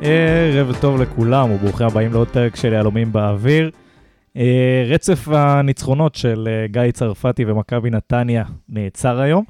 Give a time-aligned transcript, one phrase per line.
[0.00, 3.70] ערב טוב לכולם וברוכים הבאים לעוד פרק של יהלומים באוויר.
[4.36, 9.44] אה, רצף הניצחונות של אה, גיא צרפתי ומכבי נתניה נעצר היום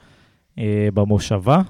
[0.58, 1.60] אה, במושבה,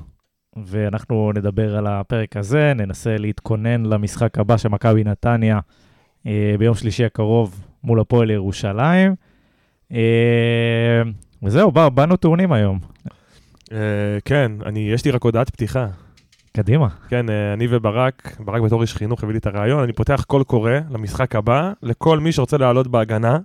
[0.66, 5.60] ואנחנו נדבר על הפרק הזה, ננסה להתכונן למשחק הבא של מכבי נתניה
[6.58, 9.14] ביום שלישי הקרוב מול הפועל ירושלים.
[11.42, 12.78] וזהו, באנו טעונים היום.
[14.24, 15.86] כן, יש לי רק הודעת פתיחה.
[16.52, 16.88] קדימה.
[17.08, 20.44] כן, אה, אני וברק, ברק בתור איש חינוך הביא לי את הרעיון, אני פותח קול
[20.44, 23.38] קורא למשחק הבא, לכל מי שרוצה לעלות בהגנה.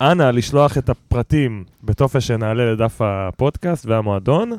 [0.00, 4.52] אנא, לשלוח את הפרטים בטופס שנעלה לדף הפודקאסט והמועדון.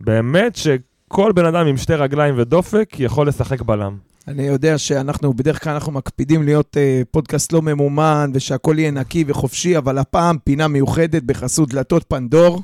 [0.00, 3.96] באמת שכל בן אדם עם שתי רגליים ודופק יכול לשחק בלם.
[4.28, 9.24] אני יודע שאנחנו, בדרך כלל אנחנו מקפידים להיות אה, פודקאסט לא ממומן ושהכול יהיה נקי
[9.26, 12.62] וחופשי, אבל הפעם פינה מיוחדת בחסות דלתות פנדור.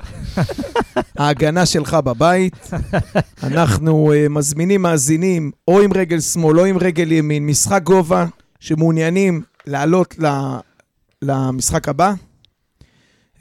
[1.19, 2.69] ההגנה שלך בבית.
[3.43, 8.25] אנחנו אה, מזמינים מאזינים, או עם רגל שמאל או עם רגל ימין, משחק גובה,
[8.59, 10.27] שמעוניינים לעלות ל,
[11.21, 12.13] למשחק הבא.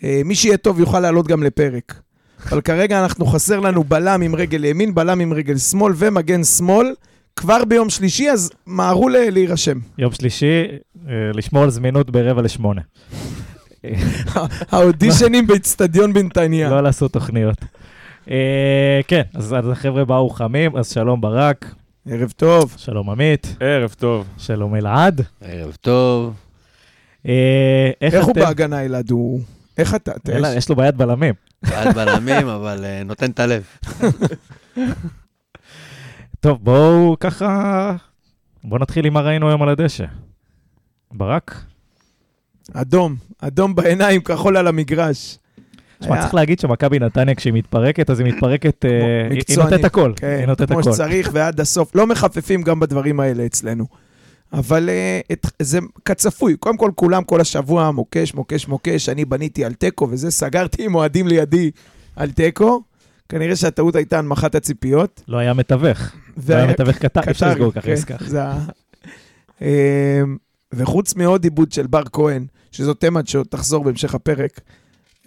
[0.05, 2.01] אה, מי שיהיה טוב יוכל לעלות גם לפרק.
[2.51, 6.95] אבל כרגע אנחנו חסר לנו בלם עם רגל ימין, בלם עם רגל שמאל ומגן שמאל.
[7.37, 9.79] כבר ביום שלישי, אז מהרו להירשם.
[9.99, 10.63] יום שלישי,
[11.09, 12.81] אה, לשמור על זמינות ברבע לשמונה.
[14.71, 16.71] האודישנים באיצטדיון בנתניה.
[16.71, 17.59] לא לעשות תוכניות.
[18.31, 21.75] אה, כן, אז החבר'ה באו חמים, אז שלום ברק.
[22.09, 22.75] ערב טוב.
[22.77, 23.57] שלום עמית.
[23.61, 24.27] ערב טוב.
[24.39, 25.21] שלום אלעד.
[25.41, 26.35] ערב טוב.
[27.29, 29.11] אה, איך הוא בהגנה, אלעד?
[29.11, 29.41] הוא...
[29.79, 30.13] איך אתה?
[30.57, 31.35] יש לו בעיית בלמים.
[31.63, 33.65] בעיית בלמים, אבל נותן את הלב.
[36.45, 37.97] טוב, בואו ככה...
[38.65, 40.05] בואו נתחיל עם מה ראינו היום על הדשא.
[41.13, 41.65] ברק?
[42.73, 45.39] אדום, אדום בעיניים, כחול על המגרש.
[45.99, 50.13] תשמע, צריך להגיד שמכבי נתניה, כשהיא מתפרקת, אז היא מתפרקת, אה, היא נותנת הכל.
[50.17, 50.83] כן, היא נותנת הכל.
[50.83, 51.95] כמו שצריך ועד הסוף.
[51.95, 53.87] לא מחפפים גם בדברים האלה אצלנו.
[54.53, 55.21] אבל אה,
[55.59, 56.57] זה כצפוי.
[56.57, 59.09] קודם כל, כולם כל השבוע מוקש, מוקש, מוקש.
[59.09, 61.71] אני בניתי על תיקו, וזה סגרתי עם אוהדים לידי
[62.17, 62.83] על תיקו.
[63.29, 65.23] כנראה שהטעות הייתה הנמכת הציפיות.
[65.29, 66.13] לא היה מתווך.
[66.49, 68.17] לא היה מתווך קטר, אי אפשר לסגור ככה כן, עסקה.
[69.61, 69.67] אמ,
[70.73, 74.61] וחוץ מעוד עיבוד של בר כהן, שזאת תמה שעוד תחזור בהמשך הפרק,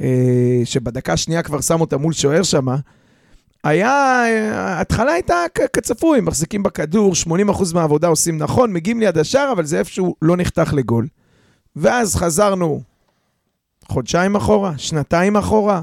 [0.01, 2.77] אה, שבדקה השנייה כבר שם אותה מול שוער שמה,
[3.63, 3.91] היה,
[4.53, 5.35] ההתחלה הייתה
[5.73, 10.73] כצפוי, מחזיקים בכדור, 80% מהעבודה עושים נכון, מגיעים ליד השער, אבל זה איפשהו לא נחתך
[10.73, 11.07] לגול.
[11.75, 12.81] ואז חזרנו
[13.85, 15.81] חודשיים אחורה, שנתיים אחורה,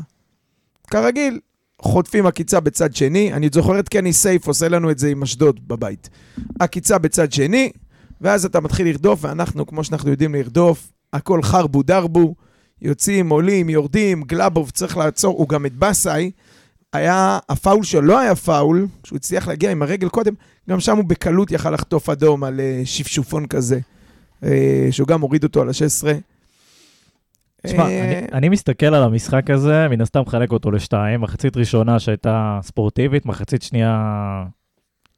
[0.91, 1.41] כרגיל,
[1.84, 5.69] חוטפים עקיצה בצד שני, אני זוכר את קני סייף עושה לנו את זה עם אשדוד
[5.69, 6.11] בבית.
[6.61, 7.71] עקיצה בצד שני,
[8.21, 12.34] ואז אתה מתחיל לרדוף, ואנחנו, כמו שאנחנו יודעים לרדוף, הכל חרבו דרבו,
[12.83, 16.31] יוצאים, עולים, יורדים, גלאבוב צריך לעצור, הוא גם את באסאי,
[16.93, 20.34] היה, הפאול שלו לא היה פאול, שהוא הצליח להגיע עם הרגל קודם,
[20.71, 23.78] גם שם הוא בקלות יכל לחטוף אדום על uh, שפשופון כזה,
[24.43, 24.47] uh,
[24.91, 26.34] שהוא גם הוריד אותו על ה-16.
[27.66, 31.98] תשמע, אני, אה, אני מסתכל על המשחק הזה, מן הסתם מחלק אותו לשתיים, מחצית ראשונה
[31.98, 34.44] שהייתה ספורטיבית, מחצית שנייה,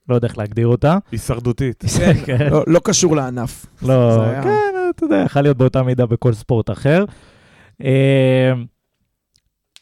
[0.08, 0.98] לא יודע איך להגדיר אותה.
[1.12, 1.84] הישרדותית.
[1.98, 2.48] כן, כן.
[2.50, 3.66] לא, לא קשור לענף.
[3.82, 4.22] לא.
[4.42, 7.04] כן, אתה יודע, יכול להיות באותה מידה בכל ספורט אחר.
[7.84, 8.52] אה,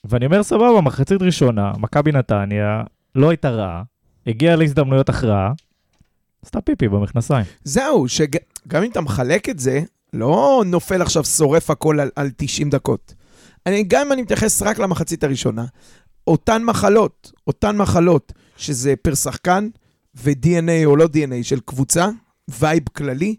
[0.05, 2.83] ואני אומר, סבבה, מחצית ראשונה, מכבי נתניה,
[3.15, 3.83] לא הייתה רעה,
[4.27, 5.53] הגיעה להזדמנויות הכרעה,
[6.45, 7.45] עשתה פיפי במכנסיים.
[7.65, 9.81] זהו, שגם אם אתה מחלק את זה,
[10.15, 13.15] לא נופל עכשיו, שורף הכל על, על 90 דקות.
[13.67, 15.65] אני, גם אם אני מתייחס רק למחצית הראשונה,
[16.27, 19.69] אותן מחלות, אותן מחלות, שזה פר שחקן
[20.15, 22.09] ו-DNA או לא DNA של קבוצה,
[22.49, 23.37] וייב כללי,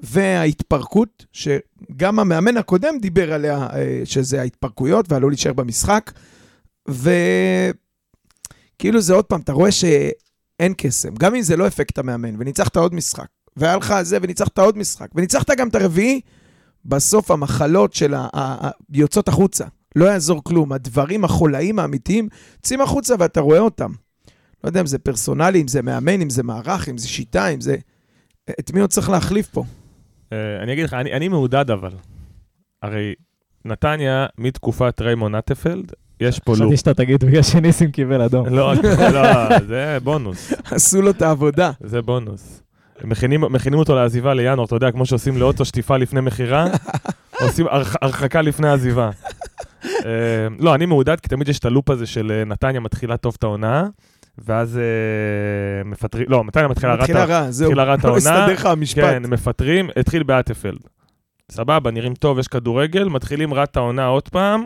[0.00, 6.12] וההתפרקות, שגם המאמן הקודם דיבר עליה, אה, שזה ההתפרקויות והלא להישאר במשחק,
[6.88, 7.80] וכאילו
[9.00, 12.94] זה עוד פעם, אתה רואה שאין קסם, גם אם זה לא אפקט המאמן, וניצחת עוד
[12.94, 13.28] משחק,
[13.58, 16.20] והיה לך זה, וניצחת עוד משחק, וניצחת גם את הרביעי,
[16.84, 18.28] בסוף המחלות של ה...
[18.36, 18.70] ה...
[18.90, 19.64] יוצאות החוצה.
[19.96, 20.72] לא יעזור כלום.
[20.72, 23.90] הדברים החולאים האמיתיים יוצאים החוצה ואתה רואה אותם.
[24.64, 27.60] לא יודע אם זה פרסונלי, אם זה מאמן, אם זה מערך, אם זה שיטה, אם
[27.60, 27.76] זה...
[28.50, 29.64] את מי עוד צריך להחליף פה?
[30.30, 30.32] Uh,
[30.62, 31.92] אני אגיד לך, אני, אני מעודד אבל.
[32.82, 33.14] הרי
[33.64, 36.60] נתניה, מתקופת ריימון נטפלד, יש פה לופ.
[36.60, 38.46] חשבתי שאתה תגיד בגלל שניסים קיבל אדום.
[38.46, 38.74] לא,
[39.12, 40.52] לא, זה בונוס.
[40.64, 41.70] עשו לו את העבודה.
[41.80, 42.62] זה בונוס.
[43.04, 46.66] מכינים, מכינים אותו לעזיבה לינואר, אתה יודע, כמו שעושים לאוטו שטיפה לפני מכירה,
[47.42, 49.10] עושים הרח, הרחקה לפני עזיבה.
[49.82, 49.86] uh,
[50.58, 53.44] לא, אני מעודד, כי תמיד יש את הלופ הזה של uh, נתניה מתחילה טוב את
[53.44, 53.86] העונה,
[54.38, 54.80] ואז
[55.84, 58.66] uh, מפטרים, לא, נתניה מתחילה רע, מתחילה רע, זהו, מתחילה רע את העונה, הסתדר לך
[58.66, 59.04] המשפט.
[59.04, 60.80] כן, מפטרים, התחיל באטפלד.
[61.50, 64.64] סבבה, נראים טוב, יש כדורגל, מתחילים רע את העונה עוד פעם,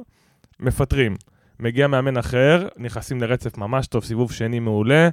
[0.60, 1.16] מפטרים.
[1.60, 5.08] מגיע מאמן אחר, נכנסים לרצף ממש טוב, סיבוב שני מעולה.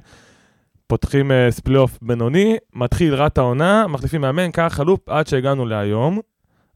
[0.90, 6.20] פותחים אה, פלייאוף בינוני, מתחיל רע העונה, מחליפים מאמן, ככה לופ עד שהגענו להיום.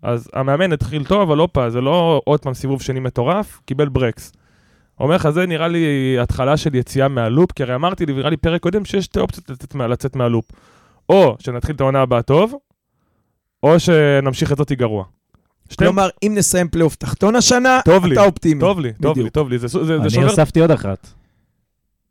[0.02, 4.32] אז המאמן התחיל טוב, אבל הופה, זה לא עוד פעם סיבוב שני מטורף, קיבל ברקס.
[5.00, 8.61] אומר לך, זה נראה לי התחלה של יציאה מהלופ, כי הרי אמרתי נראה לי פרק
[8.61, 10.44] קודם, שיש שתי אופציות לצאת, מה, לצאת מהלופ.
[11.08, 12.55] או שנתחיל את העונה הבאה טוב,
[13.62, 15.05] או שנמשיך את זאתי גרוע.
[15.70, 15.84] שתי...
[15.84, 18.61] כלומר, אם נסיים פלייאוף תחתון השנה, טוב לי, אתה אופטימי.
[18.61, 19.31] טוב לי, טוב לי.
[19.31, 20.28] טוב לי, זה, זה, זה אני שובר...
[20.28, 21.08] הוספתי עוד אחת.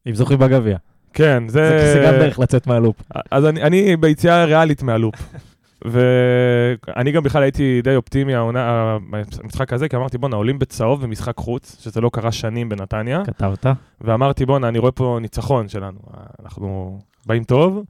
[0.08, 0.78] אם זוכים בגביע.
[1.14, 1.80] כן, זה...
[1.80, 2.96] זה זה גם דרך לצאת מהלופ.
[3.32, 5.16] אז אני, אני ביציאה ריאלית מהלופ.
[5.86, 8.98] ואני גם בכלל הייתי די אופטימי העונה,
[9.44, 13.66] המשחק הזה, כי אמרתי, בואנה, עולים בצהוב במשחק חוץ, שזה לא קרה שנים בנתניה, כתבת?
[14.02, 16.00] ואמרתי, בואנה, אני רואה פה ניצחון שלנו,
[16.44, 17.84] אנחנו באים טוב.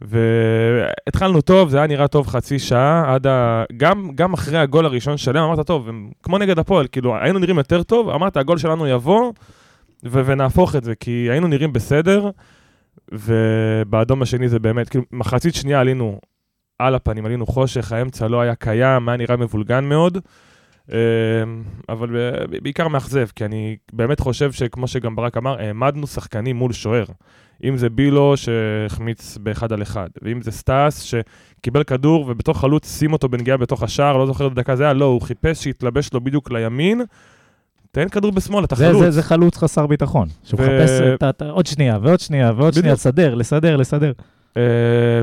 [0.00, 3.64] והתחלנו טוב, זה היה נראה טוב חצי שעה, עד ה...
[3.76, 7.58] גם, גם אחרי הגול הראשון שלם, אמרת, טוב, הם, כמו נגד הפועל, כאילו, היינו נראים
[7.58, 9.32] יותר טוב, אמרת, הגול שלנו יבוא,
[10.04, 12.30] ו- ונהפוך את זה, כי היינו נראים בסדר,
[13.12, 16.20] ובאדום השני זה באמת, כאילו, מחצית שנייה עלינו
[16.78, 20.18] על הפנים, עלינו חושך, האמצע לא היה קיים, היה נראה מבולגן מאוד,
[20.92, 20.98] אה,
[21.88, 26.72] אבל ב- בעיקר מאכזב, כי אני באמת חושב שכמו שגם ברק אמר, העמדנו שחקנים מול
[26.72, 27.04] שוער.
[27.64, 33.12] אם זה בילו שהחמיץ באחד על אחד, ואם זה סטאס שקיבל כדור ובתוך חלוץ שים
[33.12, 36.20] אותו בנגיעה בתוך השער, לא זוכר את הדקה זה היה, לא, הוא חיפש שיתלבש לו
[36.20, 37.02] בדיוק לימין,
[37.94, 39.02] תן כדור בשמאל, אתה זה- חלוץ.
[39.02, 40.28] זה- זה חלוץ חסר ביטחון.
[40.44, 42.92] שהוא ו- מחפש את ה- את עוד שנייה ועוד שנייה ועוד שנייה.
[42.94, 44.12] לסדר, לסדר, לסדר.
[44.56, 44.62] אה,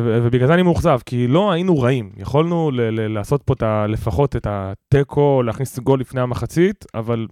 [0.04, 2.10] ובגלל זה אני מאוכזב, כי לא היינו רעים.
[2.18, 7.28] יכולנו ל- ל- לעשות פה את ה- לפחות את התיקו, להכניס גול לפני המחצית, אבל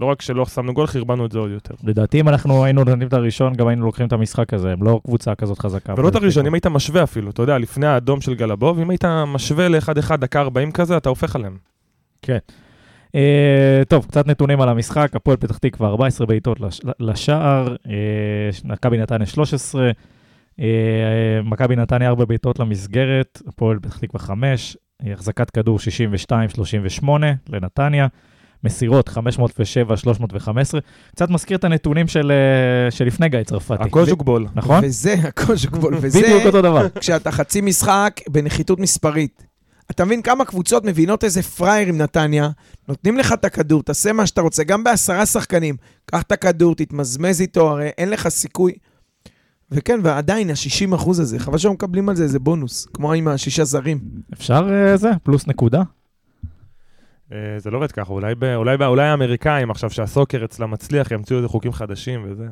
[0.00, 1.74] לא רק שלא שמנו גול, חרבנו את זה עוד יותר.
[1.84, 5.00] לדעתי, אם אנחנו היינו נותנים את הראשון, גם היינו לוקחים את המשחק הזה, הם לא
[5.04, 5.94] קבוצה כזאת חזקה.
[5.98, 9.04] ולא את הראשון, אם היית משווה אפילו, אתה יודע, לפני האדום של גלבוב, אם היית
[9.26, 11.56] משווה ל-1-1 דקה 40 כזה, אתה הופך עליהם.
[12.30, 12.36] אה,
[13.88, 17.94] טוב, קצת נתונים על המשחק, הפועל פתח תקווה 14 בעיטות לש- לשער, אה,
[18.64, 19.90] מכבי נתניה 13,
[20.60, 20.64] אה,
[21.44, 24.76] מכבי נתניה 4 בעיטות למסגרת, הפועל פתח תקווה 5,
[25.06, 27.04] אה, החזקת כדור 62-38
[27.48, 28.06] לנתניה,
[28.64, 30.80] מסירות 507, 315,
[31.10, 33.84] קצת מזכיר את הנתונים של, אה, של לפני גיא צרפתי.
[33.84, 34.46] הקוז'וקבול.
[34.54, 34.80] נכון?
[34.84, 36.88] וזה הקושקבול, וזה בדיוק אותו דבר.
[37.00, 39.45] כשאתה חצי משחק בנחיתות מספרית.
[39.90, 42.48] אתה מבין כמה קבוצות מבינות איזה פראייר עם נתניה,
[42.88, 45.76] נותנים לך את הכדור, תעשה מה שאתה רוצה, גם בעשרה שחקנים.
[46.06, 48.72] קח את הכדור, תתמזמז איתו, הרי אין לך סיכוי.
[49.70, 53.64] וכן, ועדיין, ה-60 אחוז הזה, חבל שלא מקבלים על זה איזה בונוס, כמו עם השישה
[53.64, 53.98] זרים.
[54.32, 55.82] אפשר אה, זה, פלוס נקודה.
[57.32, 61.10] אה, זה לא עובד ככה, אולי, ב, אולי, ב, אולי האמריקאים עכשיו שהסוקר אצלם מצליח,
[61.10, 62.46] ימציאו איזה חוקים חדשים וזה.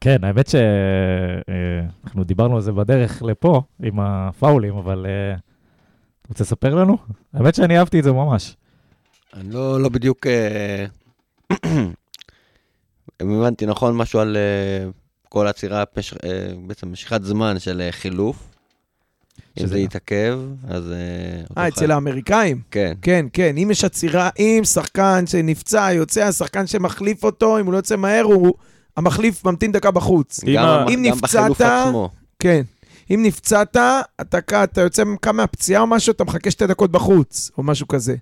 [0.00, 5.36] כן, האמת שאנחנו דיברנו על זה בדרך לפה עם הפאולים, אבל אה,
[6.30, 6.96] רוצה לספר לנו?
[7.34, 8.56] האמת שאני אהבתי את זה ממש.
[9.34, 10.26] אני לא, לא בדיוק...
[10.26, 10.84] אה,
[13.22, 14.90] אם הבנתי נכון, משהו על אה,
[15.28, 16.14] כל עצירה, פש...
[16.24, 16.28] אה,
[16.66, 18.36] בעצם משיכת זמן של אה, חילוף.
[19.58, 20.92] אם שזה- זה יתעכב, אז...
[20.92, 22.60] אה, אה, אצל האמריקאים?
[22.70, 22.92] כן.
[23.02, 27.78] כן, כן, אם יש עצירה, אם שחקן שנפצע יוצא, השחקן שמחליף אותו, אם הוא לא
[27.78, 28.54] יוצא מהר, הוא...
[28.96, 30.44] המחליף ממתין דקה בחוץ.
[30.44, 32.10] אם גם, ה- גם בחילוף נפצעת- עצמו.
[32.38, 32.62] כן.
[33.10, 33.76] אם נפצעת,
[34.20, 38.14] אתה, אתה יוצא קם מהפציעה או משהו, אתה מחכה שתי דקות בחוץ, או משהו כזה.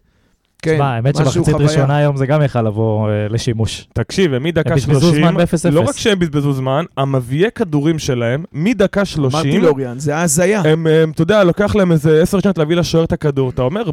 [0.63, 1.55] כן, תשמע, האמת שמחצית.
[1.55, 3.89] ראשונה היום זה גם יכל לבוא אה, לשימוש.
[3.93, 5.71] תקשיב, הם מדקה הם בזבזו 30, זמן ב-0-0.
[5.71, 10.61] לא רק שהם בזבזו זמן, המביאי כדורים שלהם, מדקה 30, אמרתי לאוריאן, זה היה הזיה.
[10.61, 13.91] הם, הם, אתה יודע, לוקח להם איזה 10 שניות להביא לשוער את הכדור, אתה אומר?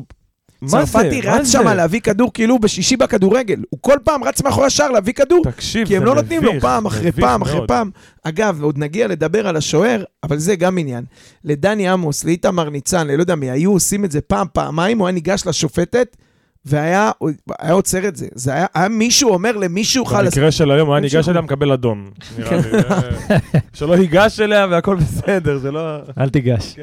[0.67, 1.51] צרפתי רץ זה?
[1.51, 3.59] שם להביא כדור כאילו בשישי בכדורגל.
[3.69, 5.43] הוא כל פעם רץ מאחורי השער להביא כדור.
[5.43, 7.67] תקשיב, כי הם זה לא נותנים לו מביך, פעם אחרי מביך פעם אחרי.
[7.67, 7.89] פעם.
[8.23, 11.03] אגב, עוד נגיע לדבר על השוער, אבל זה גם עניין.
[11.43, 15.13] לדני עמוס, לאיתמר ניצן, ללא יודע מי, היו עושים את זה פעם, פעמיים, הוא היה
[15.13, 16.17] ניגש לשופטת,
[16.65, 17.11] והיה
[17.59, 18.27] היה עוצר את זה.
[18.35, 20.33] זה היה, היה מישהו אומר למישהו חלאס.
[20.33, 21.01] במקרה של היום, הוא היה.
[21.01, 22.09] ניגש אליה, מקבל אדום.
[22.37, 22.61] נראה לי.
[22.61, 23.37] זה-
[23.73, 25.97] שלא ייגש אליה והכל בסדר, זה לא...
[26.19, 26.75] אל תיגש.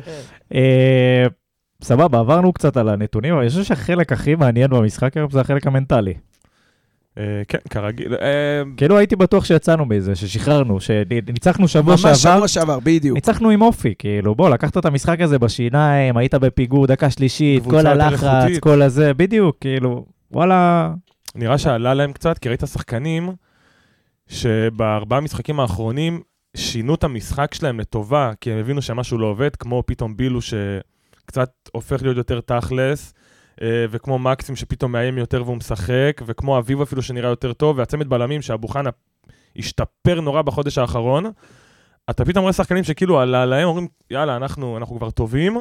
[1.83, 5.67] סבבה, עברנו קצת על הנתונים, אבל אני חושב שהחלק הכי מעניין במשחק היום זה החלק
[5.67, 6.15] המנטלי.
[7.19, 8.15] אה, כן, כרגיל.
[8.15, 12.37] אה, כאילו הייתי בטוח שיצאנו מזה, ששחררנו, שניצחנו שבוע ממש שעבר.
[12.37, 13.15] שבוע שעבר, בדיוק.
[13.15, 17.87] ניצחנו עם אופי, כאילו, בוא, לקחת את המשחק הזה בשיניים, היית בפיגור דקה שלישית, כל
[17.87, 18.59] הלחץ.
[18.61, 20.93] כל הזה, בדיוק, כאילו, וואלה,
[21.35, 23.31] נראה שעלה להם קצת, כי ראית שחקנים
[24.29, 26.21] שבארבעה משחקים האחרונים
[26.57, 30.41] שינו את המשחק שלהם לטובה, כי הם הבינו שמשהו לא עובד, כמו פתאום בילו
[31.33, 33.15] שקצת הופך להיות יותר תכלס,
[33.62, 38.09] אה, וכמו מקסים שפתאום מאיים יותר והוא משחק, וכמו אביב אפילו שנראה יותר טוב, והצמד
[38.09, 38.91] בלמים שאבו חנה
[39.57, 41.25] השתפר נורא בחודש האחרון.
[42.11, 45.57] אתה פתאום רואה שחקנים שכאילו עלה להם, אומרים, יאללה, אנחנו, אנחנו כבר טובים,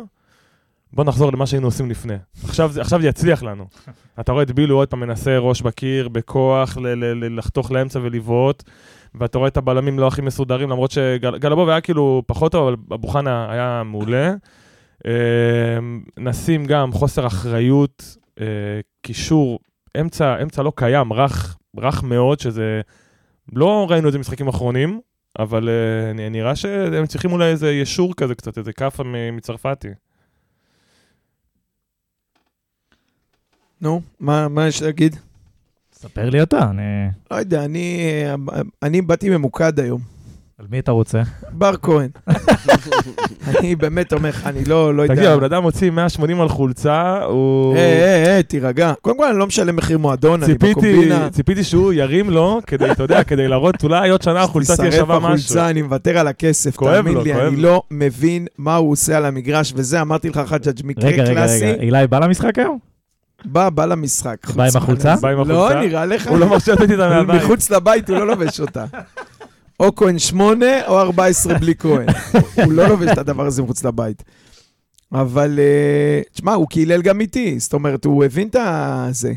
[0.93, 2.13] בוא נחזור למה שהיינו עושים לפני.
[2.43, 3.65] עכשיו, זה- עכשיו זה יצליח לנו.
[4.19, 7.99] אתה רואה את בילו עוד פעם מנסה ראש בקיר, בכוח, ל- ל- ל- לחתוך לאמצע
[8.03, 8.63] ולבעוט,
[9.15, 13.07] ואתה רואה את הבלמים לא הכי מסודרים, למרות שגלבוב היה כאילו פחות טוב, אבל אבו
[13.07, 14.33] חנה היה מעולה.
[15.05, 15.79] אה,
[16.17, 18.45] נשים גם חוסר אחריות, אה,
[19.01, 19.59] קישור,
[20.01, 22.81] אמצע, אמצע לא קיים, רך, רך מאוד, שזה...
[23.53, 25.01] לא ראינו את זה במשחקים אחרונים,
[25.39, 29.87] אבל uh, נראה שהם צריכים אולי איזה ישור כזה קצת, איזה כאפה מצרפתי.
[33.81, 35.15] נו, מה, מה יש להגיד?
[35.93, 37.09] ספר לי אתה, אני...
[37.31, 38.23] לא יודע, אני,
[38.83, 40.10] אני באתי ממוקד היום.
[40.61, 41.21] על מי אתה רוצה?
[41.51, 42.07] בר כהן.
[43.47, 45.15] אני באמת אומר לך, אני לא, לא יודע.
[45.15, 47.75] תגיד, הבן אדם מוציא 180 על חולצה, הוא...
[47.75, 48.93] היי, היי, היי, תירגע.
[49.01, 51.29] קודם כל, אני לא משלם מחיר מועדון, אני בקומבינה.
[51.29, 55.19] ציפיתי שהוא ירים לו, כדי, אתה יודע, כדי להראות, אולי עוד שנה החולצה תהיה שווה
[55.19, 55.35] משהו.
[55.35, 59.25] תישרף החולצה, אני מוותר על הכסף, תאמין לי, אני לא מבין מה הוא עושה על
[59.25, 61.21] המגרש, וזה אמרתי לך, חג'אג', מקרה קלאסי.
[61.21, 62.77] רגע, רגע, רגע, אילי בא למשחק היום?
[63.45, 64.37] בא, בא למשחק.
[64.55, 65.15] בא עם החולצה?
[65.21, 65.73] בא עם החולצה?
[65.73, 66.27] לא, נראה לך.
[66.27, 67.43] הוא לא מרשה לתת איתה מהבית.
[67.43, 68.85] מחוץ לבית הוא לא לובש אותה.
[69.81, 72.05] או כהן 8 או 14 בלי כהן.
[72.65, 74.23] הוא לא לובש את הדבר הזה מחוץ לבית.
[75.13, 75.59] אבל,
[76.33, 78.55] תשמע, הוא קילל גם איתי, זאת אומרת, הוא הבין את
[79.11, 79.33] זה.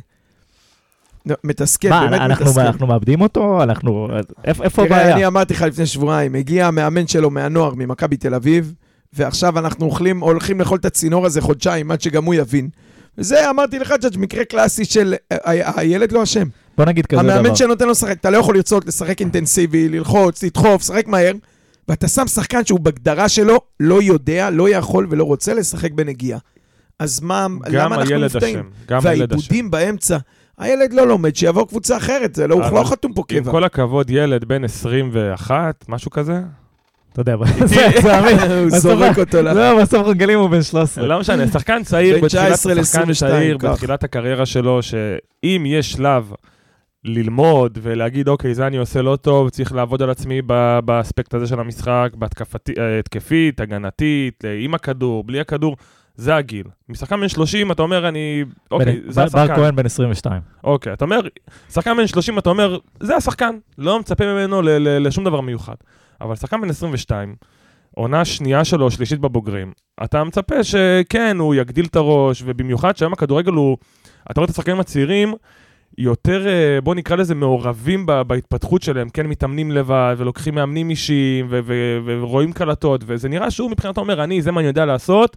[1.44, 2.60] מתסכל, באמת מתסכל.
[2.60, 3.62] מה, אנחנו מאבדים אותו?
[3.62, 4.08] אנחנו...
[4.44, 5.02] איפה הבעיה?
[5.02, 8.74] תראה, אני אמרתי לך לפני שבועיים, הגיע המאמן שלו מהנוער, ממכבי תל אביב,
[9.12, 12.68] ועכשיו אנחנו הולכים, הולכים לאכול את הצינור הזה חודשיים, עד שגם הוא יבין.
[13.18, 15.14] וזה, אמרתי לך, ג'אג', מקרה קלאסי של
[15.50, 16.48] הילד לא אשם.
[16.76, 17.32] בוא נגיד כזה דבר.
[17.32, 21.32] המאמן שנותן לו לשחק, אתה לא יכול לרצות לשחק אינטנסיבי, ללחוץ, לדחוף, לשחק מהר,
[21.88, 26.38] ואתה שם שחקן שהוא בהגדרה שלו לא יודע, לא יכול ולא רוצה לשחק בנגיעה.
[26.98, 28.62] אז מה, למה אנחנו מופתעים?
[28.88, 29.38] גם הילד אשם.
[29.38, 30.18] והעיבודים באמצע,
[30.58, 33.38] הילד לא לומד, שיבוא קבוצה אחרת, זה לא, הוא לא חתום פה קבע.
[33.38, 36.40] עם כל הכבוד, ילד בן 21, משהו כזה?
[37.12, 37.34] אתה יודע.
[38.62, 39.52] הוא זורק אותו ל...
[39.52, 41.06] לא, בסוף רגלים הוא בן 13.
[41.06, 42.26] לא משנה, שחקן צעיר,
[43.58, 46.32] בתחילת הקריירה שלו, שאם יש שלב
[47.04, 50.42] ללמוד ולהגיד, אוקיי, זה אני עושה לא טוב, צריך לעבוד על עצמי
[50.84, 55.76] באספקט הזה של המשחק, בהתקפית, הגנתית, עם הכדור, בלי הכדור,
[56.16, 56.66] זה הגיל.
[56.88, 58.44] משחקן בן 30, אתה אומר, אני...
[58.70, 59.46] אוקיי, זה השחקן.
[59.46, 60.42] בר כהן בן 22.
[60.64, 61.20] אוקיי, אתה אומר,
[61.70, 65.74] שחקן בן 30, אתה אומר, זה השחקן, לא מצפה ממנו לשום דבר מיוחד.
[66.20, 67.34] אבל שחקן בן 22,
[67.94, 69.72] עונה שנייה שלו, שלישית בבוגרים,
[70.04, 73.76] אתה מצפה שכן, הוא יגדיל את הראש, ובמיוחד שהיום הכדורגל הוא...
[74.30, 75.34] אתה רואה את השחקנים הצעירים,
[75.98, 81.48] יותר, אה, בוא נקרא לזה, מעורבים בהתפתחות שלהם, כן מתאמנים לבד, ולוקחים מאמנים אישיים,
[82.06, 85.36] ורואים קלטות, וזה נראה שהוא מבחינתו אומר, אני, זה מה אני יודע לעשות,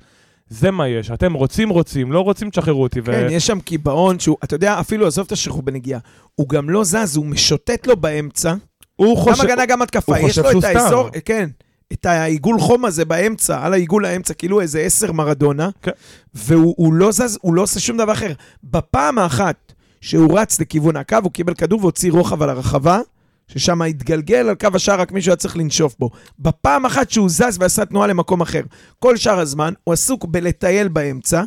[0.50, 1.12] זה מה יש.
[1.12, 3.02] אתם רוצים, רוצים, לא רוצים, תשחררו אותי.
[3.02, 3.32] כן, ו...
[3.32, 6.00] יש שם קיבעון שהוא, אתה יודע, אפילו עזוב את השחרור בנגיעה,
[6.36, 8.54] הוא גם לא זז, הוא משוטט לו באמצע.
[8.96, 9.44] הוא חושב...
[9.44, 10.20] גם הגנה, גם התקפה.
[10.20, 11.50] יש לו את האזור, כן,
[11.94, 15.92] את העיגול חום הזה באמצע, על העיגול האמצע, כאילו איזה עשר מרדונה, כן.
[16.34, 18.34] והוא לא זז, הוא לא עושה שום דבר אחר.
[18.64, 19.67] בפעם האחת
[20.02, 23.00] שהוא רץ לכיוון הקו, הוא קיבל כדור והוציא רוחב על הרחבה,
[23.48, 26.10] ששם התגלגל על קו השער, רק מישהו היה צריך לנשוף בו.
[26.40, 28.62] בפעם אחת שהוא זז ועשה תנועה למקום אחר.
[29.00, 31.44] כל שאר הזמן הוא עסוק בלטייל באמצע,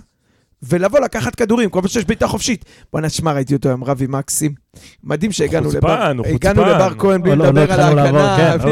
[0.63, 2.65] ולבוא לקחת כדורים, כל פעם שיש בעיטה חופשית.
[2.93, 4.55] בוא נשמע, ראיתי אותו עם רבי מקסים.
[5.05, 6.13] מדהים שהגענו לבר...
[6.35, 8.37] הגענו לבר כהן בלי לא, לא לדבר על ההגנה.
[8.37, 8.69] כן,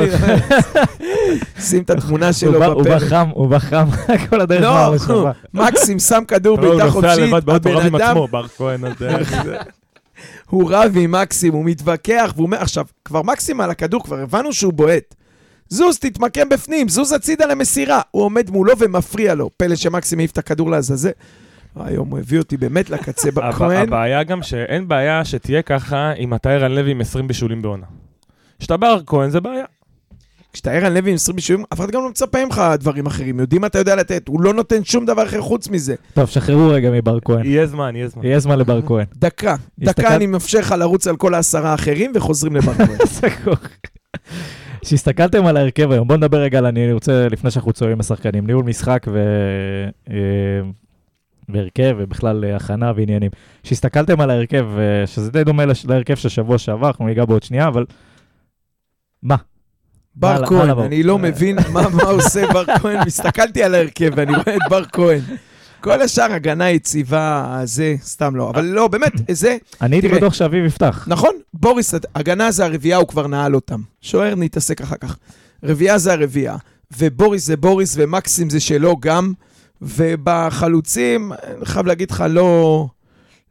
[1.68, 2.74] שים את התמונה שלו בפרק.
[2.74, 3.84] הוא בחם, הוא בחם,
[4.30, 8.16] כל הדרך לא, מקסים שם כדור בעיטה חופשית, הבן אדם...
[8.30, 9.16] בר כהן הזה.
[10.50, 14.52] הוא רב עם מקסים, הוא מתווכח, והוא אומר, עכשיו, כבר מקסים על הכדור, כבר הבנו
[14.52, 15.14] שהוא בועט.
[15.68, 18.00] זוז, תתמקם בפנים, זוז הצידה למסירה.
[18.10, 19.50] הוא עומד מולו ומפריע לו.
[19.56, 21.10] פלא שמקסים העיף את הכדור לעזאזל.
[21.76, 23.88] היום הוא הביא אותי באמת לקצה בכהן.
[23.88, 27.86] הבעיה גם שאין בעיה שתהיה ככה אם אתה ערן לוי עם 20 בישולים בעונה.
[28.58, 29.64] כשאתה בר כהן זה בעיה.
[30.52, 33.40] כשאתה ערן לוי עם 20 בישולים, אף אחד גם לא מצפה ממך דברים אחרים.
[33.40, 35.94] יודעים מה אתה יודע לתת, הוא לא נותן שום דבר אחר חוץ מזה.
[36.14, 37.46] טוב, שחררו רגע מבר כהן.
[37.46, 38.24] יהיה זמן, יהיה זמן.
[38.24, 39.04] יהיה זמן לבר כהן.
[39.16, 43.54] דקה, דקה אני מאפשר לך לרוץ על כל העשרה האחרים וחוזרים לבר כהן.
[44.80, 48.64] כשהסתכלתם על ההרכב היום, בואו נדבר רגע על, אני רוצה, לפני שאנחנו צוערים לשחקנים, ניהול
[48.64, 49.18] משחק ו...
[51.48, 53.30] אה, והרכב, ובכלל אה, הכנה ועניינים.
[53.62, 57.68] כשהסתכלתם על ההרכב, אה, שזה די דומה להרכב של שבוע שעבר, אנחנו ניגע בעוד שנייה,
[57.68, 57.84] אבל
[59.22, 59.36] מה?
[60.14, 64.70] בר כהן, אני לא מבין מה עושה בר כהן, הסתכלתי על ההרכב ואני רואה את
[64.70, 65.20] בר כהן.
[65.80, 68.50] כל השאר הגנה יציבה, זה, סתם לא.
[68.50, 69.56] אבל לא, באמת, זה...
[69.82, 71.04] אני הייתי בטוח שאביב יפתח.
[71.08, 73.80] נכון, בוריס, הגנה זה הרביעייה, הוא כבר נעל אותם.
[74.00, 75.16] שוער נתעסק אחר כך.
[75.64, 76.56] רביעייה זה הרביעייה.
[76.98, 79.32] ובוריס זה בוריס, ומקסים זה שלו גם.
[79.82, 82.86] ובחלוצים, אני חייב להגיד לך, לא...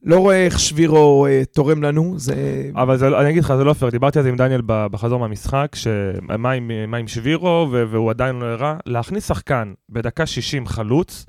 [0.03, 2.35] לא רואה איך שבירו אה, תורם לנו, זה...
[2.75, 5.19] אבל זה, לא- אני אגיד לך, זה לא פייר, דיברתי על זה עם דניאל בחזור
[5.19, 11.25] מהמשחק, שמה עם, מה עם שבירו, והוא עדיין לא הראה, להכניס שחקן בדקה 60 חלוץ.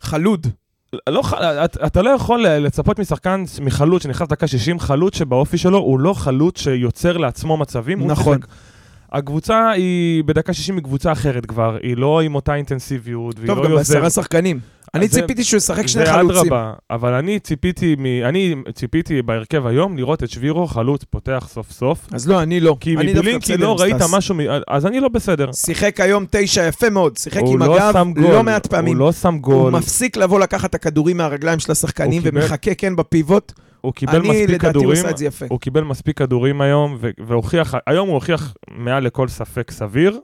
[0.00, 0.46] חלוד.
[1.08, 1.22] לא,
[1.64, 6.14] אתה, אתה לא יכול לצפות משחקן, מחלוץ שנכנס דקה 60, חלוץ שבאופי שלו הוא לא
[6.14, 7.98] חלוץ שיוצר לעצמו מצבים.
[7.98, 8.38] הוא נכון.
[8.38, 8.52] שיחק.
[9.12, 13.58] הקבוצה היא, בדקה 60 היא קבוצה אחרת כבר, היא לא עם אותה אינטנסיביות, והיא טוב,
[13.58, 13.96] לא גם יוזמת.
[13.96, 14.60] בעשרה שחקנים.
[14.94, 16.30] אני זה- ציפיתי שהוא ישחק שני זה חלוצים.
[16.40, 18.06] אדרבה, אבל אני ציפיתי, מ...
[18.24, 22.06] אני ציפיתי בהרכב היום לראות את שבירו חלוץ פותח סוף סוף.
[22.12, 22.76] אז לא, אני לא.
[22.80, 23.96] כי בסדר לא ראית.
[24.12, 24.38] משהו, מ...
[24.68, 25.52] אז אני לא בסדר.
[25.52, 28.92] שיחק היום תשע יפה מאוד, שיחק הוא עם לא הגב לא מעט פעמים.
[28.96, 32.74] הוא לא שם הוא גול, מפסיק לבוא לקחת את הכדורים מהרגליים של השחקנים הוא ומחכה
[32.74, 33.52] כן בפיבוט.
[33.80, 35.46] הוא קיבל אני, מספיק לדעתי, הוא כדורים, עשה את זה יפה.
[35.48, 40.20] הוא קיבל מספיק כדורים היום, והוכיח, היום הוא הוכיח מעל לכל ספק סביר,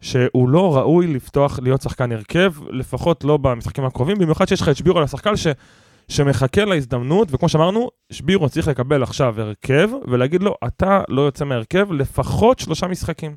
[0.00, 4.76] שהוא לא ראוי לפתוח, להיות שחקן הרכב, לפחות לא במשחקים הקרובים, במיוחד שיש לך את
[4.76, 5.46] שבירו על השחקן ש...
[6.08, 11.92] שמחכה להזדמנות, וכמו שאמרנו, שבירו צריך לקבל עכשיו הרכב, ולהגיד לו, אתה לא יוצא מהרכב
[11.92, 13.36] לפחות שלושה משחקים.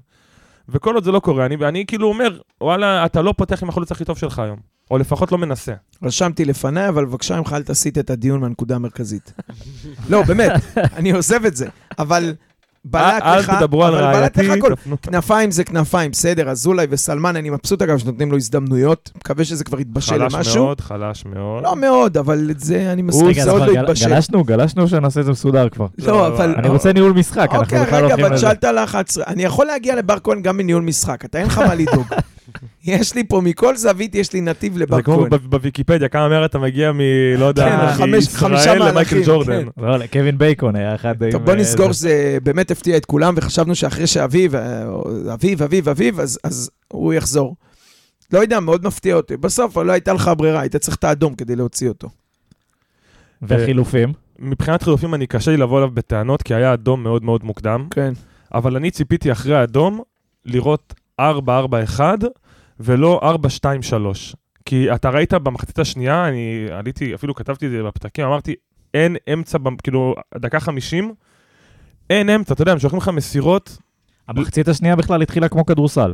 [0.69, 3.91] וכל עוד זה לא קורה, אני, אני כאילו אומר, וואלה, אתה לא פותח עם החלוץ
[3.91, 4.59] הכי טוב שלך היום,
[4.91, 5.73] או לפחות לא מנסה.
[6.03, 9.33] רשמתי לפניי, אבל בבקשה ממך אל תסיט את הדיון מהנקודה המרכזית.
[10.09, 10.51] לא, באמת,
[10.97, 11.67] אני עוזב את זה.
[11.99, 12.33] אבל
[12.85, 14.95] בלט אל לך, תדברו על אבל בלט רעייתי, לך הכל.
[15.01, 19.79] כנפיים זה כנפיים, בסדר, אזולאי וסלמן, אני מבסוט אגב שנותנים לו הזדמנויות, מקווה שזה כבר
[19.79, 20.63] יתבשל חלש למשהו.
[20.63, 21.63] מאוד, חלש מאוד.
[21.63, 24.09] לא מאוד, אבל את זה אני מסכים, רגע, זה עוד לא התבשל.
[24.09, 25.87] גלשנו, גלשנו שנעשה את זה מסודר כבר.
[25.97, 26.55] לא, אבל...
[26.57, 28.41] אני רוצה ניהול משחק, אנחנו אוקיי, בכלל לא רגע, הולכים אבל לזה.
[28.41, 29.17] שאלת לחץ.
[29.17, 32.05] אני יכול להגיע לבר כהן גם מניהול משחק, אתה אין לך מה לדאוג.
[32.83, 35.29] יש לי פה, מכל זווית יש לי נתיב לבר זה כמו כהן.
[35.29, 36.99] בוויקיפדיה, כמה מהר אתה מגיע מ...
[37.37, 39.63] לא יודע, כן, מישראל למייקל ג'ורדן.
[39.63, 39.67] כן.
[39.77, 41.31] לא, לא, קווין בייקון היה אחד...
[41.31, 41.93] טוב, בוא אה, נסגור זה.
[41.93, 44.83] שזה באמת הפתיע את כולם, וחשבנו שאחרי שאביב, אה,
[45.33, 47.55] אביב, אביב, אביב, אז, אז הוא יחזור.
[48.33, 49.37] לא יודע, מאוד מפתיע אותי.
[49.37, 52.09] בסוף לא הייתה לך ברירה, היית צריך את האדום כדי להוציא אותו.
[53.41, 54.13] וחילופים.
[54.39, 58.13] מבחינת חילופים אני קשה לי לבוא אליו בטענות, כי היה אדום מאוד מאוד מוקדם, כן.
[58.53, 60.01] אבל אני ציפיתי אחרי האדום
[60.45, 61.23] לראות 4-4-1
[62.83, 63.65] ולא 4-2-3.
[64.65, 68.55] כי אתה ראית במחצית השנייה, אני עליתי, אפילו כתבתי את זה בפתקים, אמרתי,
[68.93, 71.13] אין אמצע, במ- כאילו, דקה 50,
[72.09, 73.77] אין אמצע, אתה יודע, הם שולחים לך מסירות
[74.27, 76.13] המחצית השנייה בכלל התחילה כמו כדורסל.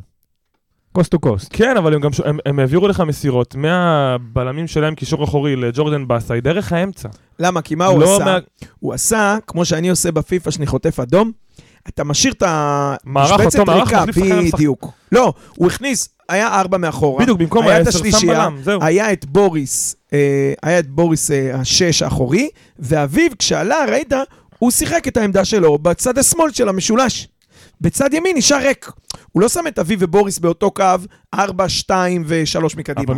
[0.92, 1.50] קוסט טו קוסט.
[1.54, 6.08] כן, אבל הם גם, ש- הם, הם העבירו לך מסירות מהבלמים שלהם קישור אחורי לג'ורדן
[6.08, 7.10] באסאי דרך האמצע.
[7.40, 7.62] למה?
[7.62, 8.26] כי מה הוא לא עשה?
[8.26, 8.38] מה-
[8.80, 11.32] הוא עשה, כמו שאני עושה בפיפא, שאני חוטף אדום,
[11.90, 14.06] אתה משאיר את המשבצת ריקה.
[14.54, 14.86] בדיוק.
[15.12, 17.22] לא, הוא הכניס, היה ארבע מאחורה.
[17.24, 18.48] בדיוק, במקום היה את השלישייה.
[18.82, 24.14] היה את בוריס, אה, היה את בוריס אה, השש האחורי, ואביב, כשעלה, ראית,
[24.60, 27.28] הוא שיחק את העמדה שלו בצד השמאל של המשולש.
[27.82, 28.92] בצד ימין נשאר ריק.
[29.32, 30.84] הוא לא שם את אביב ובוריס באותו קו,
[31.34, 33.14] 4, 2 ו-3 מקדימה.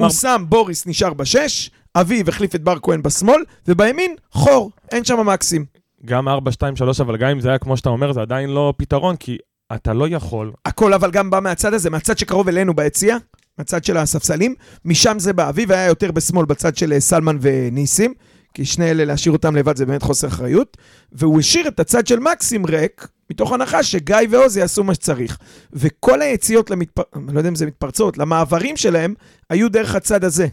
[0.00, 5.04] הוא ארבע- שם, בוריס נשאר בשש, אביב החליף את בר כהן בשמאל, ובימין, חור, אין
[5.04, 5.64] שם מקסים.
[6.04, 8.74] גם 4, 2, 3, אבל גם אם זה היה כמו שאתה אומר, זה עדיין לא
[8.76, 9.38] פתרון, כי
[9.74, 10.52] אתה לא יכול.
[10.64, 13.16] הכל אבל גם בא מהצד הזה, מהצד שקרוב אלינו ביציע,
[13.58, 15.48] מהצד של הספסלים, משם זה בא.
[15.48, 18.14] אביב היה יותר בשמאל בצד של אה, סלמן וניסים,
[18.54, 20.76] כי שני אלה להשאיר אותם לבד זה באמת חוסר אחריות,
[21.12, 25.38] והוא השאיר את הצד של מקסים ריק, מתוך הנחה שגיא ועוז יעשו מה שצריך.
[25.72, 27.02] וכל היציאות למתפר...
[27.16, 29.14] אני לא יודע אם זה מתפרצות, למעברים שלהם,
[29.50, 30.46] היו דרך הצד הזה,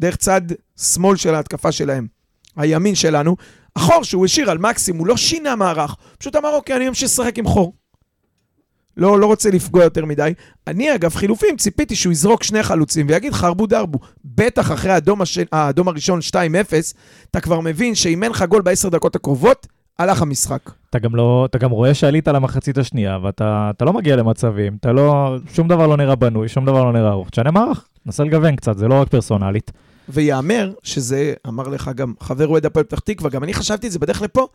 [0.00, 0.42] דרך צד
[0.76, 2.06] שמאל של ההתקפה שלהם.
[2.56, 3.36] הימין שלנו,
[3.76, 7.38] החור שהוא השאיר על מקסים, הוא לא שינה מערך, פשוט אמר, אוקיי, אני ממשיך לשחק
[7.38, 7.72] עם חור.
[8.96, 10.32] לא, לא רוצה לפגוע יותר מדי.
[10.66, 13.98] אני, אגב, חילופים, ציפיתי שהוא יזרוק שני חלוצים ויגיד חרבו דרבו.
[14.24, 15.38] בטח אחרי האדום, הש...
[15.52, 16.34] האדום הראשון 2-0,
[17.30, 19.66] אתה כבר מבין שאם אין לך גול בעשר דקות הקרובות,
[19.98, 20.70] הלך המשחק.
[20.90, 24.92] אתה גם לא, אתה גם רואה שעלית למחצית השנייה, ואתה אתה לא מגיע למצבים, אתה
[24.92, 27.30] לא, שום דבר לא נראה בנוי, שום דבר לא נראה ארוך.
[27.30, 29.72] תשנה מערך, נסה לגוון קצת, זה לא רק פרסונלית.
[30.08, 33.98] ויאמר שזה, אמר לך גם חבר אוהד הפועל פתח תקווה, גם אני חשבתי את זה
[33.98, 34.46] בדרך לפה,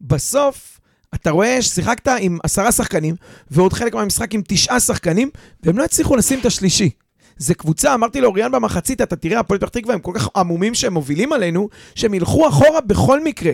[0.00, 0.80] בסוף
[1.14, 3.14] אתה רואה ששיחקת עם עשרה שחקנים,
[3.50, 5.30] ועוד חלק מהמשחק עם תשעה שחקנים,
[5.62, 6.90] והם לא הצליחו לשים את השלישי.
[7.36, 10.94] זה קבוצה, אמרתי לאוריאן במחצית, אתה תראה, הפועל פתח תקווה הם כל כך עמומים שהם
[10.94, 13.52] מובילים עלינו, שהם ילכו אחורה בכל מקרה.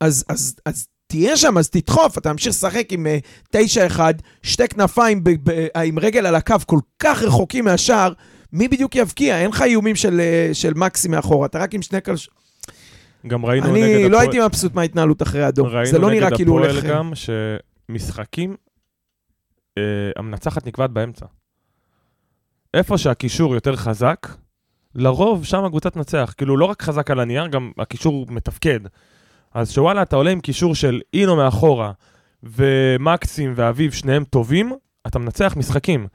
[0.00, 3.06] אז, אז, אז תהיה שם, אז תדחוף, אתה ממשיך לשחק עם
[3.52, 3.56] uh,
[3.96, 4.00] 9-1,
[4.42, 8.12] שתי כנפיים ב, ב, עם רגל על הקו כל כך רחוקים מהשער,
[8.54, 9.38] מי בדיוק יבקיע?
[9.40, 12.30] אין לך איומים של, uh, של מקסי מאחורה, אתה רק עם שני קלש...
[13.26, 15.66] גם ראינו נגד אני לא הפועל- הייתי מבסוט מההתנהלות אחרי האדום.
[15.66, 16.84] ראינו זה לא נגד נראה כאילו הפועל הולך...
[16.84, 18.56] גם שמשחקים,
[19.78, 19.82] אה,
[20.16, 21.26] המנצחת נקבעת באמצע.
[22.74, 24.26] איפה שהקישור יותר חזק,
[24.94, 26.34] לרוב שם הקבוצה תנצח.
[26.36, 28.80] כאילו, לא רק חזק על הנייר, גם הקישור מתפקד.
[29.54, 31.92] אז שוואלה, אתה עולה עם קישור של אינו מאחורה,
[32.42, 34.72] ומקסים ואביב, שניהם טובים,
[35.06, 36.06] אתה מנצח משחקים.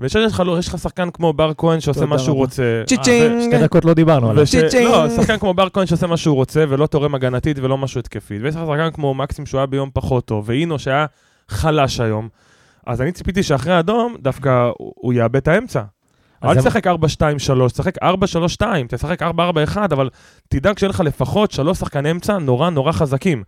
[0.00, 2.36] ויש לך, יש לך שחקן כמו בר כהן שעושה מה שהוא.
[2.36, 2.82] רוצה.
[2.86, 3.42] צ'יצ'ינג.
[3.42, 4.42] שתי דקות לא דיברנו עליו.
[4.42, 4.50] וש...
[4.50, 4.84] צ'יצ'ינג.
[4.84, 8.42] לא, שחקן כמו בר כהן שעושה מה שהוא רוצה ולא תורם הגנתית ולא משהו התקפית.
[8.42, 11.06] ויש לך שחקן כמו מקסים שהוא היה ביום פחות טוב, ואינו שהיה
[11.48, 12.28] חלש היום.
[12.86, 15.82] אז אני ציפיתי שאחרי האדום דווקא הוא הוא יאבד את האמצע.
[16.44, 16.90] אל תשחק 4-2-3,
[17.72, 17.94] תשחק
[18.62, 19.26] 4-3-2, תשחק 4-4-1,
[19.76, 20.08] אבל
[20.48, 23.42] תדאג שיהיה לך לפחות שלוש שחקני אמצע נורא נורא חזקים.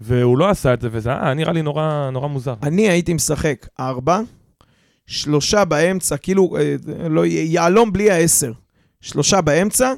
[0.00, 2.54] והוא לא עשה את זה, וזה היה נראה לי נורא נורא מוזר.
[2.62, 4.20] אני הייתי משחק ארבע,
[5.06, 6.76] שלושה באמצע, כאילו, אה,
[7.08, 8.52] לא, יהלום בלי העשר.
[9.00, 9.92] שלושה באמצע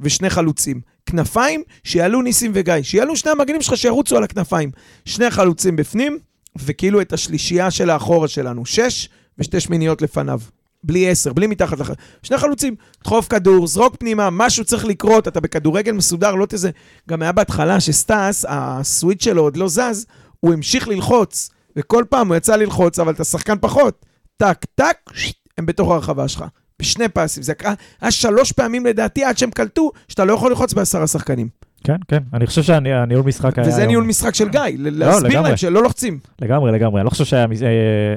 [0.00, 0.80] ושני חלוצים.
[1.06, 2.74] כנפיים, שיעלו ניסים וגיא.
[2.82, 4.70] שיעלו שני המגנים שלך, שירוצו על הכנפיים.
[5.04, 6.18] שני חלוצים בפנים,
[6.58, 8.66] וכאילו את השלישייה של האחורה שלנו.
[8.66, 10.40] שש ושתי שמיניות לפניו.
[10.84, 11.90] בלי עשר, בלי מתחת לח...
[12.22, 16.70] שני חלוצים, דחוף כדור, זרוק פנימה, משהו צריך לקרות, אתה בכדורגל מסודר, לא תזה...
[17.08, 20.06] גם היה בהתחלה שסטאס, הסוויץ' שלו עוד לא זז,
[20.40, 24.06] הוא המשיך ללחוץ, וכל פעם הוא יצא ללחוץ, אבל אתה שחקן פחות.
[24.36, 26.44] טק, טק, שיט, הם בתוך הרחבה שלך.
[26.82, 27.42] בשני פסים.
[27.42, 27.52] זה
[28.00, 31.48] היה שלוש פעמים לדעתי עד שהם קלטו, שאתה לא יכול ללחוץ בעשרה שחקנים.
[31.84, 32.18] כן, כן.
[32.34, 33.68] אני חושב שהניהול משחק היה...
[33.68, 35.48] וזה ניהול משחק של גיא, ל- להסביר לגמרי.
[35.48, 36.18] להם שלא לוחצים.
[36.42, 37.00] לגמרי, לגמרי.
[37.00, 37.48] אני לא חושב שהיה אה,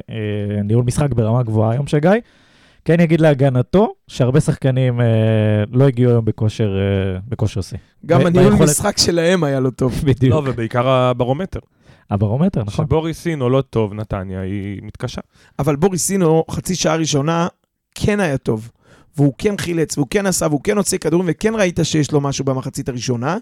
[0.10, 2.12] אה, ניהול משחק ברמה גבוהה היום של גיא.
[2.86, 5.06] כן יגיד להגנתו, שהרבה שחקנים אה,
[5.72, 7.78] לא הגיעו היום בכושר, אה, בכושר שיא.
[8.06, 9.94] גם הניהול משחק שלהם היה לא טוב.
[10.06, 10.34] בדיוק.
[10.34, 11.60] לא, ובעיקר הברומטר.
[12.12, 12.86] הברומטר, נכון.
[12.86, 15.22] שבוריס סינו לא טוב, נתניה, היא מתקשה.
[15.60, 17.48] אבל בוריסינו, חצי שעה ראשונה,
[17.96, 18.70] כן היה טוב.
[19.18, 22.46] והוא כן חילץ, והוא כן עשה, והוא כן הוציא כדורים, וכן ראית שיש לו משהו
[22.46, 23.38] במחצית הראשונה.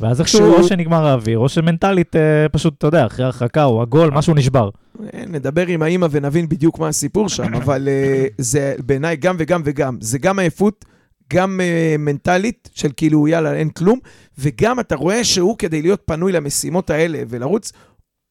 [0.00, 3.82] ואז איכשהו, שהוא- או שנגמר האוויר, או שמנטלית, אה, פשוט, אתה יודע, אחרי הרחקה או
[3.82, 4.70] הגול, משהו נשבר.
[5.14, 9.62] אה, נדבר עם האימא ונבין בדיוק מה הסיפור שם, אבל אה, זה בעיניי גם וגם
[9.64, 9.96] וגם.
[10.00, 10.84] זה גם עייפות,
[11.32, 13.98] גם אה, מנטלית, של כאילו, יאללה, אין כלום,
[14.38, 17.72] וגם אתה רואה שהוא, כדי להיות פנוי למשימות האלה ולרוץ,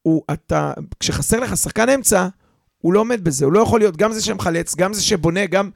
[0.01, 2.27] הוא, אתה, כשחסר לך שחקן אמצע,
[2.77, 5.69] הוא לא עומד בזה, הוא לא יכול להיות גם זה שמחלץ, גם זה שבונה, גם...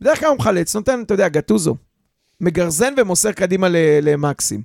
[0.00, 1.76] בדרך כלל הוא מחלץ, נותן, אתה יודע, גטוזו.
[2.40, 3.66] מגרזן ומוסר קדימה
[4.02, 4.62] למקסים.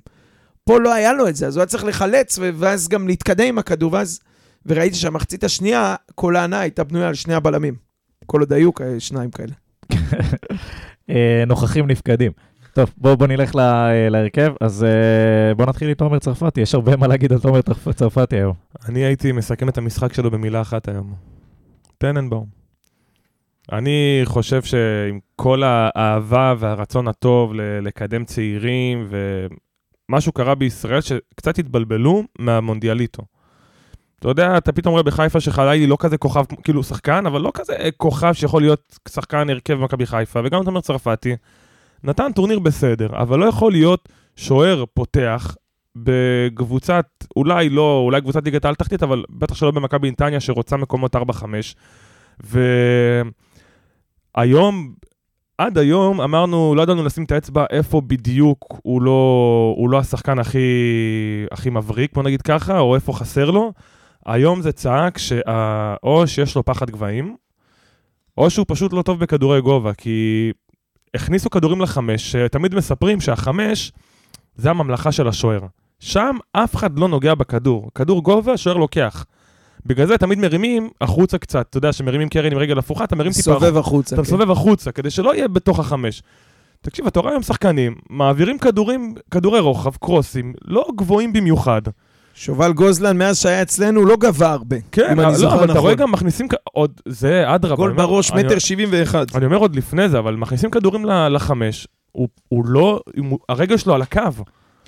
[0.64, 3.58] פה לא היה לו את זה, אז הוא היה צריך לחלץ, ואז גם להתקדם עם
[3.58, 4.20] הכדור, ואז...
[4.66, 7.74] וראיתי שהמחצית השנייה, כל ההנאה הייתה בנויה על שני הבלמים.
[8.26, 9.52] כל עוד היו שניים כאלה.
[11.10, 12.32] אה, נוכחים נפקדים.
[12.76, 14.52] טוב, בואו בוא נלך לה, להרכב.
[14.60, 18.36] אז אה, בואו נתחיל עם תומר צרפתי, יש הרבה מה להגיד על תומר צרפ- צרפתי
[18.36, 18.54] היום.
[18.88, 21.14] אני הייתי מסכם את המשחק שלו במילה אחת היום.
[21.98, 22.46] טננבאום.
[23.72, 29.08] אני חושב שעם כל האהבה והרצון הטוב לקדם צעירים,
[30.08, 33.22] ומשהו קרה בישראל שקצת התבלבלו מהמונדיאליטו.
[34.18, 37.74] אתה יודע, אתה פתאום רואה בחיפה שחלילי לא כזה כוכב, כאילו שחקן, אבל לא כזה
[37.96, 41.36] כוכב שיכול להיות שחקן הרכב במכבי חיפה, וגם תומר צרפתי
[42.06, 45.56] נתן טורניר בסדר, אבל לא יכול להיות שוער פותח
[45.96, 51.16] בקבוצת, אולי לא, אולי קבוצת ליגת העל תחתית, אבל בטח שלא במכבי נתניה שרוצה מקומות
[51.16, 51.20] 4-5.
[54.36, 54.94] והיום,
[55.58, 60.38] עד היום אמרנו, לא ידענו לשים את האצבע איפה בדיוק הוא לא, הוא לא השחקן
[60.38, 60.58] הכי,
[61.50, 63.72] הכי מבריק, בוא נגיד ככה, או איפה חסר לו.
[64.26, 67.36] היום זה צעק שאו שיש לו פחד גבהים,
[68.38, 70.50] או שהוא פשוט לא טוב בכדורי גובה, כי
[71.16, 73.92] הכניסו כדורים לחמש, שתמיד מספרים שהחמש
[74.56, 75.60] זה הממלכה של השוער.
[76.00, 77.90] שם אף אחד לא נוגע בכדור.
[77.94, 79.24] כדור גובה, השוער לוקח.
[79.86, 83.32] בגלל זה תמיד מרימים החוצה קצת, אתה יודע, שמרימים קרן עם רגל הפוכה, אתה מרים
[83.32, 83.42] טיפה.
[83.42, 84.14] סובב החוצה.
[84.14, 84.28] אתה כן.
[84.28, 86.22] מסובב החוצה, כדי שלא יהיה בתוך החמש.
[86.80, 91.82] תקשיב, אתה רואה היום שחקנים, מעבירים כדורים, כדורי רוחב, קרוסים, לא גבוהים במיוחד.
[92.38, 94.76] שובל גוזלן, מאז שהיה אצלנו, לא גבה הרבה.
[94.92, 95.82] כן, אם אני לא, זוכר אבל אתה נכון.
[95.82, 97.76] רואה גם מכניסים, כ- עוד, זה אדרבה.
[97.76, 99.24] גול בראש, אני- מטר שבעים ואחד.
[99.34, 103.76] אני אומר עוד לפני זה, אבל מכניסים כדורים ל- לחמש, הוא, הוא לא, הוא- הרגל
[103.76, 104.20] שלו על הקו.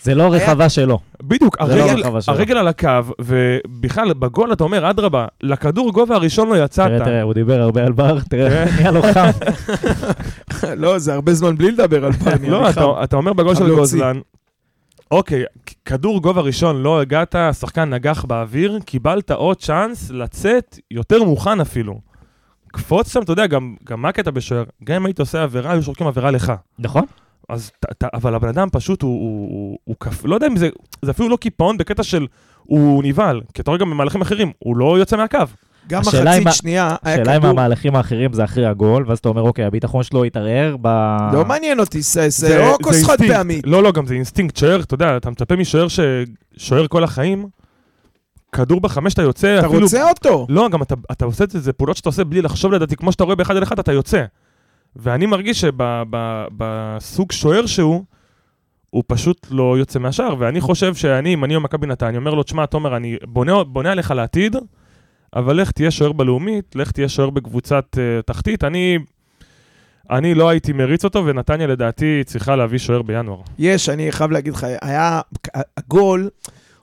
[0.03, 0.99] זה לא רחבה שלו.
[1.23, 2.35] בדיוק, לא הרגל, הרחבה שלו.
[2.35, 2.89] הרגל על הקו,
[3.21, 6.87] ובכלל, בגול אתה אומר, אדרבה, לכדור גובה הראשון לא יצאת.
[6.89, 8.73] תראה, תראה, הוא דיבר הרבה על בר, תראה, כן.
[8.77, 9.31] נהיה לו חם.
[10.77, 12.45] לא, זה הרבה זמן בלי לדבר על פעם.
[12.51, 13.75] לא, אתה, אתה אומר בגול של.
[13.75, 14.19] גוזלן,
[15.11, 15.45] אוקיי,
[15.85, 22.01] כדור גובה ראשון, לא הגעת, השחקן נגח באוויר, קיבלת עוד צ'אנס לצאת יותר מוכן אפילו.
[22.73, 24.65] קפוץ שם, אתה יודע, גם, גם מה הקטע בשוער?
[24.85, 26.53] גם אם היית עושה עבירה, היו שורקים עבירה לך.
[26.79, 27.05] נכון?
[27.49, 30.25] אז, ת, ת, אבל הבן אדם פשוט, הוא, הוא, הוא, הוא כפ...
[30.25, 30.69] לא יודע אם זה,
[31.03, 32.27] זה אפילו לא קיפאון בקטע של
[32.63, 35.39] הוא נבהל, כי אתה רואה גם במהלכים אחרים, הוא לא יוצא מהקו.
[35.89, 37.51] גם מחצית ה- שנייה היה השאלה אם כדור...
[37.51, 40.89] המהלכים האחרים זה אחרי הגול, ואז אתה אומר, אוקיי, הביטחון שלו התערער ב...
[41.33, 43.65] לא מעניין אותי, זה- זה לא כוס חד פעמית.
[43.67, 47.47] לא, לא, גם זה אינסטינקט, שוער, אתה יודע, אתה מצפה משוער ששוער כל החיים,
[48.53, 49.83] כדור בחמש אתה יוצא, אתה אפילו...
[49.83, 50.47] רוצה אותו.
[50.49, 53.13] לא, גם אתה, אתה עושה את זה, זה פעולות שאתה עושה בלי לחשוב לדעתי, כמו
[53.13, 54.25] שאתה רואה באחד על אחד, אתה יוצא.
[54.97, 58.05] ואני מרגיש שבסוג שוער שהוא,
[58.91, 62.67] הוא פשוט לא יוצא מהשער, ואני חושב שאני, אם אני במכבי נתניה, אומר לו, תשמע,
[62.67, 64.57] תומר, אני בונה, בונה עליך לעתיד,
[65.37, 68.65] אבל לך תהיה שוער בלאומית, לך תהיה שוער בקבוצת uh, תחתית.
[68.65, 68.99] אני,
[70.11, 73.41] אני לא הייתי מריץ אותו, ונתניה לדעתי צריכה להביא שוער בינואר.
[73.59, 75.21] יש, אני חייב להגיד לך, היה...
[75.77, 76.29] הגול,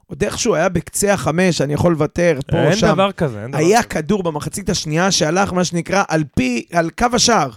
[0.06, 2.86] עוד איכשהו היה בקצה החמש, אני יכול לוותר, פה, אין שם.
[2.86, 3.88] דבר כזה, אין דבר היה כזה.
[4.02, 7.50] כדור במחצית השנייה שהלך, מה שנקרא, על פי, על קו השער.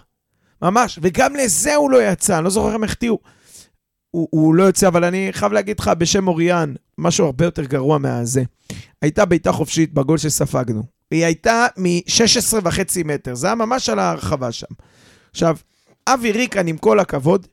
[0.61, 3.19] ממש, וגם לזה הוא לא יצא, אני לא זוכר איך הם החטיאו.
[4.11, 7.97] הוא, הוא לא יוצא, אבל אני חייב להגיד לך בשם אוריאן, משהו הרבה יותר גרוע
[7.97, 8.43] מהזה.
[9.01, 10.83] הייתה בעיטה חופשית בגול שספגנו.
[11.11, 12.17] היא הייתה מ-16
[12.63, 14.67] וחצי מטר, זה היה ממש על הרחבה שם.
[15.31, 15.57] עכשיו,
[16.07, 17.47] אבי ריקן, עם כל הכבוד,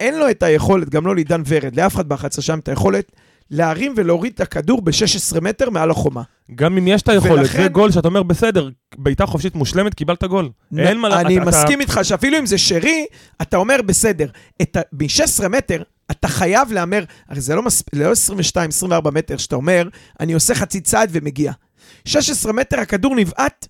[0.00, 3.12] אין לו את היכולת, גם לא לעידן ורד, לאף אחד ב-11 שם, את היכולת
[3.50, 6.22] להרים ולהוריד את הכדור ב-16 מטר מעל החומה.
[6.54, 10.24] גם אם יש את היכולת, ולכן- זה גול שאתה אומר, בסדר, בעיטה חופשית מושלמת, קיבלת
[10.24, 10.50] גול.
[10.78, 11.20] אין מה...
[11.20, 13.06] אני אתה- מסכים איתך שאפילו אם זה שרי,
[13.42, 14.28] אתה אומר, בסדר,
[14.62, 17.94] את ה- מ-16 מטר, אתה חייב להמר, הרי זה לא, מספ...
[17.94, 18.12] לא
[19.06, 19.88] 22-24 מטר, שאתה אומר,
[20.20, 21.52] אני עושה חצי צעד ומגיע.
[22.04, 23.66] 16 מטר הכדור נבעט,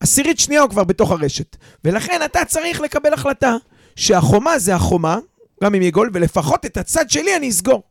[0.00, 1.56] עשירית שנייה הוא כבר בתוך הרשת.
[1.84, 3.56] ולכן אתה צריך לקבל החלטה
[3.96, 5.18] שהחומה זה החומה,
[5.62, 7.82] גם אם יהיה גול, ולפחות את הצד שלי אני אסגור.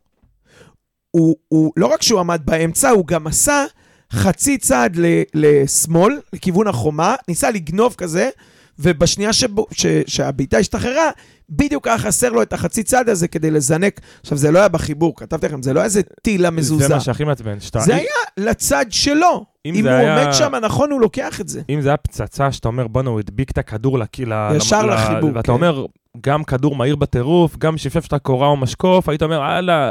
[1.10, 3.64] הוא, הוא, לא רק שהוא עמד באמצע, הוא גם עשה
[4.12, 8.30] חצי צעד ל, לשמאל, לכיוון החומה, ניסה לגנוב כזה,
[8.78, 11.10] ובשנייה שבו, ש, שהבעיטה השתחררה,
[11.50, 14.00] בדיוק היה חסר לו את החצי צעד הזה כדי לזנק.
[14.20, 16.88] עכשיו, זה לא היה בחיבור, כתבתי לכם, זה לא היה איזה טילה מזוזה.
[16.88, 17.60] זה מה שהכי מעצבן.
[17.60, 18.06] שאתה- זה היה
[18.36, 19.44] לצד שלו.
[19.66, 21.62] אם אם הוא היה- עומד שם נכון, הוא לוקח את זה.
[21.70, 24.16] אם זה היה פצצה שאתה אומר, בואנה, הוא הדביק את הכדור לק-.
[24.56, 25.52] ישר ל- לחיבור, ואתה כן.
[25.52, 25.86] אומר,
[26.20, 29.90] גם כדור מהיר בטירוף, גם שפשף שאתה קורה או משקוף, היית אומר, הלאה,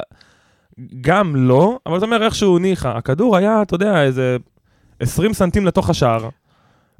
[1.01, 2.87] גם לא, אבל אתה אומר, איכשהו ניחא.
[2.87, 4.37] הכדור היה, אתה יודע, איזה
[4.99, 6.29] 20 סנטים לתוך השער.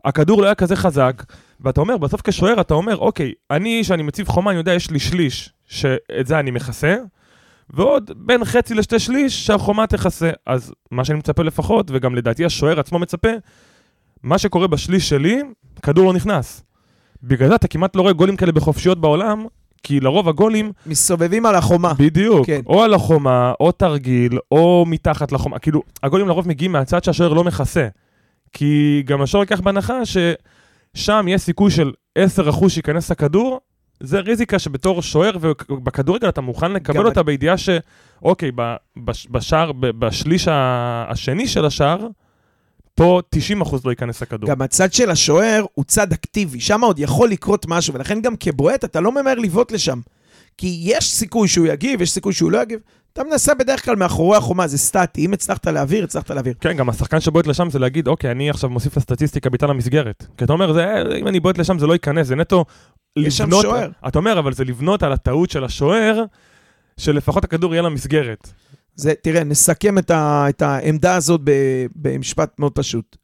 [0.06, 1.24] הכדור לא היה כזה חזק,
[1.62, 5.00] ואתה אומר, בסוף כשוער אתה אומר, אוקיי, אני, שאני מציב חומה, אני יודע, יש לי
[5.00, 6.96] שליש, שאת זה אני מכסה,
[7.70, 10.32] ועוד בין חצי לשתי שליש שהחומה תכסה.
[10.46, 13.30] אז מה שאני מצפה לפחות, וגם לדעתי השוער עצמו מצפה,
[14.24, 15.42] מה שקורה בשליש שלי,
[15.82, 16.64] כדור לא נכנס.
[17.24, 19.46] בגלל זה אתה כמעט לא רואה גולים כאלה בחופשיות בעולם,
[19.84, 21.94] כי לרוב הגולים, מסתובבים על החומה.
[21.94, 22.62] בדיוק, כן.
[22.66, 27.44] או על החומה, או תרגיל, או מתחת לחומה, כאילו, הגולים לרוב מגיעים מהצד שהשוער לא
[27.44, 27.88] מכסה.
[28.54, 33.60] כי גם השוער ייקח בהנחה ששם יש סיכוי של 10% שייכנס לכדור,
[34.00, 40.48] זה ריזיקה שבתור שוער ובכדורגל אתה מוכן לקבל אותה בידיעה שאוקיי, ב- בש- בשער, בשליש
[40.52, 42.08] השני של השער,
[42.96, 44.50] פה 90% לא ייכנס לכדור.
[44.50, 48.84] גם הצד של השוער הוא צד אקטיבי, שם עוד יכול לקרות משהו, ולכן גם כבועט
[48.86, 50.00] אתה לא ממהר לבעוט לשם.
[50.58, 52.80] כי יש סיכוי שהוא יגיב, יש סיכוי שהוא לא יגיב.
[53.14, 55.26] אתה מנסה בדרך כלל מאחורי החומה, זה סטטי.
[55.26, 56.54] אם הצלחת להעביר, הצלחת להעביר.
[56.60, 60.26] כן, גם השחקן שבועט לשם זה להגיד, אוקיי, אני עכשיו מוסיף לסטטיסטיקה בעיטה למסגרת.
[60.38, 62.66] כי אתה אומר, זה, אם אני בועט לשם זה לא ייכנס, זה נטו
[63.18, 63.62] יש שם לבנות...
[63.62, 63.90] שוער.
[64.08, 66.24] אתה אומר, אבל זה לבנות על הטעות של השוער,
[66.98, 68.50] שלפחות הכדור יהיה למסגרת.
[68.96, 71.52] זה, תראה, נסכם את, ה, את העמדה הזאת ב,
[71.96, 73.18] במשפט מאוד פשוט.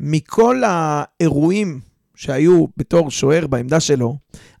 [0.00, 1.80] מכל האירועים
[2.14, 4.16] שהיו בתור שוער בעמדה שלו,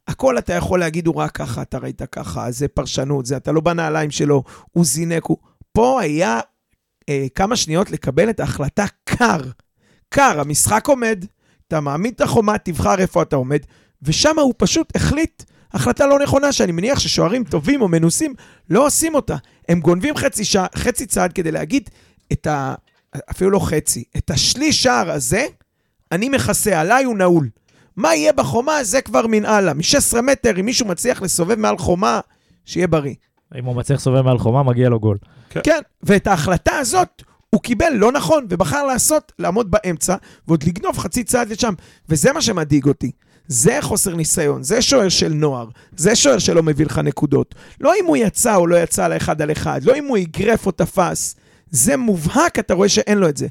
[0.08, 3.60] הכל אתה יכול להגיד, הוא ראה ככה, אתה ראית ככה, זה פרשנות, זה אתה לא
[3.60, 4.42] בנעליים שלו,
[4.72, 5.36] הוא זינק, הוא...
[5.72, 6.40] פה היה
[7.08, 9.40] אה, כמה שניות לקבל את ההחלטה קר.
[10.08, 11.24] קר, המשחק עומד,
[11.68, 13.60] אתה מעמיד את החומה, תבחר איפה אתה עומד,
[14.02, 15.42] ושם הוא פשוט החליט
[15.72, 18.34] החלטה לא נכונה, שאני מניח ששוערים טובים או מנוסים
[18.70, 19.36] לא עושים אותה.
[19.68, 21.90] הם גונבים חצי, שע, חצי צעד כדי להגיד
[22.32, 22.74] את ה...
[23.30, 25.46] אפילו לא חצי, את השליש שער הזה,
[26.12, 27.48] אני מכסה, עליי הוא נעול.
[27.98, 29.74] מה יהיה בחומה, זה כבר מן הלאה.
[29.74, 32.20] מ-16 מטר, אם מישהו מצליח לסובב מעל חומה,
[32.64, 33.14] שיהיה בריא.
[33.58, 35.18] אם הוא מצליח לסובב מעל חומה, מגיע לו גול.
[35.62, 40.16] כן, ואת ההחלטה הזאת הוא קיבל לא נכון, ובחר לעשות, לעמוד באמצע,
[40.48, 41.74] ועוד לגנוב חצי צעד לשם.
[42.08, 43.10] וזה מה שמדאיג אותי.
[43.48, 47.54] זה חוסר ניסיון, זה שוער של נוער, זה שוער שלא מביא לך נקודות.
[47.80, 50.66] לא אם הוא יצא או לא יצא על האחד על אחד, לא אם הוא אגרף
[50.66, 51.36] או תפס.
[51.70, 53.46] זה מובהק, אתה רואה שאין לו את זה.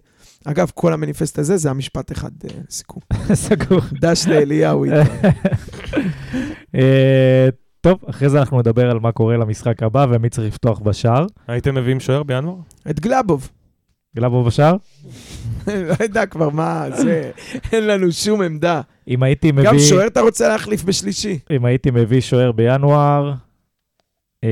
[0.49, 3.01] אגב, כל המניפסט הזה זה המשפט אחד אה, לסיכום.
[3.33, 3.81] סגור.
[4.01, 4.83] דש לאליהו.
[4.83, 4.95] איתו.
[6.75, 7.49] אה,
[7.81, 11.25] טוב, אחרי זה אנחנו נדבר על מה קורה למשחק הבא ומי צריך לפתוח בשער.
[11.47, 12.55] הייתם מביאים שוער בינואר?
[12.89, 13.49] את גלאבוב.
[14.15, 14.75] גלאבו בשער?
[15.67, 17.31] לא יודע כבר מה זה,
[17.71, 18.81] אין לנו שום עמדה.
[19.07, 19.63] אם הייתי מביא...
[19.63, 21.39] גם שוער אתה רוצה להחליף בשלישי.
[21.51, 23.33] אם הייתי מביא שוער בינואר,
[24.43, 24.49] אה,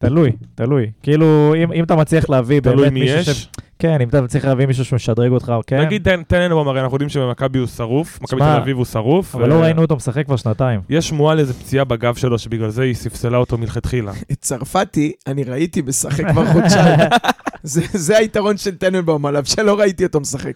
[0.00, 0.90] תלוי, תלוי.
[1.02, 3.28] כאילו, אם, אם אתה מצליח להביא תלוי באמת מי מישהו יש.
[3.28, 3.48] ש...
[3.78, 5.80] כן, אם אתה מצליח להביא מישהו שמשדרג אותך, כן.
[5.80, 9.34] נגיד, תן תן לנו הרי אנחנו יודעים שבמכבי הוא שרוף, מכבי תל אביב הוא שרוף.
[9.34, 10.80] אבל ו- לא ראינו אותו משחק כבר שנתיים.
[10.88, 14.12] יש שמועה לאיזה פציעה בגב שלו, שבגלל זה היא ספסלה אותו מלכתחילה.
[14.32, 16.98] את צרפתי, אני ראיתי משחק כבר חודשיים.
[17.62, 20.52] זה, זה היתרון של טננבאום עליו, שלא ראיתי אותו משחק.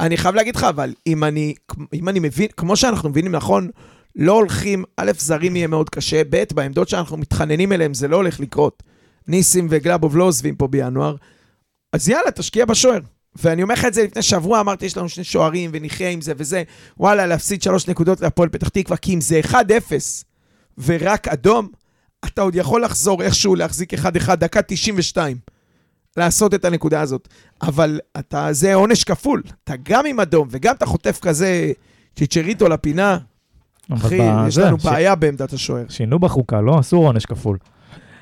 [0.00, 1.54] אני חייב להגיד לך, אבל אם אני,
[1.94, 3.68] אם אני מבין, כמו שאנחנו מבינים נכון,
[4.16, 8.40] לא הולכים, א', זרים יהיה מאוד קשה, ב', בעמדות שאנחנו מתחננים אליהם זה לא הולך
[8.40, 8.82] לקרות.
[9.26, 11.16] ניסים וגלאבוב לא עוזבים פה בינואר,
[11.92, 13.00] אז יאללה, תשקיע בשוער.
[13.42, 16.32] ואני אומר לך את זה לפני שבוע, אמרתי, יש לנו שני שוערים ונחיה עם זה
[16.36, 16.62] וזה.
[16.98, 19.54] וואלה, להפסיד שלוש נקודות להפועל פתח תקווה, כי אם זה 1-0
[20.78, 21.68] ורק אדום,
[22.24, 25.36] אתה עוד יכול לחזור איכשהו להחזיק 1-1 דקה 92,
[26.16, 27.28] לעשות את הנקודה הזאת.
[27.62, 29.42] אבל אתה, זה עונש כפול.
[29.64, 31.72] אתה גם עם אדום וגם אתה חוטף כזה
[32.16, 33.18] צ'יצ'ריטו לפינה,
[33.94, 34.14] אחי,
[34.46, 35.84] יש בזה, לנו ש- בעיה בעמדת השוער.
[35.88, 36.80] שינו בחוקה, לא?
[36.80, 37.58] אסור עונש כפול.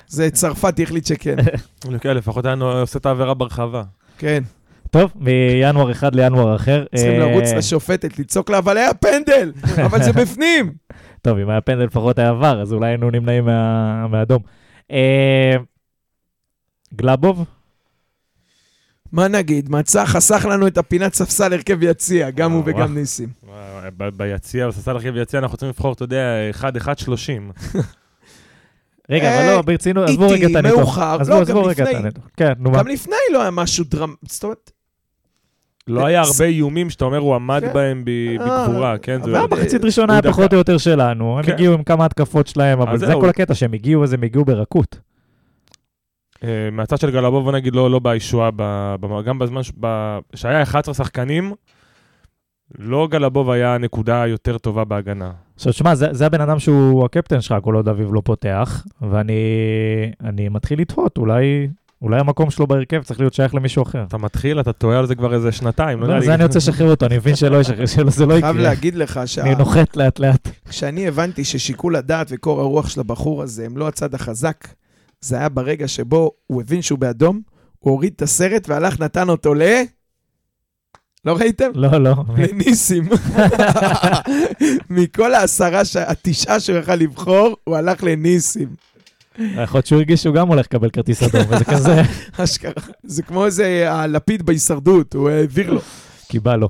[0.08, 1.36] זה צרפתי החליט שכן.
[2.00, 3.82] כן, לפחות היה עושה את העבירה ברחבה.
[4.18, 4.42] כן.
[4.90, 6.84] טוב, מינואר אחד לינואר אחר.
[6.94, 9.52] צריכים אה, לרוץ לשופטת, לצעוק לה, אבל היה פנדל,
[9.86, 10.72] אבל זה בפנים.
[11.22, 14.42] טוב, אם היה פנדל לפחות היה עבר, אז אולי היינו נמנעים מה- מהאדום.
[14.90, 15.54] אה,
[16.94, 17.44] גלאבוב?
[19.16, 22.76] מה נגיד, מצא, חסך לנו את הפינת ספסל הרכב יציע, גם הוא וואו.
[22.76, 23.28] וגם ניסים.
[24.16, 26.24] ביציע, בספסל הרכב יציע, אנחנו רוצים לבחור, אתה יודע,
[26.60, 26.62] 1-1-30.
[29.10, 30.78] רגע, אה, אבל לא, ברצינות, עזבו רגע את הניתוח.
[30.78, 31.16] מאוחר.
[31.20, 32.00] עזבו, לא, עזבו גם רגע את לפני.
[32.02, 32.24] הניתוח.
[32.36, 32.78] כן, נו מה.
[32.78, 34.14] גם לפני לא היה משהו דרמ...
[34.28, 34.70] זאת אומרת,
[35.88, 37.72] לא היה הרבה איומים שאתה אומר, הוא עמד כן.
[37.72, 39.22] בהם אה, בגבורה, כן?
[39.22, 40.52] זה- אבל המחצית אה, ראשונה היה פחות.
[40.52, 41.52] או יותר שלנו, הם כן.
[41.52, 43.12] הגיעו עם כמה התקפות שלהם, אבל זה.
[43.20, 44.98] כל הקטע, שהם הגיעו, אז הם הגיעו ברכות.
[46.44, 50.18] אה, מהצד של גלבוב, בוא נגיד, לא לא בישועה, ב- ב- גם בזמן ש- ב-
[50.34, 51.52] שהיה 11 שחקנים,
[52.78, 55.30] לא גלבוב היה הנקודה היותר טובה בהגנה.
[55.56, 59.32] עכשיו, שמע, זה, זה הבן אדם שהוא הקפטן שלך, כל עוד אביב לא פותח, ואני
[60.24, 61.68] אני מתחיל לתהות, אולי,
[62.02, 64.04] אולי המקום שלו בהרכב צריך להיות שייך למישהו אחר.
[64.08, 66.20] אתה מתחיל, אתה טועה על זה כבר איזה שנתיים, לא לא.
[66.20, 68.62] זה אני רוצה לשחרר אותו, אני מבין שלא ישחרר, שזה לא חייב יקרה.
[68.62, 70.48] להגיד לך אני נוחת לאט לאט.
[70.66, 74.68] שכשאני הבנתי ששיקול הדעת וקור הרוח של הבחור הזה הם לא הצד החזק,
[75.26, 77.40] זה היה ברגע שבו הוא הבין שהוא באדום,
[77.78, 79.62] הוא הוריד את הסרט והלך, נתן אותו ל...
[81.24, 81.70] לא ראיתם?
[81.74, 82.14] לא, לא.
[82.36, 83.08] לניסים.
[84.90, 88.68] מכל העשרה, ש- התשעה שהוא יכל לבחור, הוא הלך לניסים.
[89.38, 92.02] יכול להיות שהוא הרגיש שהוא גם הולך לקבל כרטיס אדום, וזה כזה,
[92.44, 92.72] אשכרה.
[93.04, 95.80] זה כמו איזה הלפיד בהישרדות, הוא העביר לו.
[96.28, 96.68] כי בא לו.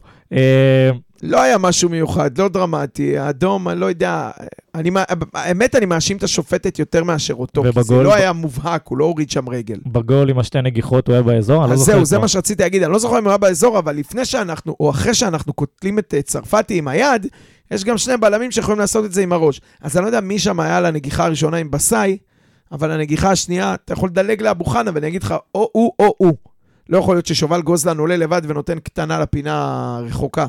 [1.22, 3.18] לא היה משהו מיוחד, לא דרמטי.
[3.18, 4.30] האדום, אני לא יודע.
[4.74, 4.90] אני,
[5.34, 7.62] האמת, אני מאשים את השופטת יותר מאשר אותו.
[7.62, 8.04] כי זה ובגול?
[8.04, 9.78] לא היה מובהק, הוא לא הוריד שם רגל.
[9.86, 11.92] בגול עם השתי נגיחות הוא היה באזור, אני לא אז זוכר.
[11.92, 12.18] זהו, זה.
[12.18, 12.82] מה שרציתי להגיד.
[12.82, 16.14] אני לא זוכר אם הוא היה באזור, אבל לפני שאנחנו, או אחרי שאנחנו קוטלים את
[16.14, 17.26] אה, צרפתי עם היד,
[17.70, 19.60] יש גם שני בלמים שיכולים לעשות את זה עם הראש.
[19.80, 22.18] אז אני לא יודע מי שם היה על הנגיחה הראשונה עם בסאי,
[22.72, 26.34] אבל הנגיחה השנייה, אתה יכול לדלג לאבו חנה ואני אגיד לך, או הוא או הוא.
[26.88, 30.46] לא יכול להיות ששובל גוזלן עולה לבד ונותן קטנה לפינה רחוקה.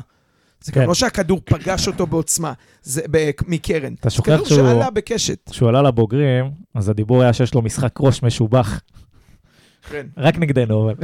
[0.60, 0.80] זה כן.
[0.82, 3.94] גם לא שהכדור פגש אותו בעוצמה, זה ב- מקרן.
[4.00, 5.38] אתה זה שוכח כדור שהוא- שעלה בקשת.
[5.50, 8.80] כשהוא עלה לבוגרים, אז הדיבור היה שיש לו משחק ראש משובח.
[9.90, 10.06] כן.
[10.16, 10.94] רק נגדנו, אבל.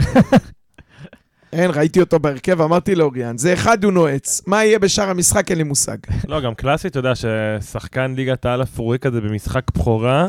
[1.53, 4.43] אין, ראיתי אותו בהרכב, אמרתי לאוריאן, זה אחד הוא נועץ.
[4.47, 5.97] מה יהיה בשאר המשחק, אין לי מושג.
[6.29, 10.29] לא, גם קלאסי, אתה יודע, ששחקן ליגת העל אפורי כזה במשחק בכורה,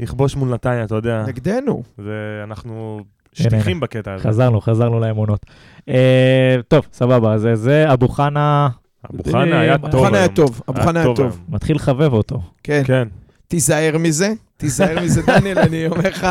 [0.00, 1.24] יכבוש מול נתניה, אתה יודע.
[1.26, 1.82] נגדנו.
[1.98, 2.12] זה,
[2.44, 3.00] אנחנו
[3.42, 4.28] שטיחים בקטע הזה.
[4.28, 5.46] חזרנו, חזרנו לאמונות.
[5.88, 8.68] אה, טוב, סבבה, אז זה אבו חנה
[9.14, 10.28] אבו חנה היה אבו טוב חנה היה.
[10.28, 11.40] טוב, אבו חנה היה טוב.
[11.48, 12.40] מתחיל לחבב אותו.
[12.62, 12.82] כן.
[12.84, 13.08] כן.
[13.48, 16.26] תיזהר מזה, תיזהר מזה, דניאל, אני אומר לך,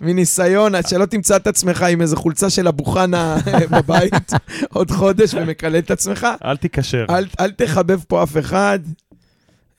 [0.00, 3.36] מניסיון, עד שלא תמצא את עצמך עם איזה חולצה של אבו חנה
[3.70, 4.32] בבית
[4.74, 7.06] עוד חודש ומקלל את עצמך, אל תיקשר.
[7.10, 8.78] אל, אל תחבב פה אף אחד.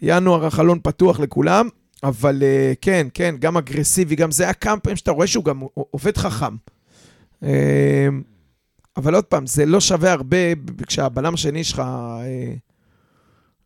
[0.01, 1.69] ינואר החלון פתוח לכולם,
[2.03, 5.61] אבל אה, כן, כן, גם אגרסיבי, גם זה היה כמה פעמים שאתה רואה שהוא גם
[5.73, 6.55] עובד חכם.
[7.43, 8.07] אה,
[8.97, 10.37] אבל עוד פעם, זה לא שווה הרבה
[10.87, 12.53] כשהבלם השני שלך אה,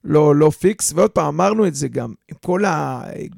[0.04, 2.63] לא, לא fix, ועוד פעם, אמרנו את זה גם, עם כל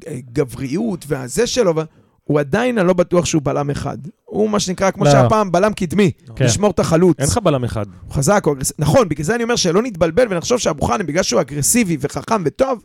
[0.08, 1.86] הגבריות והזה שלו, אבל
[2.24, 3.98] הוא עדיין, אני לא בטוח שהוא בלם אחד.
[4.26, 5.12] הוא מה שנקרא, כמו לא.
[5.12, 6.46] שהיה פעם, בלם קדמי, כן.
[6.46, 7.20] לשמור את החלוץ.
[7.20, 7.86] אין לך בלם אחד.
[8.06, 8.76] הוא חזק, הוא אגרסיבי.
[8.80, 12.84] נכון, בגלל זה אני אומר שלא נתבלבל ונחשוב שאבו חנה, בגלל שהוא אגרסיבי וחכם וטוב,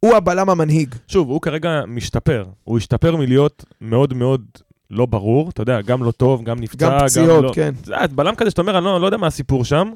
[0.00, 0.94] הוא הבלם המנהיג.
[1.08, 2.44] שוב, הוא כרגע משתפר.
[2.64, 4.42] הוא השתפר מלהיות מאוד מאוד
[4.90, 7.52] לא ברור, אתה יודע, גם לא טוב, גם נפצע, גם גם פציעות, לא...
[7.54, 7.74] כן.
[7.84, 9.92] זה היה בלם כזה שאתה אומר, אני לא, לא יודע מה הסיפור שם.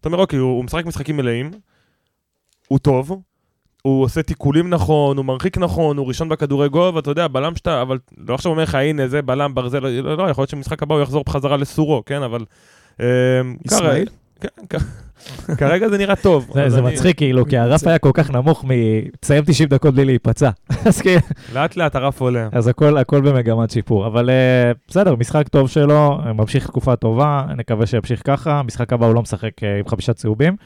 [0.00, 1.50] אתה אומר, אוקיי, הוא, הוא משחק משחקים מלאים,
[2.68, 3.22] הוא טוב,
[3.88, 7.82] הוא עושה תיקולים נכון, הוא מרחיק נכון, הוא ראשון בכדורי גול, ואתה יודע, בלם שאתה,
[7.82, 7.98] אבל
[8.28, 11.02] לא עכשיו אומר לך, הנה, זה בלם, ברזל, לא, לא, יכול להיות שבמשחק הבא הוא
[11.02, 12.44] יחזור בחזרה לסורו, כן, אבל...
[13.00, 13.06] אה,
[13.68, 14.08] אסמאעיל?
[14.40, 14.48] כן,
[15.58, 16.52] כרגע זה נראה טוב.
[16.66, 17.86] זה מצחיק, כאילו, כי הרף.
[17.86, 18.68] היה כל כך נמוך מ...
[19.20, 20.50] תסיים 90 דקות בלי להיפצע.
[20.86, 21.20] אז כאילו,
[21.54, 22.48] לאט לאט הרף עולה.
[22.52, 24.06] אז הכל במגמת שיפור.
[24.06, 28.62] אבל אה, בסדר, משחק טוב שלו, אה, ממשיך תקופה טובה, נקווה שימשיך ככה.
[28.62, 30.56] משחק הבא הוא לא משחק עם חמישה צהובים.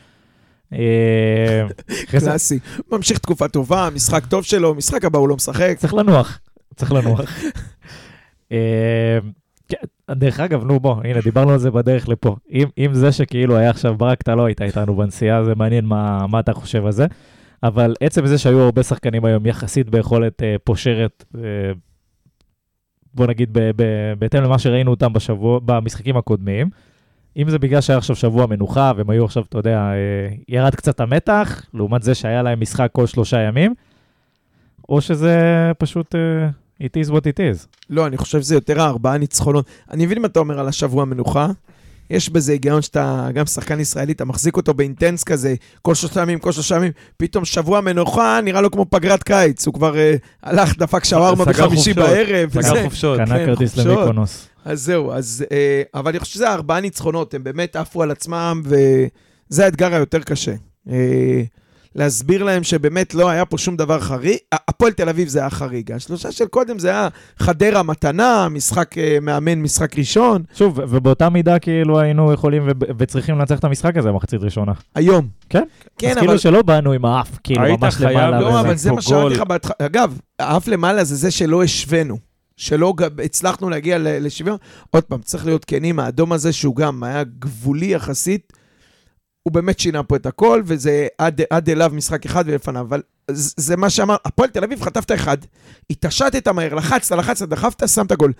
[0.73, 1.67] אה,
[2.11, 2.59] קלאסי.
[2.93, 5.75] ממשיך תקופה טובה, משחק טוב שלו, משחק הבא הוא לא משחק.
[5.79, 6.41] צריך לנוח,
[6.77, 7.21] צריך לנוח.
[8.53, 9.19] אה,
[9.69, 12.37] כן, דרך אגב, נו בוא, הנה, דיברנו על זה בדרך לפה.
[12.51, 16.27] אם, אם זה שכאילו היה עכשיו ברק, אתה לא היית איתנו בנסיעה, זה מעניין מה,
[16.27, 17.07] מה אתה חושב על זה.
[17.63, 21.73] אבל עצם זה שהיו הרבה שחקנים היום יחסית ביכולת אה, פושרת, אה,
[23.15, 23.83] בוא נגיד, ב, ב,
[24.19, 26.71] בהתאם למה שראינו אותם בשבוע, במשחקים הקודמים,
[27.37, 29.95] אם זה בגלל שהיה עכשיו שבוע מנוחה, והם היו עכשיו, אתה יודע, אה,
[30.49, 33.75] ירד קצת המתח, לעומת זה שהיה להם משחק כל שלושה ימים,
[34.89, 35.37] או שזה
[35.79, 36.49] פשוט, אה,
[36.83, 37.67] it is what it is.
[37.91, 39.67] לא, אני חושב שזה יותר הארבעה ניצחונות.
[39.91, 41.49] אני מבין מה אתה אומר על השבוע מנוחה.
[42.13, 46.39] יש בזה היגיון שאתה, גם שחקן ישראלי, אתה מחזיק אותו באינטנס כזה, כל שלושה ימים,
[46.39, 50.79] כל שלושה ימים, פתאום שבוע מנוחה נראה לו כמו פגרת קיץ, הוא כבר אה, הלך,
[50.79, 51.97] דפק שווארמה בחמישי חופשות.
[51.97, 52.83] בערב, סגר וזה.
[52.85, 53.17] חופשות.
[53.19, 53.77] קנה כן, כרטיס.
[53.77, 54.49] למיקונוס.
[54.65, 55.45] אז זהו, אז...
[55.53, 60.21] אה, אבל אני חושב שזה ארבעה ניצחונות, הם באמת עפו על עצמם, וזה האתגר היותר
[60.21, 60.55] קשה.
[60.91, 61.43] אה,
[61.95, 64.37] להסביר להם שבאמת לא היה פה שום דבר חריג.
[64.53, 65.93] הפועל תל אביב זה היה חריג.
[65.93, 70.43] השלושה של קודם זה היה חדרה מתנה, משחק אה, מאמן, משחק ראשון.
[70.55, 72.63] שוב, ובאותה מידה כאילו היינו יכולים
[72.99, 74.73] וצריכים לנצח את המשחק הזה במחצית ראשונה.
[74.95, 75.29] היום.
[75.51, 75.63] כן.
[75.99, 76.27] כן, אז אבל...
[76.27, 78.41] כאילו שלא באנו עם האף, כאילו היית ממש חייב- למעלה.
[78.41, 78.61] לא.
[78.61, 79.35] אבל זה מה שאמרתי.
[79.35, 79.75] לך בהתחלה.
[79.87, 82.17] אגב, האף למעלה זה זה שלא השווינו.
[82.57, 84.57] שלא הצלחנו להגיע לשוויון.
[84.91, 88.53] עוד פעם, צריך להיות כנים, האדום הזה שהוא גם היה גבולי יחסית,
[89.43, 92.81] הוא באמת שינה פה את הכל, וזה עד, עד אליו משחק אחד ולפניו.
[92.81, 95.37] אבל זה, מה שאמר, הפועל תל אביב חטפת אחד,
[95.91, 98.33] התעשתת מהר, לחצת, לחצת, דחפת, שמת גול.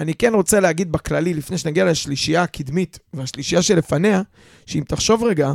[0.00, 4.22] אני כן רוצה להגיד בכללי, לפני שנגיע לשלישייה הקדמית והשלישייה שלפניה,
[4.66, 5.52] שאם תחשוב רגע,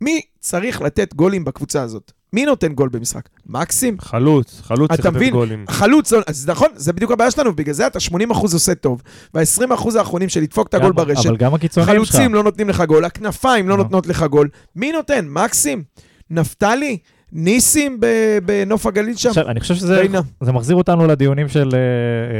[0.00, 2.12] מי צריך לתת גולים בקבוצה הזאת?
[2.32, 3.28] מי נותן גול במשחק?
[3.46, 3.96] מקסים?
[4.00, 5.30] חלוץ, חלוץ צריך לתת מבין?
[5.32, 5.64] גולים.
[5.68, 9.02] חלוץ, לא- אז נכון, זה בדיוק הבעיה שלנו, בגלל זה אתה 80% עושה טוב,
[9.34, 12.10] וה-20% האחרונים של לדפוק את הגול ברשת, אבל גם הקיצוניים שלך.
[12.14, 13.82] חלוצים לא נותנים לך גול, הכנפיים לא לא.
[13.82, 14.48] נותנות לך גול.
[14.76, 15.26] מי נותן?
[15.28, 15.82] מקסים?
[16.30, 16.98] נפתלי?
[17.32, 18.00] ניסים
[18.44, 19.28] בנוף הגליל שם?
[19.28, 20.02] עכשיו, אני חושב שזה.
[20.40, 21.78] זה מחזיר אותנו לדיונים של, אה,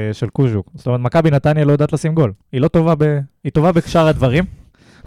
[0.09, 0.71] אה, של קוז'וק.
[0.75, 2.33] זאת אומרת, מכבי נתניה לא יודעת לשים גול.
[2.53, 3.19] היא לא טובה ב...
[3.45, 4.45] היא טובה בשאר הדברים.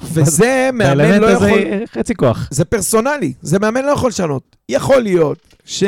[0.03, 1.49] וזה מאמן לא יכול...
[1.93, 2.47] חצי כוח.
[2.51, 4.55] זה פרסונלי, זה מאמן לא יכול לשנות.
[4.69, 5.83] יכול להיות ש...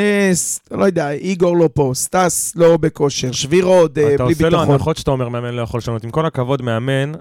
[0.72, 4.58] לא יודע, איגור לא פה, סטס לא בכושר, שבירו עוד אה, אתה בלי עושה לו
[4.58, 4.74] ביטחון.
[4.74, 6.04] הנחות שאתה אומר מאמן לא יכול לשנות.
[6.04, 7.12] עם כל הכבוד, מאמן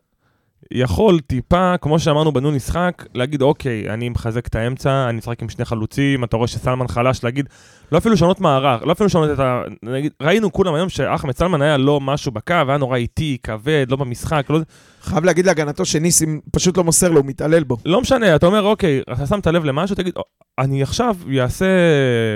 [0.71, 5.49] יכול טיפה, כמו שאמרנו בנו משחק, להגיד, אוקיי, אני מחזק את האמצע, אני משחק עם
[5.49, 7.49] שני חלוצים, אתה רואה שסלמן חלש, להגיד,
[7.93, 9.63] לא אפילו לשנות מערך, לא אפילו לשנות את ה...
[9.83, 13.97] נגיד, ראינו כולם היום שאחמד סלמן היה לא משהו בקו, היה נורא איטי, כבד, לא
[13.97, 14.59] במשחק, לא...
[15.03, 17.77] חייב להגיד להגנתו שניסים פשוט לא מוסר לו, הוא מתעלל בו.
[17.85, 20.23] לא משנה, אתה אומר, אוקיי, אתה שמת לב למשהו, תגיד, "או,
[20.59, 21.67] אני עכשיו אעשה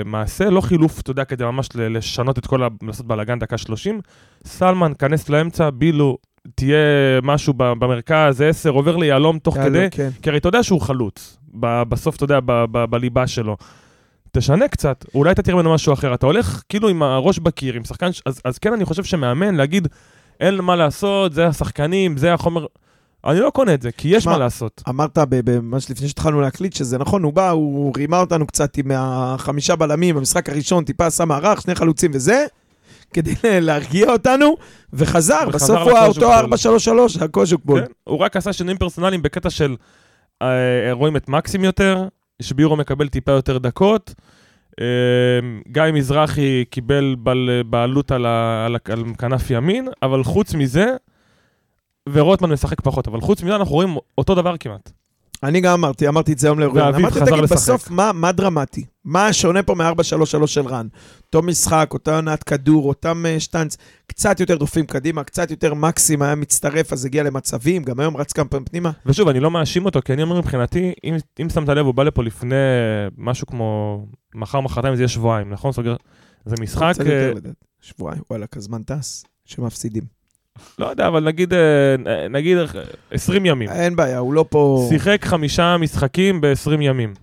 [0.05, 2.68] מעשה, לא חילוף, אתה יודע, כדי ממש לשנות את כל ה...
[2.83, 4.01] לעשות בלאגן דקה 30.
[4.47, 6.18] סלמן, כנס לאמצע, בילו,
[6.55, 6.76] תהיה
[7.22, 10.11] משהו במרכז, 10, עובר ליהלום תוך יאללה, כדי, כן.
[10.22, 11.38] כי הרי אתה יודע שהוא חלוץ,
[11.88, 12.38] בסוף, אתה יודע,
[12.91, 13.57] בליבה שלו.
[14.32, 16.14] תשנה קצת, אולי אתה תראה ממנו משהו אחר.
[16.14, 19.88] אתה הולך כאילו עם הראש בקיר, עם שחקן, אז, אז כן, אני חושב שמאמן, להגיד,
[20.41, 22.66] אין מה לעשות, זה השחקנים, זה החומר...
[23.24, 24.82] אני לא קונה את זה, כי יש שמע, מה לעשות.
[24.88, 25.18] אמרת
[25.62, 30.16] ממש לפני שהתחלנו להקליט שזה נכון, הוא בא, הוא רימה אותנו קצת עם החמישה בלמים
[30.16, 32.47] במשחק הראשון, טיפה עשה מערך, שני חלוצים וזה,
[33.12, 34.56] כדי להרגיע אותנו,
[34.92, 36.32] וחזר, בסוף הוא אותו
[37.20, 37.80] 4-3-3, הקוז'וק בול.
[37.80, 39.76] כן, הוא רק עשה שינויים פרסונליים בקטע של
[40.42, 42.08] אה, רואים את מקסים יותר,
[42.42, 44.14] שבירו מקבל טיפה יותר דקות.
[44.80, 44.86] אה,
[45.68, 50.86] גיא מזרחי קיבל בל, בעלות על, ה, על, על כנף ימין, אבל חוץ מזה,
[52.08, 54.92] ורוטמן משחק פחות, אבל חוץ מזה אנחנו רואים אותו דבר כמעט.
[55.43, 56.86] אני גם אמרתי, אמרתי את זה היום לאירועים.
[56.86, 57.57] ואביב אמרתי, חזר תגיד, לשחק.
[57.57, 58.84] בסוף, מה, מה דרמטי?
[59.05, 60.86] מה שונה פה מ-4-3-3 של רן?
[61.26, 63.76] אותו משחק, אותה עונת כדור, אותם אה, שטאנץ,
[64.07, 68.32] קצת יותר דוחפים קדימה, קצת יותר מקסים היה מצטרף, אז הגיע למצבים, גם היום רץ
[68.32, 68.91] כמה פעמים פנימה.
[69.07, 72.03] ושוב, אני לא מאשים אותו, כי אני אומר מבחינתי, אם, אם שמת לב, הוא בא
[72.03, 72.57] לפה לפני
[73.18, 75.72] משהו כמו מחר, מחרתיים, זה יהיה שבועיים, נכון?
[75.72, 75.97] סוגר...
[76.45, 77.32] זה משחק, אה.
[77.80, 80.20] שבועיים, וואלה, כזמן טס, שמפסידים.
[80.78, 82.64] לא יודע, אבל נגיד, אה, נגיד אה,
[83.11, 83.68] 20 ימים.
[83.68, 84.86] אין בעיה, הוא לא פה...
[84.88, 87.14] שיחק חמישה משחקים ב-20 ימים.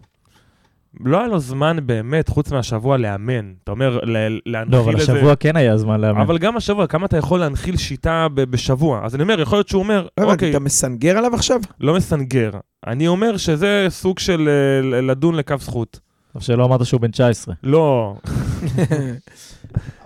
[1.05, 3.53] לא היה לו זמן באמת, חוץ מהשבוע, לאמן.
[3.63, 3.99] אתה אומר,
[4.45, 5.13] להנחיל לא, אבל איזה...
[5.13, 6.21] השבוע כן היה זמן לאמן.
[6.21, 9.01] אבל גם השבוע, כמה אתה יכול להנחיל שיטה ב- בשבוע?
[9.05, 11.61] אז אני אומר, יכול להיות שהוא אומר, לא אוקיי, אתה מסנגר עליו עכשיו?
[11.79, 12.51] לא מסנגר.
[12.87, 15.99] אני אומר שזה סוג של אה, לדון לקו זכות.
[16.33, 17.55] טוב שלא אמרת שהוא בן 19.
[17.63, 18.15] לא.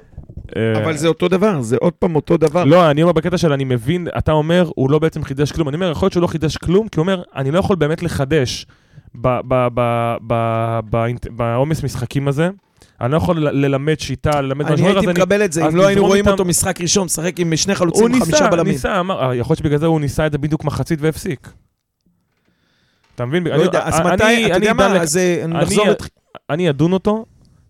[0.57, 2.63] אה, אבל זה אותו דבר, זה עוד פעם אותו דבר.
[2.65, 5.67] לא, אני אומר בקטע של אני מבין, אתה אומר, הוא לא בעצם חידש כלום.
[5.69, 8.03] אני אומר, יכול להיות שהוא לא חידש כלום, כי הוא אומר, אני לא יכול באמת
[8.03, 8.65] לחדש
[11.31, 12.49] בעומס משחקים הזה.
[13.01, 15.85] אני לא יכול ללמד שיטה, ללמד אני משהו, הייתי אני- מקבל את זה, אם לא
[15.87, 18.73] היינו רואים אותו משחק ראשון, משחק עם שני הוא חלוצים, חמישה ניסה, בלמים.
[18.73, 21.49] ניסה, אמר, אה, יכול להיות שבגלל זה הוא ניסה את זה בדיוק מחצית והפסיק.
[23.15, 23.43] אתה מבין?
[23.47, 26.09] לא יודע, אז מתי, אתה יודע מה, אז אה, נחזור, לת-
[26.49, 27.25] אני אדון אותו,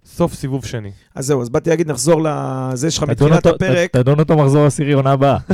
[0.06, 0.91] סוף סיבוב שני.
[1.16, 3.91] אז זהו, אז באתי להגיד, נחזור לזה שלך מתחילת הפרק.
[3.91, 5.38] תדון אותו מחזור עשירי עונה הבאה.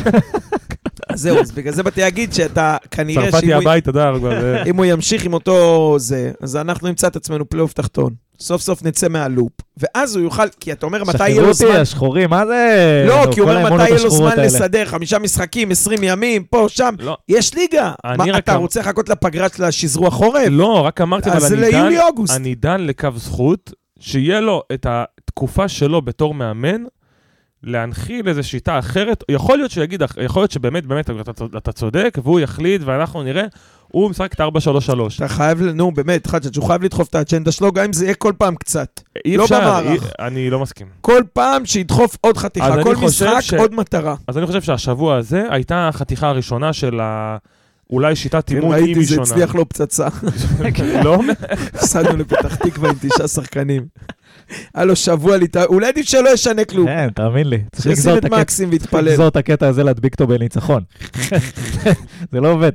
[1.09, 4.11] אז זהו, אז בגלל זה באתי להגיד שאתה, כנראה צרפתי שאם הוא- הבית, אתה יודע,
[4.19, 8.13] כבר אם הוא ימשיך עם אותו זה, אז אנחנו נמצא את עצמנו פלייאוף תחתון.
[8.39, 11.65] סוף סוף נצא מהלופ, ואז הוא יוכל, כי אתה אומר מתי יהיה שחררו לו אותי,
[11.67, 13.05] זמן, השחורים, מה זה?
[13.07, 14.31] לא, כי הוא אומר מתי יהיה לו זמן.
[14.37, 17.91] לסדר, חמישה משחקים, 20 ימים, פה, שם, לא, יש ליגה.
[18.05, 20.47] אני מה, אתה אמ- רוצה לחכות לפגרה של השזרוע חורף?
[20.49, 21.63] לא, רק אמרתי, אז אבל.
[22.35, 26.83] אני דן לקו זכות, שיהיה לו את התקופה שלו בתור מאמן,
[27.63, 32.17] להנחיל איזו שיטה אחרת, יכול להיות שהוא יגיד, יכול להיות שבאמת, באמת, אתה, אתה צודק,
[32.23, 33.45] והוא יחליט, ואנחנו נראה,
[33.87, 34.43] הוא משחק את 4-3-3.
[35.17, 38.15] אתה חייב, נו באמת, חג'ג', הוא חייב לדחוף את האג'נדה שלו, גם אם זה יהיה
[38.15, 39.01] כל פעם קצת.
[39.25, 40.03] אי לא אפשר, במערך.
[40.03, 40.87] אי, אני לא מסכים.
[41.01, 44.15] כל פעם שידחוף עוד חתיכה, כל משחק ש- עוד מטרה.
[44.27, 47.37] אז אני חושב שהשבוע הזה הייתה החתיכה הראשונה של ה...
[47.89, 49.21] אולי שיטת אימון היא כן, ראיתי, זה.
[49.21, 50.07] הצליח לו פצצה.
[51.03, 51.19] לא?
[51.73, 53.85] הפסדנו לפתח תקווה עם תשעה שחקנים.
[54.75, 56.85] היה לו שבוע להתאמן, אולי עדיף שלא ישנה כלום.
[56.88, 57.59] כן, תאמין לי.
[57.71, 59.05] צריך לגזור את הקטע- מקסים צריך ויתפלל.
[59.11, 60.83] לגזור את הקטע הזה, להדביק אותו בניצחון.
[62.31, 62.71] זה לא עובד.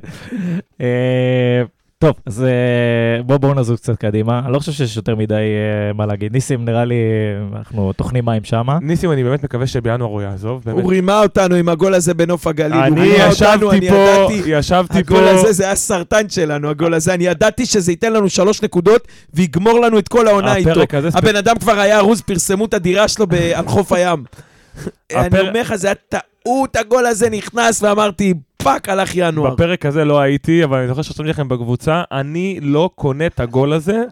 [2.03, 4.39] טוב, אז אה, בואו בואו נזוז קצת קדימה.
[4.45, 6.33] אני לא חושב שיש יותר מדי אה, מה להגיד.
[6.33, 8.77] ניסים, נראה לי, אה, אנחנו טוחנים מים שמה.
[8.81, 10.61] ניסים, אני באמת מקווה שבינואר הוא יעזוב.
[10.65, 10.83] באמת.
[10.83, 12.73] הוא רימה אותנו עם הגול הזה בנוף הגליל.
[12.73, 14.41] אני רימה אותנו, ישבתי אני פה, ידעתי.
[14.45, 17.13] ישבתי פה, הגול הזה, זה היה סרטן שלנו, הגול הזה.
[17.13, 20.71] אני ידעתי שזה ייתן לנו שלוש נקודות ויגמור לנו את כל העונה איתו.
[20.73, 24.23] ספ- הבן אדם כבר היה ארוז, פרסמו את הדירה שלו ב- על חוף הים.
[25.15, 28.33] אני הפר- אומר לך, זה היה טעות, הגול הזה נכנס, ואמרתי,
[28.63, 29.53] פאק, הלך ינואר.
[29.53, 33.73] בפרק הזה לא הייתי, אבל אני זוכר שרציתי לכם בקבוצה, אני לא קונה את הגול
[33.73, 34.03] הזה,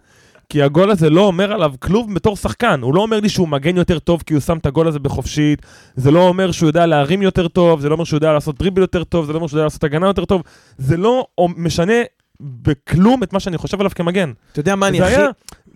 [0.50, 2.80] כי הגול הזה לא אומר עליו כלום בתור שחקן.
[2.82, 5.62] הוא לא אומר לי שהוא מגן יותר טוב כי הוא שם את הגול הזה בחופשית,
[5.96, 8.82] זה לא אומר שהוא יודע להרים יותר טוב, זה לא אומר שהוא יודע לעשות דריבל
[8.82, 10.42] יותר טוב, זה לא אומר שהוא יודע לעשות הגנה יותר טוב,
[10.78, 11.26] זה לא
[11.58, 11.94] משנה
[12.42, 14.32] בכלום את מה שאני חושב עליו כמגן.
[14.52, 15.16] אתה יודע מה אני הכי...
[15.16, 15.28] היה,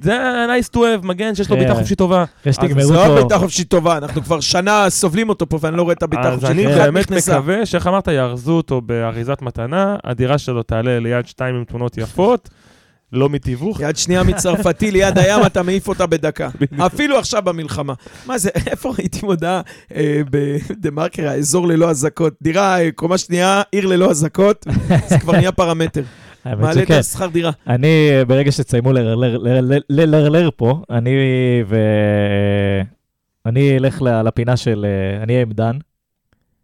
[0.02, 1.62] זה nice to have, מגן שיש לו כן.
[1.62, 2.24] בעיטה חופשית טובה.
[2.24, 3.16] אחרי אז שתגמרו זה לא פה...
[3.16, 6.44] בעיטה חופשית טובה, אנחנו כבר שנה סובלים אותו פה, ואני לא רואה את הבעיטה אז
[6.44, 6.52] החופשית.
[6.52, 7.40] אני אחת באמת נכנסה.
[7.40, 12.50] מקווה שאיך אמרת, יארזו אותו באריזת מתנה, הדירה שלו תעלה ליד שתיים עם תמונות יפות,
[13.12, 13.80] לא מתיווך.
[13.80, 16.50] יד שנייה מצרפתי ליד הים, אתה מעיף אותה בדקה.
[16.86, 17.94] אפילו עכשיו במלחמה.
[18.26, 19.62] מה זה, איפה ראיתי מודעה
[19.96, 22.34] אה, בדה מרקר, האזור ללא אזעקות.
[22.42, 24.66] דירה, אה, קומה שנייה, עיר ללא אזעקות,
[25.10, 26.04] זה כבר נהיה פרמטר.
[26.46, 26.92] מעלה את.
[26.92, 27.52] השכר דירה.
[27.68, 27.88] אני,
[28.28, 31.12] ברגע שתסיימו לרלר- לרלר- ללרלר פה, אני
[31.68, 31.78] ו...
[33.46, 34.86] אני אלך ל- לפינה של...
[34.86, 35.78] אה, אני אהיה עם דן,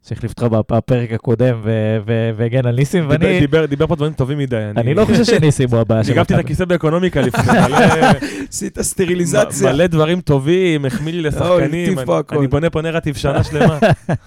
[0.07, 4.13] שהחליף אותך בפ- בפרק הקודם ו- ו- והגן על ניסים, ואני דיבר- דיבר פה דברים
[4.13, 4.57] טובים מדי.
[4.77, 6.39] אני לא חושב שניסים הוא הבעיה של ניגבתי את.
[6.39, 7.43] הכיסא באקונומיקה לפני,
[8.49, 9.71] עשית סטריליזציה.
[9.71, 11.97] מלא דברים טובים, החמיא לי לשחקנים.
[12.31, 13.79] אני בונה פה נרטיב שנה שלמה.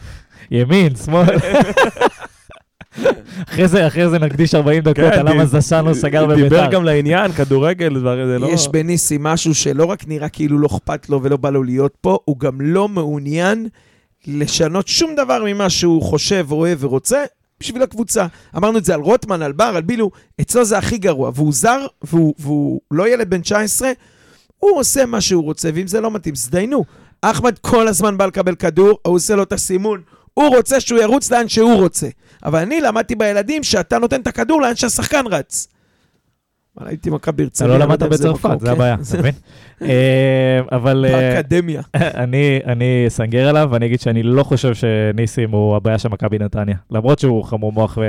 [0.51, 1.27] ימין, שמאל.
[3.49, 6.71] אחרי זה, אחרי זה נקדיש 40 דקות כן, על למה זשן לא סגר דיבר בביתר.
[6.71, 8.47] גם לעניין, כדורגל, דברים, זה לא...
[8.47, 12.19] יש בניסי משהו שלא רק נראה כאילו לא אכפת לו ולא בא לו להיות פה,
[12.25, 13.69] הוא גם לא מעוניין
[14.27, 17.25] לשנות שום דבר ממה שהוא חושב, אוהב ורוצה
[17.61, 18.27] בשביל הקבוצה.
[18.57, 21.31] אמרנו את זה על רוטמן, על בר, על בילו, אצלו זה הכי גרוע.
[21.35, 23.91] והוא זר, והוא, והוא לא ילד בן 19,
[24.59, 26.85] הוא עושה מה שהוא רוצה, ואם זה לא מתאים, זדיינו.
[27.23, 30.01] אחמד כל הזמן בא לקבל כדור, הוא עושה לו את הסימון.
[30.35, 32.09] הוא רוצה שהוא ירוץ לאן שהוא רוצה.
[32.45, 35.69] אבל אני למדתי בילדים שאתה נותן את הכדור לאן שהשחקן רץ.
[36.79, 37.69] אבל הייתי מכבי הרצליה.
[37.69, 38.73] לא יודע למדת בצרפת, זה כן.
[38.73, 39.35] הבעיה, אתה מבין?
[39.83, 41.83] אה, אבל אה, באקדמיה.
[42.67, 46.77] אני אסנגר עליו, ואני אגיד שאני לא חושב שניסים הוא הבעיה של מכבי נתניה.
[46.91, 48.05] למרות שהוא חמור מוח אה,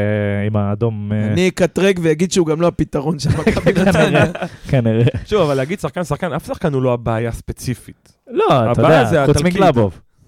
[0.46, 1.12] עם האדום.
[1.32, 4.26] אני אקטרג ואגיד שהוא גם לא הפתרון של מכבי נתניה.
[4.68, 5.06] כנראה.
[5.26, 8.18] שוב, אבל להגיד שחקן שחקן, אף שחקן הוא לא הבעיה הספציפית.
[8.28, 9.62] לא, אתה יודע, חוץ התלכיד.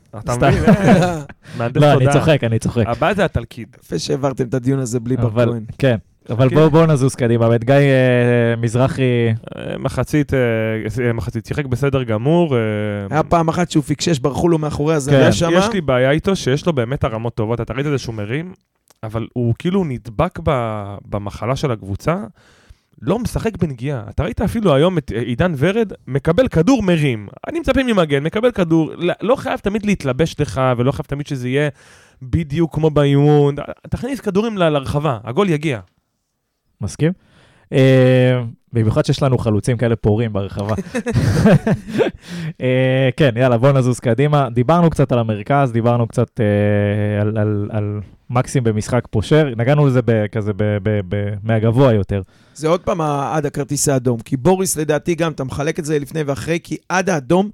[0.10, 0.50] אתה.
[1.58, 1.82] מבין?
[1.82, 2.06] לא, אני.
[2.14, 2.84] צוחק, אני צוחק.
[2.88, 3.76] הבעיה זה התלכיד.
[3.84, 5.64] יפה שהעברתם את הדיון הזה בלי בר אבל, כהן.
[5.78, 5.98] כן.
[6.30, 6.70] אבל כן.
[6.70, 7.48] בואו נזוז קדימה.
[7.48, 9.02] באמת, גיא אה, מזרחי,
[9.58, 12.56] אה, מחצית, אה, מחצית, שיחק בסדר גמור.
[13.10, 14.98] היה פעם אחת שהוא פיקשש, ברחו לו מאחורי כן.
[14.98, 15.52] הזיה יש, שמה.
[15.52, 18.54] יש לי בעיה איתו שיש לו באמת הרמות טובות, אתה ראית את זה שהוא מרים,
[19.04, 20.40] אבל הוא כאילו נדבק
[21.06, 22.16] במחלה של הקבוצה,
[23.02, 24.04] לא משחק בנגיעה.
[24.10, 27.28] אתה ראית אפילו היום את אה, עידן ורד, מקבל כדור מרים.
[27.48, 31.50] אני מצפה ממגן, מקבל כדור, לא- לא חייב תמיד להתלבש לך, ולא חייב תמיד שזה
[31.50, 31.70] יהיה
[32.22, 33.56] בדיוק כמו באימון.
[33.90, 35.80] תכניס כדורים לרחבה, הגול יגיע.
[36.82, 37.12] מסכים?
[37.74, 38.42] אה,
[38.74, 40.76] במיוחד שיש לנו חלוצים כאלה פורים ברחבה.
[42.62, 44.50] אה, כן, יאללה, בואו נזוז קדימה.
[44.50, 46.40] דיברנו קצת על המרכז, דיברנו קצת
[47.70, 48.00] על
[48.30, 50.00] מקסים במשחק פושר, נגענו לזה
[50.32, 52.22] כזה ב- ב- ב- מהגבוה יותר.
[52.56, 54.20] זה עוד פעם עד הכרטיס האדום.
[54.20, 57.50] כי בוריס, לדעתי גם, אתה מחלק את זה לפני ואחרי, כי עד האדום,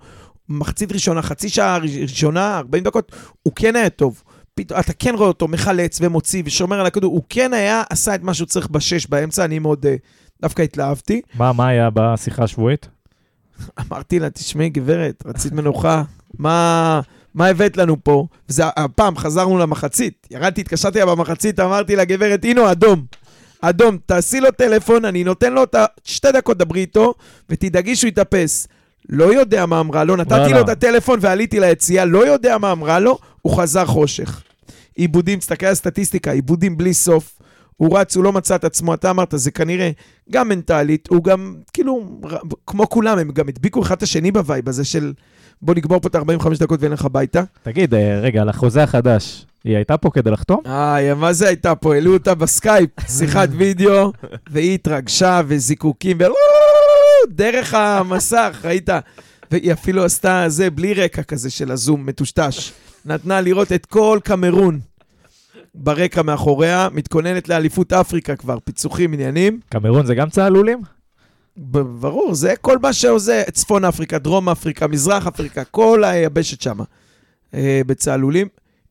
[0.50, 3.12] מחצית ראשונה, חצי שעה ראשונה, 40 דקות,
[3.44, 4.24] הוא כן היה טוב.
[4.56, 8.24] פתאום, אתה כן רואה אותו מחלץ ומוציא ושומר על הכדור, הוא כן היה, עשה את
[8.24, 9.96] מה שהוא צריך בשש באמצע, אני מאוד אה,
[10.42, 11.22] דווקא התלהבתי.
[11.36, 12.90] מה מה היה בשיחה השבועית?
[13.80, 16.04] אמרתי לה, תשמעי, גברת, רצית מנוחה,
[16.40, 17.02] מה,
[17.36, 18.28] מה הבאת לנו פה?
[18.50, 20.28] וזה הפעם, חזרנו למחצית.
[20.32, 23.06] ירדתי, התקשרתי לה במחצית, אמרתי לה, גברת, הנה, אדום.
[23.62, 25.76] אדום, תעשי לו טלפון, אני נותן לו את.
[26.04, 27.14] שתי דקות דברי איתו,
[27.50, 28.68] ותדאגי שהוא יתאפס.
[29.10, 30.60] לא יודע מה אמרה לו, נתתי לא, לו.
[30.60, 34.42] את הטלפון ועליתי ליציאה, לא יודע מה אמרה לו, הוא חזר חושך.
[34.96, 37.40] עיבודים, תסתכל על הסטטיסטיקה, עיבודים בלי סוף.
[37.78, 39.92] הוא רץ, הוא לא מצא את עצמו, אתה אמרת, זה כנראה
[40.32, 42.20] גם מנטלית, הוא גם, כאילו,
[42.68, 45.14] כמו כולם, הם גם הדביקו אחד את השני ב vibe הזה של
[45.64, 47.44] בוא נגמור פה את ה-45 דקות ונלך הביתה.
[47.64, 50.60] תגיד, אה, רגע, על החוזה החדש, היא הייתה פה כדי לחתום?
[50.66, 51.94] איי, מה זה הייתה פה?
[51.94, 54.12] העלו אותה בסקייפ, שיחת וידאו,
[54.50, 56.18] והיא התרגשה וזיקוקים.
[57.30, 58.90] דרך המסך, ראית?
[59.52, 62.72] והיא אפילו עשתה זה בלי רקע כזה של הזום מטושטש.
[63.06, 64.80] נתנה לראות את כל קמרון
[65.76, 69.60] ברקע מאחוריה, מתכוננת לאליפות אפריקה כבר, פיצוחים, עניינים.
[69.70, 70.82] קמרון זה גם צהלולים?
[71.58, 76.80] ברור, זה כל מה שעושה צפון אפריקה, דרום אפריקה, מזרח אפריקה, כל היבשת שם,
[77.54, 78.48] אה, בצהלולים.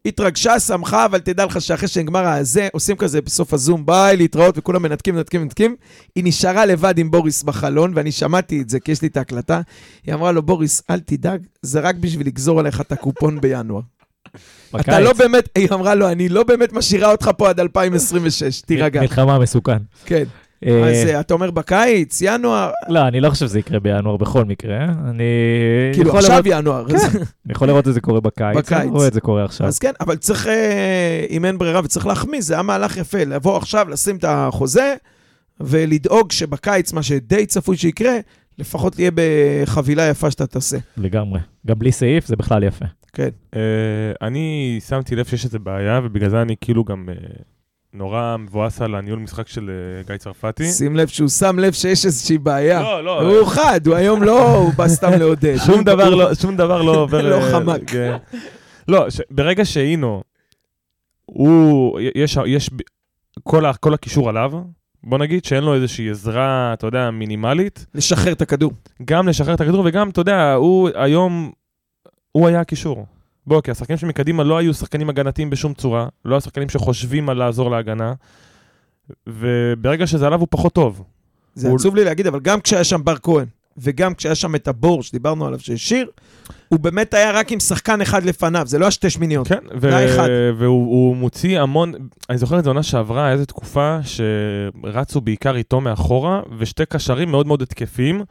[0.06, 4.82] התרגשה, שמחה, אבל תדע לך שאחרי שנגמר הזה, עושים כזה בסוף הזום, ביי, להתראות, וכולם
[4.82, 5.76] מנתקים, מנתקים, מנתקים.
[6.16, 9.60] היא נשארה לבד עם בוריס בחלון, ואני שמעתי את זה, כי יש לי את ההקלטה.
[10.06, 13.80] היא אמרה לו, בוריס, אל תדאג, זה רק בשביל לגזור עליך את הקופון בינואר.
[14.80, 15.00] אתה.
[15.00, 19.00] לא באמת, היא אמרה לו, אני לא באמת משאירה אותך פה עד 2026, תירגע.
[19.00, 19.78] מלחמה מסוכן.
[20.04, 20.24] כן.
[20.66, 24.44] אה, אז אה, אתה אומר בקיץ, ינואר, לא, אני לא חושב שזה יקרה בינואר בכל
[24.44, 24.84] מקרה.
[24.84, 25.24] אני
[25.94, 26.88] כאילו עכשיו ינואר.
[26.88, 27.18] כן.
[27.18, 28.56] אני יכול לראות את זה קורה בקיץ.
[28.56, 28.78] בקיץ.
[28.78, 29.66] אני רואה את זה קורה עכשיו.
[29.66, 33.56] אז כן, אבל צריך, אה, אם אין ברירה וצריך להחמיא, זה היה מהלך יפה, לבוא
[33.56, 34.94] עכשיו, לשים את החוזה,
[35.60, 38.14] ולדאוג שבקיץ, מה שדי צפוי שיקרה,
[38.58, 40.78] לפחות תהיה בחבילה יפה שאתה תעשה.
[40.96, 41.40] לגמרי.
[41.66, 42.84] גם בלי סעיף זה בכלל יפה.
[43.12, 43.28] כן.
[44.22, 47.08] אני שמתי לב שיש איזה בעיה, ובגלל זה אני כאילו גם
[47.95, 50.72] נורא מבואס על הניהול משחק של אה, גיא צרפתי.
[50.72, 52.82] שים לב שהוא שם לב שיש איזושהי בעיה.
[52.82, 55.57] לא, לא, הוא חד, הוא היום לא, הוא בא סתם לעודד.
[55.66, 57.28] שום דבר לא, שום דבר לא עובר...
[57.28, 57.80] לא אה, חמק.
[57.86, 58.16] כן.
[58.88, 60.22] לא, ברגע שאינו,
[61.26, 62.70] הוא, יש, יש,
[63.43, 64.53] כל, כל הקישור עליו,
[65.05, 68.72] בוא נגיד שאין לו איזושהי עזרה, אתה יודע, מינימלית, לשחרר את הכדור.
[69.05, 71.53] גם לשחרר את הכדור וגם, אתה יודע, הוא היום,
[72.32, 73.07] הוא היה הקישור.
[73.47, 77.36] בוא, כי השחקנים שמקדימה לא היו שחקנים הגנתיים בשום צורה, לא היו שחקנים שחושבים על
[77.38, 78.12] לעזור להגנה,
[79.26, 81.03] וברגע שזה עליו הוא פחות טוב.
[81.55, 83.47] זה הוא- עצוב לי להגיד, אבל גם כשהיה שם בר כהן,
[83.78, 86.11] וגם כשהיה שם את הבור שדיברנו עליו שהשאיר,
[86.68, 89.49] הוא באמת היה רק עם שחקן אחד לפניו, זה לא היה שתי שמיניות.
[89.49, 90.28] כן, ו- אחד.
[90.59, 91.93] והוא הוא מוציא המון,
[92.30, 97.47] אני זוכר את זה עונה שעברה, איזו תקופה שרצו בעיקר איתו מאחורה, ושתי קשרים מאוד
[97.47, 98.22] מאוד התקפים,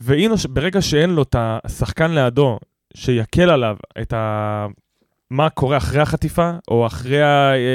[0.00, 2.58] והנה, ש- ברגע שאין לו את השחקן לידו,
[2.94, 4.66] שיקל עליו את ה...
[5.30, 7.26] מה קורה אחרי החטיפה, או אחרי בול,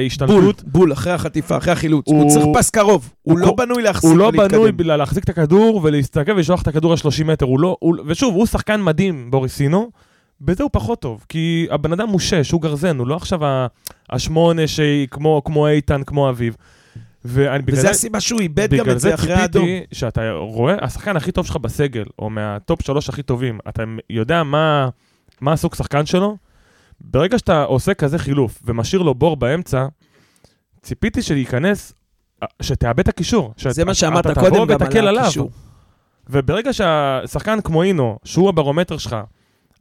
[0.03, 2.07] ההשתלטות, בול, אחרי החטיפה, אחרי החילוץ.
[2.07, 4.47] הוא הוא- צריך פס קרוב, הוא הוא לא בנוי להחזיק הוא לא ולהתקדם.
[4.59, 8.35] בנוי בלה- להחזיק את הכדור ולהסתכל ולשלוח את הכדור ל-30 מטר, הוא לא, הוא, ושוב,
[8.35, 9.89] הוא שחקן מדהים, בוריסינו,
[10.41, 13.39] בזה הוא פחות טוב, כי הבן אדם הוא שש, הוא גרזן, הוא לא עכשיו
[14.09, 16.55] השמונה שהיא כמו, כמו איתן, כמו אביב.
[17.25, 19.65] ואני בגלל וזו זה, הסיבה שהוא איבד גם בגלל את זה אחרי האדום.
[19.65, 24.43] ציפיתי שאתה רואה, השחקן הכי טוב שלך בסגל, או מהטופ שלוש הכי טובים, אתה יודע
[24.43, 24.89] מה,
[25.41, 26.37] מה הסוג שחקן שלו?
[27.01, 29.85] ברגע שאתה עושה כזה חילוף ומשאיר לו בור באמצע,
[30.81, 31.93] ציפיתי שייכנס,
[32.61, 33.53] שתאבד את הקישור.
[33.69, 35.17] זה מה שאמרת קודם גם על.
[35.17, 35.51] הקישור.
[36.29, 39.15] וברגע שהשחקן כמו אינו, שהוא הברומטר שלך,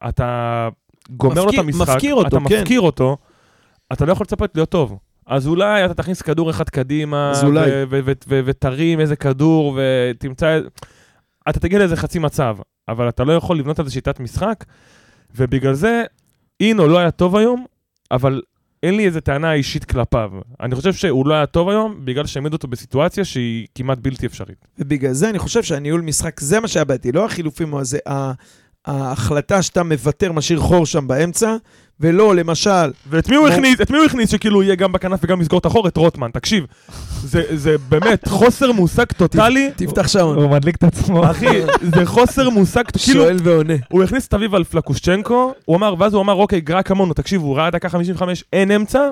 [0.08, 0.68] אתה
[1.10, 2.60] גומר לו את מפקיר- המשחק, מפקיר אותו, אתה כן.
[2.60, 3.16] מפקיר אותו,
[3.92, 4.98] אתה לא יכול לצפות להיות טוב.
[5.26, 7.32] אז אולי אתה תכניס כדור אחד קדימה,
[8.28, 10.60] ותרים איזה כדור, ותמצא...
[11.48, 12.56] אתה תגיע לאיזה חצי מצב,
[12.88, 14.64] אבל אתה לא יכול לבנות על זה שיטת משחק,
[15.36, 16.02] ובגלל זה
[16.60, 17.66] אינו לא היה טוב היום,
[18.10, 18.42] אבל
[18.82, 20.30] אין לי איזה טענה אישית כלפיו.
[20.60, 24.66] אני חושב שהוא לא היה טוב היום, בגלל שהעמידו אותו בסיטואציה שהיא כמעט בלתי אפשרית.
[24.78, 28.32] ובגלל זה אני חושב שהניהול משחק, זה מה שהיה בעייתי, לא החילופים או הזה, ה-
[28.84, 31.56] ההחלטה שאתה מוותר, משאיר חור שם באמצע,
[32.00, 33.80] ולא, למשל, ואת מי הוא הכניס?
[33.80, 35.88] את מי הוא הכניס שכאילו יהיה גם בכנף וגם יסגור את החור?
[35.88, 36.30] את רוטמן.
[36.30, 36.64] תקשיב,
[37.22, 39.70] זה, זה באמת חוסר מושג טוטאלי.
[39.76, 40.36] תפתח שעון.
[40.36, 41.30] הוא מדליק את עצמו.
[41.30, 41.60] אחי,
[41.94, 43.74] זה חוסר מושג, כאילו, שואל ועונה.
[43.88, 47.40] הוא הכניס את אביב על פלקושצ'נקו, הוא אמר, ואז הוא אמר, אוקיי, גרע כמונו, תקשיב,
[47.42, 49.08] הוא ראה דקה 55, אין אמצע,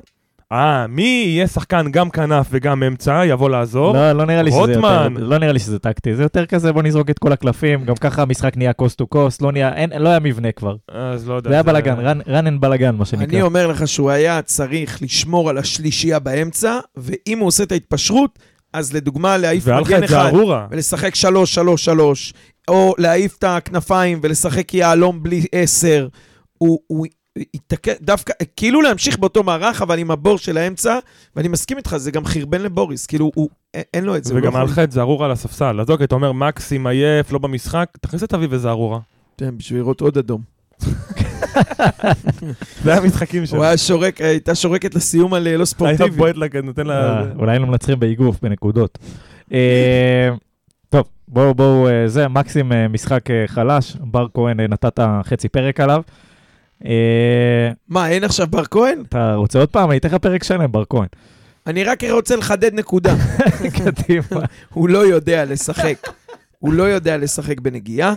[0.52, 3.94] אה, מי יהיה שחקן גם כנף וגם אמצע, יבוא לעזור?
[3.94, 5.08] לא, לא נראה לי שזה יותר.
[5.08, 8.22] לא נראה לי שזה טקטי, זה יותר כזה בוא נזרוק את כל הקלפים, גם ככה
[8.22, 10.76] המשחק נהיה קוסט טו קוסט, לא נהיה, אין, לא היה מבנה כבר.
[10.92, 11.50] אז לא יודע.
[11.50, 11.96] זה היה בלאגן,
[12.26, 13.42] run- and בלאגן מה אני שנקרא.
[13.42, 18.38] אומר לך שהוא היה צריך לשמור על השלישייה באמצע, ואם הוא עושה את ההתפשרות,
[18.72, 20.32] אז לדוגמה להעיף מגן אחד.
[20.70, 21.18] ולשחק 3-3-3,
[22.68, 26.08] או להעיף את הכנפיים ולשחק יהלום בלי 10,
[26.58, 26.78] הוא...
[26.86, 30.98] הוא ייתקע, דווקא, כאילו להמשיך באותו מערך, אבל עם הבור של האמצע,
[31.36, 33.48] ואני מסכים איתך, זה גם חרבן לבוריס, כאילו, הוא,
[33.94, 34.34] אין- לו את זה.
[34.34, 35.80] לא וגם היה לך את זערורה על הספסל.
[35.80, 38.98] אז אוקיי, אתה אומר, מקסים עייף, לא במשחק, תכניס את אביב וזערורה.
[39.38, 40.40] כן, בשביל לראות עוד אדום.
[42.84, 43.58] זה המשחקים שלו.
[43.58, 46.10] הוא היה שורק, הייתה שורקת לסיום על אה, לא היה ספורטיבי.
[46.10, 47.20] בועט לה, נותן לה...
[47.20, 48.98] אה, אולי היינו מנצחים באיגוף, בנקודות.
[49.52, 50.28] אה,
[50.88, 56.02] טוב, בואו, בואו, זה, מקסים משחק חלש, בר כהן נתת חצי פרק עליו.
[56.84, 59.02] אה, מה, אין עכשיו בר כהן?
[59.08, 59.90] אתה רוצה עוד פעם?
[59.90, 61.06] אני אתן לך פרק שלם, בר כהן.
[61.66, 63.14] אני רק רוצה לחדד נקודה.
[63.78, 64.46] קדימה.
[64.72, 66.08] הוא לא יודע לשחק.
[66.58, 68.14] הוא לא יודע לשחק בנגיעה,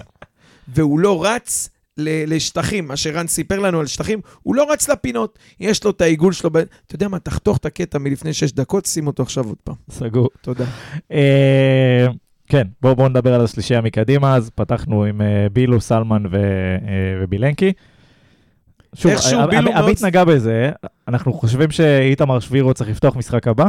[0.68, 5.84] והוא לא רץ לשטחים, מה שרן סיפר לנו על שטחים, הוא לא רץ לפינות, יש
[5.84, 6.58] לו את העיגול שלו, ב...
[6.58, 9.76] אתה יודע מה, תחתוך את הקטע מלפני שש דקות, שים אותו עכשיו עוד פעם.
[9.90, 10.30] סגור.
[10.42, 10.66] תודה.
[11.12, 12.08] אה,
[12.48, 16.24] כן, בואו בוא נדבר על השלישייה מקדימה, אז פתחנו עם אה, בילו, סלמן
[17.22, 17.74] ובילנקי.
[18.96, 19.12] שוב,
[19.76, 20.72] עמית נגע בזה,
[21.08, 23.68] אנחנו חושבים שאיתמר שבירו צריך לפתוח משחק הבא?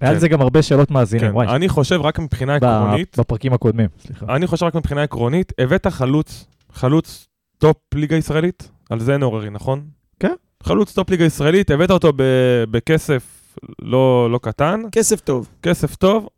[0.00, 0.20] היה על כן.
[0.20, 4.26] זה גם הרבה שאלות מאזינים, כן, וואי, אני חושב רק מבחינה עקרונית, בפרקים הקודמים, סליחה.
[4.36, 7.26] אני חושב רק מבחינה עקרונית, הבאת חלוץ, חלוץ
[7.58, 9.80] טופ ליגה ישראלית, על זה אין עוררין, נכון?
[10.20, 10.32] כן.
[10.62, 15.48] חלוץ טופ ליגה ישראלית, הבאת אותו ב- בכסף לא, לא קטן, כסף טוב.
[15.62, 16.28] כסף טוב,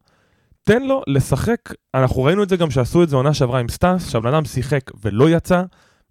[0.65, 1.61] תן לו לשחק,
[1.95, 4.81] אנחנו ראינו את זה גם שעשו את זה עונה שעברה עם סטאס, שהבן אדם שיחק
[5.03, 5.63] ולא יצא,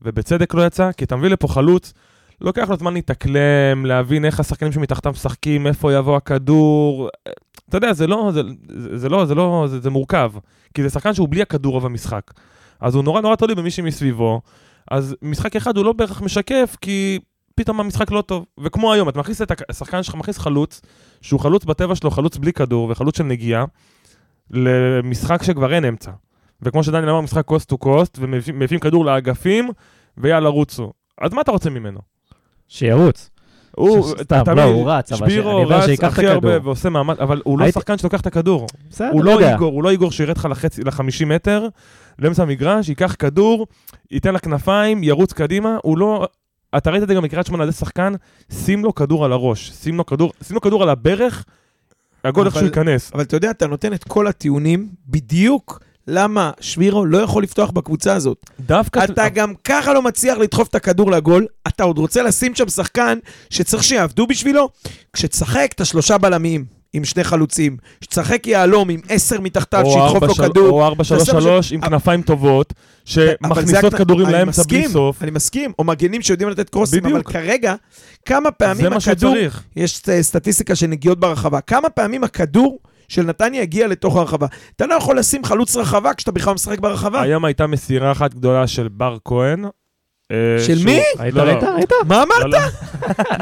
[0.01, 1.93] ובצדק לא יצא, כי אתה מביא לפה חלוץ,
[2.41, 7.09] לוקח לו זמן להתאקלם, להבין איך השחקנים שמתחתיו משחקים, איפה יבוא הכדור,
[7.69, 8.41] אתה יודע, זה לא, זה,
[8.95, 10.31] זה לא, זה לא, זה, זה מורכב,
[10.73, 12.31] כי זה שחקן שהוא בלי הכדור רוב המשחק.
[12.79, 14.41] אז הוא נורא נורא תלוי במי שמסביבו,
[14.91, 17.19] אז משחק אחד הוא לא בהכרח משקף, כי
[17.55, 18.45] פתאום המשחק לא טוב.
[18.63, 20.81] וכמו היום, אתה מכניס את השחקן שלך, מכניס חלוץ,
[21.21, 23.65] שהוא חלוץ בטבע שלו, חלוץ בלי כדור וחלוץ של נגיעה,
[24.51, 26.11] למשחק שכבר אין אמצע.
[26.65, 29.69] וכמו שדניאל אמר, משחק קוסט טו קוסט, ומביאים כדור לאגפים,
[30.17, 30.93] ויאללה, רוצו.
[31.21, 31.99] אז מה אתה רוצה ממנו?
[32.67, 33.29] שירוץ.
[33.75, 36.57] הוא, סתם, תמיד, לא, הוא רץ, אבל שבירו רץ הכי הרבה.
[36.63, 38.67] ועושה מאמץ, אבל הוא לא שחקן שלוקח את הכדור.
[38.89, 39.53] בסדר, הוא לא לא יודע.
[39.53, 41.67] איגור, הוא לא איגור שירד לך לחצי, ל-50 מטר,
[42.19, 43.67] לאמצע המגרש, ייקח כדור,
[44.11, 46.27] ייתן לה כנפיים, ירוץ קדימה, הוא לא...
[46.77, 48.13] אתה ראית את זה גם בקריית שמונה, זה שחקן,
[48.51, 51.45] שים לו כדור על הראש, שים לו כדור, שים לו כדור על הברך,
[52.23, 53.11] הגול איכשהו ייכנס.
[53.13, 58.13] אבל אתה יודע, אתה נותן את כל הטיעונים בדיוק למה שבירו לא יכול לפתוח בקבוצה
[58.13, 58.37] הזאת.
[58.59, 59.03] דווקא...
[59.03, 63.17] אתה גם ככה לא מצליח לדחוף את הכדור לגול, אתה עוד רוצה לשים שם שחקן
[63.49, 64.69] שצריך שיעבדו בשבילו?
[65.13, 70.83] כשתשחק את השלושה בלמים עם שני חלוצים, שתשחק יהלום עם עשר מתחתיו, שידחוף לו כדור.
[70.83, 71.01] או 4-3-3
[71.71, 72.73] עם כנפיים טובות,
[73.05, 75.23] שמכניסות כדורים לאמצע בלי סוף.
[75.23, 77.23] אני מסכים, או מגנים שיודעים לתת קרוסים, אבל.
[77.23, 77.75] כרגע,
[78.25, 79.63] כמה פעמים זה מה הכדור, שצריך.
[79.75, 84.47] יש סטטיסטיקה של נגיעות ברחבה, כמה פעמים הכדור של נתניה הגיע לתוך הרחבה.
[84.75, 87.21] אתה לא יכול לשים חלוץ רחבה כשאתה בכלל משחק ברחבה.
[87.21, 89.65] היום הייתה מסירה אחת גדולה של בר כהן.
[90.31, 91.01] אה, של מי?
[91.19, 91.51] ראית, לא, לא.
[91.51, 91.89] ראית, ראית?
[92.07, 92.53] מה אמרת?
[92.53, 92.59] לא.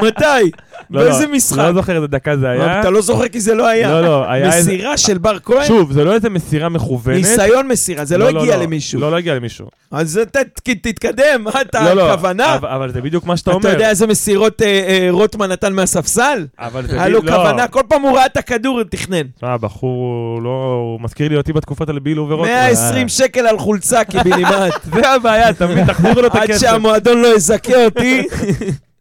[0.06, 0.50] מתי?
[0.90, 1.58] לא, באיזה לא, משחק?
[1.58, 2.80] לא זוכר איזה דקה זה היה.
[2.80, 3.88] אתה לא זוכר כי זה לא היה.
[3.90, 4.48] לא, לא, היה.
[4.48, 5.64] מסירה של בר כהן?
[5.64, 7.16] שוב, זה לא איזה מסירה מכוונת.
[7.16, 9.00] ניסיון מסירה, זה לא הגיע למישהו.
[9.00, 9.66] לא, לא הגיע למישהו.
[9.90, 12.54] אז ת- ת- תתקדם, מה אתה, לא, לא, כוונה?
[12.54, 13.60] אבל, זה בדיוק מה שאתה אומר.
[13.60, 16.46] אתה יודע איזה מסירות אה, אה, רוטמן נתן מהספסל?
[16.58, 17.30] אבל זה היה לו לא.
[17.32, 19.22] כוונה, כל פעם הוא ראה את הכדור, הוא תכנן.
[19.36, 20.50] תשמע, הבחור לא...
[20.94, 22.52] הוא מזכיר לי אותי בתקופות האלה בילו ורוטמן.
[22.52, 24.84] 120 שקל על חולצה קיבינימט.
[24.94, 25.86] זה הבעיה, אתה מבין?
[25.86, 26.60] תחזירו לו את עד הכסף.
[26.60, 28.22] שהמועדון לא יזכה אותי.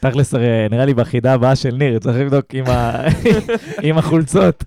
[0.00, 0.40] תכלס, אה,
[0.70, 2.92] נראה לי בחידה הבאה של ניר, צריך לבדוק עם ה-
[3.82, 4.64] עם החולצות.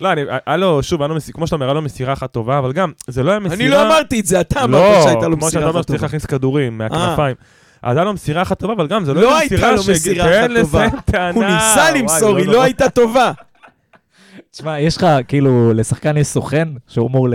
[0.00, 2.32] לא, אני, היה לו, שוב, היה לו מסירה, כמו שאתה אומר, היה לו מסירה אחת
[2.32, 3.54] טובה, אבל גם, זה לא היה מסירה...
[3.60, 5.84] אני לא אמרתי את זה, אתה אמרת לא, שהייתה לו כמו שאתה מסירה אומר אחת
[5.84, 6.06] שצריך טובה.
[6.06, 7.36] להכניס כדורים מהכנפיים.
[7.82, 10.46] אז היה לו מסירה אחת טובה, אבל גם זה לא, לא הייתה לו שהג- מסירה
[10.46, 10.86] אחת טובה.
[11.34, 13.32] הוא ניסה למסור, היא לא לא הייתה טובה.
[14.52, 17.28] תשמע, יש לך, כאילו, לשחקן יש סוכן, שהוא אמור,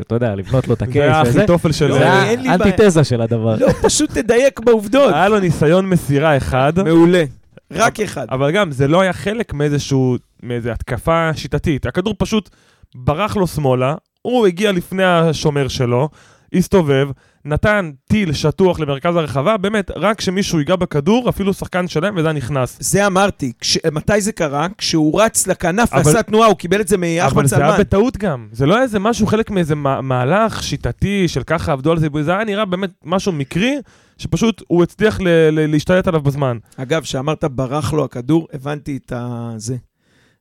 [0.00, 1.38] אתה יודע, לבנות לו את זה הקייס וזה.
[1.40, 1.86] האחיתופל של...
[1.86, 2.10] לא, זה.
[2.10, 3.56] האנטיתזה של הדבר.
[3.56, 5.14] לא, פשוט תדייק בעובדות.
[5.14, 7.24] היה לו ניסיון מסירה אחד, מעולה.
[7.70, 8.26] רק אחד.
[8.30, 11.86] אבל גם זה לא היה חלק מאיזשהו, מאיזו התקפה שיטתית.
[11.86, 12.50] הכדור פשוט
[12.94, 16.08] ברח לו שמאלה, הוא הגיע לפני השומר שלו,
[16.54, 17.08] הסתובב,
[17.44, 22.76] נתן טיל שטוח למרכז הרחבה, באמת, רק כשמישהו ייגע בכדור, אפילו שחקן שלם, וזה נכנס.
[22.80, 23.78] זה אמרתי, כש...
[23.92, 24.66] מתי זה קרה?
[24.78, 27.80] כשהוא רץ לכנף אבל- ועשה תנועה, הוא קיבל את זה מאחמד אבל זה היה סלמן.
[27.80, 28.48] בטעות גם.
[28.52, 32.06] זה לא היה איזה משהו, חלק מאיזה מה- מהלך שיטתי של ככה עבדו על זה,
[32.22, 33.76] זה היה נראה באמת משהו מקרי,
[34.18, 36.58] שפשוט הוא הצליח ל- ל- להשתלט עליו בזמן.
[36.76, 39.52] אגב, כשאמרת ברח לו הכדור, הבנתי את ה...
[39.56, 39.76] זה.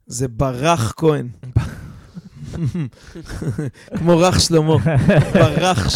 [0.08, 1.28] זה ברח כהן.
[3.98, 4.78] כמו רך שלמה.
[5.34, 5.88] ברח.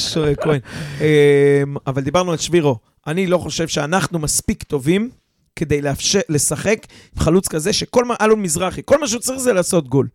[0.42, 0.60] כהן.
[1.02, 2.78] אמ, אבל דיברנו על שבירו.
[3.08, 5.10] אני לא חושב שאנחנו מספיק טובים
[5.56, 5.82] כדי
[6.30, 8.16] לשחק עם חלוץ כזה, שכל מה...
[8.22, 10.08] אלון מזרחי, כל מה שהוא צריך זה לעשות גול.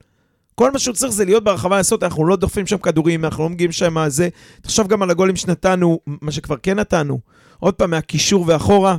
[0.55, 3.49] כל מה שהוא צריך זה להיות ברחבה לעשות, אנחנו לא דוחפים שם כדורים, אנחנו לא
[3.49, 4.29] מגיעים שם מה זה.
[4.63, 7.21] תחשוב גם על הגולים שנתנו, מה שכבר כן נתנו.
[7.59, 8.97] עוד פעם, מהקישור ואחורה.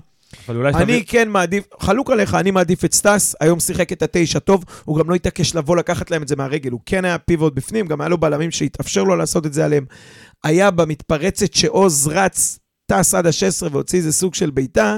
[0.47, 4.39] אבל אולי אני כן מעדיף, חלוק עליך, אני מעדיף את סטאס, היום שיחק את התשע
[4.39, 7.53] טוב, הוא גם לא התעקש לבוא לקחת להם את זה מהרגל, הוא כן היה פיבוט
[7.53, 9.85] בפנים, גם היה לו בלמים שהתאפשר לו לעשות את זה עליהם.
[10.43, 12.59] היה במתפרצת שעוז רץ,
[12.91, 14.97] טס עד ה-16 והוציא איזה סוג של בעיטה,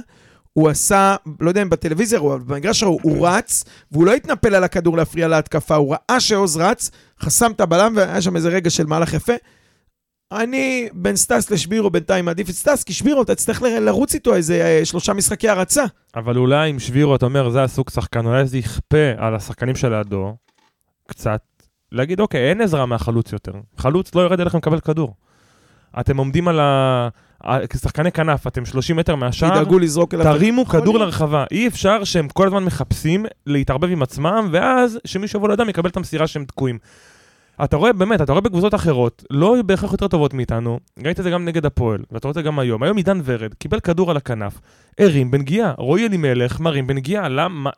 [0.53, 4.63] הוא עשה, לא יודע אם בטלוויזיה או במגרש שלו, הוא רץ, והוא לא התנפל על
[4.63, 6.91] הכדור להפריע להתקפה, הוא ראה שעוז רץ,
[7.21, 9.33] חסם את הבלם והיה שם איזה רגע של מהלך יפה.
[10.35, 14.65] אני בין סטאס לשבירו בינתיים מעדיף את סטאס, כי שבירו אתה תצטרך לרוץ איתו איזה
[14.65, 15.83] אה, שלושה משחקי הרצה.
[16.15, 20.35] אבל אולי עם שבירו, אתה אומר, זה הסוג שחקן, אולי זה יכפה על השחקנים שלידו,
[21.07, 21.41] קצת,
[21.91, 23.51] להגיד, אוקיי, אין עזרה מהחלוץ יותר.
[23.77, 25.15] חלוץ לא יורד אליכם לקבל כדור.
[25.99, 27.09] אתם עומדים על, ה...
[27.69, 30.25] כשחקני כנף, אתם 30 מטר מהשער, תדאגו לזרוק אליו.
[30.25, 30.99] תרימו כדור.
[30.99, 31.45] לרחבה.
[31.51, 35.97] אי אפשר שהם כל הזמן מחפשים להתערבב עם עצמם, ואז שמישהו יבוא לידם יקבל את
[35.97, 36.77] המסירה שהם תקועים.
[37.63, 41.29] אתה רואה, באמת, אתה רואה בקבוצות אחרות, לא בהכרח יותר טובות מאיתנו, ראית את זה
[41.29, 42.83] גם נגד הפועל, ואתה רואה את זה גם היום.
[42.83, 44.53] היום עידן ורד קיבל כדור על הכנף,
[44.99, 47.69] הרים בנגיעה, רועי אלימלך מרים בנגיעה, למה?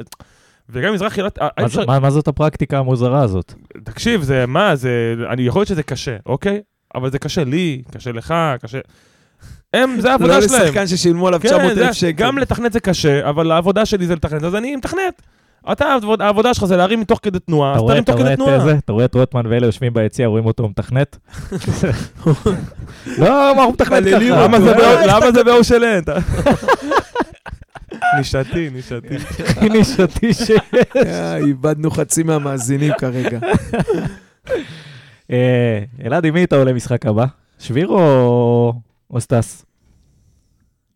[0.70, 3.54] וגם מזרחי, לא- אה, מה אפשר- זה- מה- מה זאת הפרקטיקה המוזרה הזאת?
[3.84, 4.90] תקשיב, זה מה, זה...
[5.30, 6.62] אני יכול להיות שזה קשה, אוקיי?
[6.96, 8.80] אבל זה קשה לי, קשה לך, קשה...
[9.74, 10.62] הם, זה העבודה לא שלהם.
[10.64, 12.12] לשחקן ששילמו עליו כן, 900 זה- אלף שקל.
[12.24, 15.22] גם לתכנת זה קשה, אבל העבודה שלי זה לתכנת, אז אני מתכנת.
[15.72, 18.34] אתה, העבוד- העבודה שלך זה להרים מתוך כדי תנועה, אז תרים אתה תוך רואה כדי
[18.34, 18.60] את תנועה.
[18.66, 18.76] זה?
[18.78, 21.18] אתה רואה את רוטמן ואלה יושבים ביציע, רואים אותו מתכנת?
[23.18, 24.48] לא, מה הוא מתכנת ככה?
[25.08, 26.04] למה זה באו- של אין?
[28.18, 29.16] נישתי, נישתי.
[29.48, 30.52] הכי נישתי ש...
[31.46, 33.40] איבדנו חצי מהמאזינים כרגע.
[35.32, 37.26] אה, אלעד, עם מי אתה עולה משחק הבא?
[37.60, 38.74] שביר או
[39.12, 39.66] או סטס?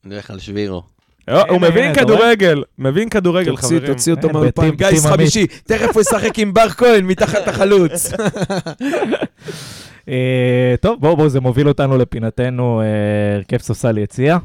[0.06, 0.84] אני הולך על שבירו.
[1.30, 1.94] אה, הוא מבין?
[1.94, 3.86] כדורגל, מבין כדורגל, חברים.
[3.86, 4.70] תוציא אותו מהאולפן.
[4.70, 8.12] גיס חמישי, תכף הוא ישחק עם בר כהן מתחת לחלוץ.
[10.10, 14.38] אה, טוב, בואו, בואו, זה מוביל אותנו לפינתנו אה, הרכב ספסל יציע.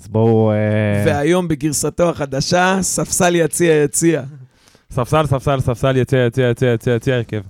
[0.00, 0.52] אז בואו...
[1.06, 4.22] והיום בגרסתו החדשה, ספסל יציע יציע.
[4.90, 7.40] ספסל, ספסל, ספסל, יציע, יציע, יציע, יציע, יציע, הרכב.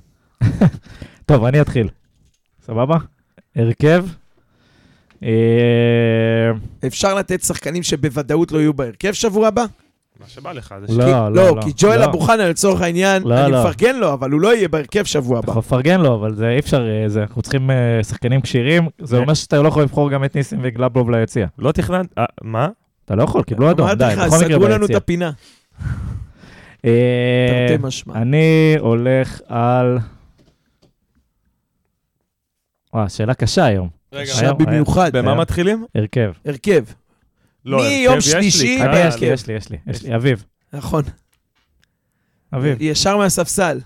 [1.26, 1.88] טוב, אני אתחיל.
[2.66, 2.96] סבבה?
[3.57, 4.05] הרכב.
[5.22, 6.50] אה,
[6.86, 9.64] אפשר לתת שחקנים שבוודאות לא יהיו בהרכב שבוע הבא?
[10.20, 11.62] מה שבא לך, זה לא, לא, לא, לא.
[11.62, 12.04] כי ג'ואל לא.
[12.04, 13.60] אבו חנה לצורך העניין, לא, אני לא.
[13.60, 15.50] מפרגן לו, אבל הוא לא יהיה בהרכב שבוע הבא.
[15.50, 18.88] יכול לפרגן לו, אבל זה אי אפשר, אה, זה, אנחנו צריכים אה, שחקנים כשירים.
[19.02, 19.18] זה.
[19.18, 21.46] אומר שאתה לא יכול לבחור גם את ניסים וגלבלוב ליציע.
[21.58, 22.06] לא תכננת,
[22.42, 22.68] מה?
[23.04, 24.96] אתה לא יכול, קיבלו אדום, די, בכל מקרה סגרו לנו את ביציע.
[24.96, 25.30] הפינה.
[28.14, 29.98] אני הולך על...
[32.94, 33.97] וואו, שאלה קשה היום.
[34.12, 35.11] רגע, קשה היום- במיוחד.
[35.16, 35.40] במה היום.
[35.40, 35.84] מתחילים?
[35.94, 36.32] הרכב.
[36.44, 36.84] הרכב.
[37.64, 38.88] לא, מיום הרכב יש לי, שלישי, קל.
[38.88, 39.26] אני, יש לי.
[39.26, 40.14] יש לי, יש לי, יש לי.
[40.16, 41.02] אביב, נכון.
[42.54, 42.76] אביב.
[42.80, 43.80] ישר מהספסל.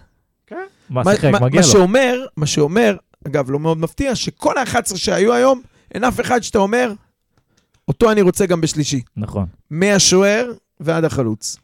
[0.91, 1.73] מה, מה- שיחק, מה- מגיע מה לו.
[1.73, 2.97] שאומר, מה שאומר,
[3.27, 5.63] אגב, לא מאוד מפתיע, שכל ה-11 שהיו היום,
[5.95, 6.93] אין אף אחד שאתה אומר,
[7.89, 9.01] אותו אני רוצה גם בשלישי.
[9.17, 9.47] נכון.
[9.71, 11.57] מהשוער ועד החלוץ.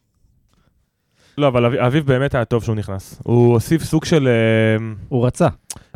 [1.38, 3.20] לא, אבל אביב- באמת היה טוב שהוא נכנס.
[3.24, 4.28] הוא הוסיף סוג של...
[4.28, 5.48] אה, הוא רצה.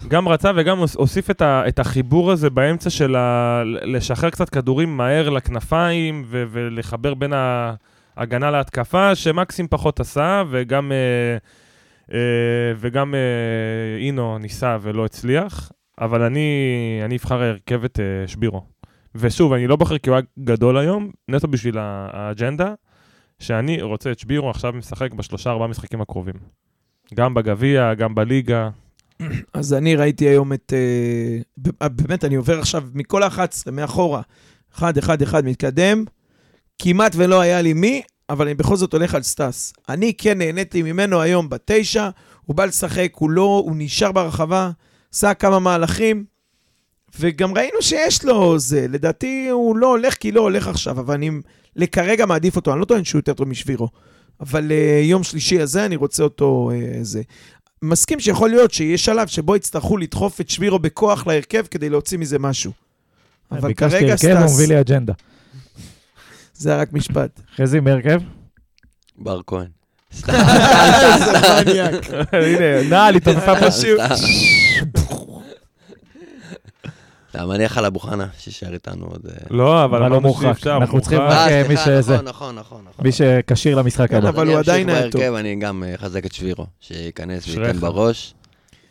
[0.09, 4.49] גם רצה וגם הוס- הוסיף את, ה, את החיבור הזה באמצע של ה, לשחרר קצת
[4.49, 7.33] כדורים מהר לכנפיים ו, ולחבר בין
[8.17, 11.37] ההגנה להתקפה, שמקסים פחות עשה, וגם, אה,
[12.15, 12.19] אה,
[12.77, 13.21] וגם אה,
[14.07, 16.51] אינו ניסה ולא הצליח, אבל אני,
[17.05, 18.63] אני אבחר הרכב את אה, שבירו.
[19.15, 22.75] ושוב, אני לא בוחר כי הוא היה גדול היום, נטו בשביל האג'נדה,
[23.43, 26.35] שאני רוצה את שבירו עכשיו משחק בשלושה ארבעה משחקים הקרובים.
[27.15, 28.71] גם בגביע, גם בליגה.
[29.55, 30.73] אז אני ראיתי היום את...
[30.77, 34.23] אה, ב- באמת, אני עובר עכשיו מכל ה-11, מאחורה.
[34.75, 36.05] אחד, אחד, אחד, מתקדם.
[36.79, 39.73] כמעט ולא היה לי מי, אבל אני בכל זאת הולך על סטאס.
[39.89, 42.09] אני כן נהניתי ממנו היום בתשע,
[42.45, 44.71] הוא בא לשחק, הוא לא, הוא נשאר ברחבה,
[45.13, 46.25] עשה כמה מהלכים,
[47.21, 48.87] וגם ראינו שיש לו זה.
[48.89, 51.31] לדעתי הוא לא הולך כי לא הולך עכשיו, אבל אני
[51.77, 53.89] לכרגע מעדיף אותו, אני לא טוען שהוא יותר טוב משבירו.
[54.41, 57.23] אבל uh, יום שלישי הזה אני רוצה אותו uh, זה.
[57.83, 62.39] מסכים שיכול להיות שיש שלב שבו יצטרכו לדחוף את שבירו בכוח להרכב כדי להוציא מזה
[62.39, 62.73] משהו.
[63.53, 65.13] אבל ביקשתי כרגע הרכב, הוא מביא לי אג'נדה.
[66.55, 67.41] זה היה רק משפט.
[67.57, 68.21] חזי, מי הרכב?
[69.19, 69.67] בר כהן.
[70.29, 71.33] איזה
[71.65, 72.07] מניאק.
[72.33, 73.67] הנה, נעל, התעופפה פה
[77.33, 77.41] שיר.
[77.41, 79.27] אתה מניח על אבו חנה, שישאר איתנו עוד...
[79.27, 80.67] אה, לא, אבל לא אמרנו מורחק.
[80.67, 81.19] אנחנו צריכים.
[81.21, 82.15] רק- אה, מי סליחה, שזה.
[82.23, 82.85] נכון, נכון, נכון.
[82.93, 83.05] נכון.
[83.05, 84.29] מי שכשיר למשחק כן, הבא.
[84.29, 85.21] אבל הוא עדיין היה טוב.
[85.21, 87.49] בהרכב, אני גם אה, אחזק את שבירו, שייכנס.
[87.49, 88.35] וייתן בראש.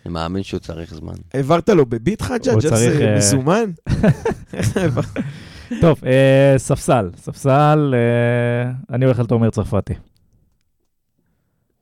[0.06, 1.14] אני מאמין שהוא צריך זמן.
[1.34, 2.50] העברת לו בביט חג'אג'?
[2.54, 3.72] הוא איך צריך, זה אה, מזומן?
[5.82, 7.10] טוב, אה, ספסל.
[7.18, 9.94] ספסל, אה, אני הולך על תומר צרפתי.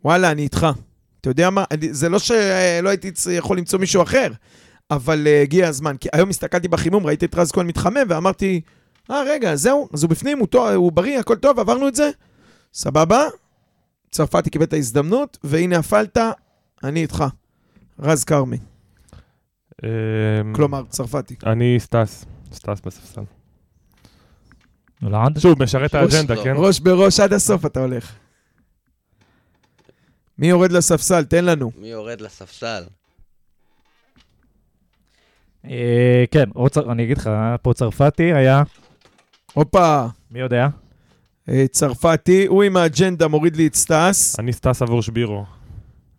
[0.06, 0.68] וואלה, אני איתך.
[1.22, 1.64] אתה יודע מה?
[1.92, 4.28] זה לא שלא הייתי יכול למצוא מישהו אחר,
[4.92, 5.98] אבל uh, הגיע הזמן.
[5.98, 8.62] כי היום הסתכלתי בחימום, ראיתי את רז כהן מתחמם, ואמרתי,
[9.12, 12.10] אה, רגע, זהו, אז הוא בפנים, הוא, טוב, הוא בריא, הכל טוב, עברנו את זה?
[12.74, 13.24] סבבה.
[14.12, 16.18] צרפתי קיבל את ההזדמנות, והנה הפלת,
[16.84, 17.24] אני איתך.
[18.00, 18.58] רז כרמי.
[19.84, 19.90] אמ,
[20.56, 21.36] כלומר, צרפתי.
[21.46, 23.22] אני סטס, סטס בספסל.
[25.38, 26.44] שוב, משרת האג'נדה, לא.
[26.44, 26.54] כן?
[26.58, 28.12] ראש בראש עד הסוף אתה הולך.
[30.38, 31.24] מי יורד לספסל?
[31.24, 31.72] תן לנו.
[31.78, 32.84] מי יורד לספסל?
[35.66, 36.50] אה, כן,
[36.90, 37.30] אני אגיד לך,
[37.62, 38.64] פה צרפתי היה,
[39.54, 40.68] הופה, מי יודע?
[41.50, 44.40] אה, צרפתי, הוא עם האג'נדה מוריד לי את סטאס.
[44.40, 45.46] אני סטאס עבור שבירו.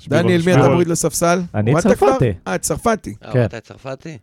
[0.09, 1.41] דניאל, מי אתה מוריד לספסל?
[1.55, 1.73] אני?
[1.81, 2.33] צרפתי.
[2.49, 3.15] אה, צרפתי.
[3.25, 3.39] אה, כן.
[3.39, 4.19] הורדת את צרפתי?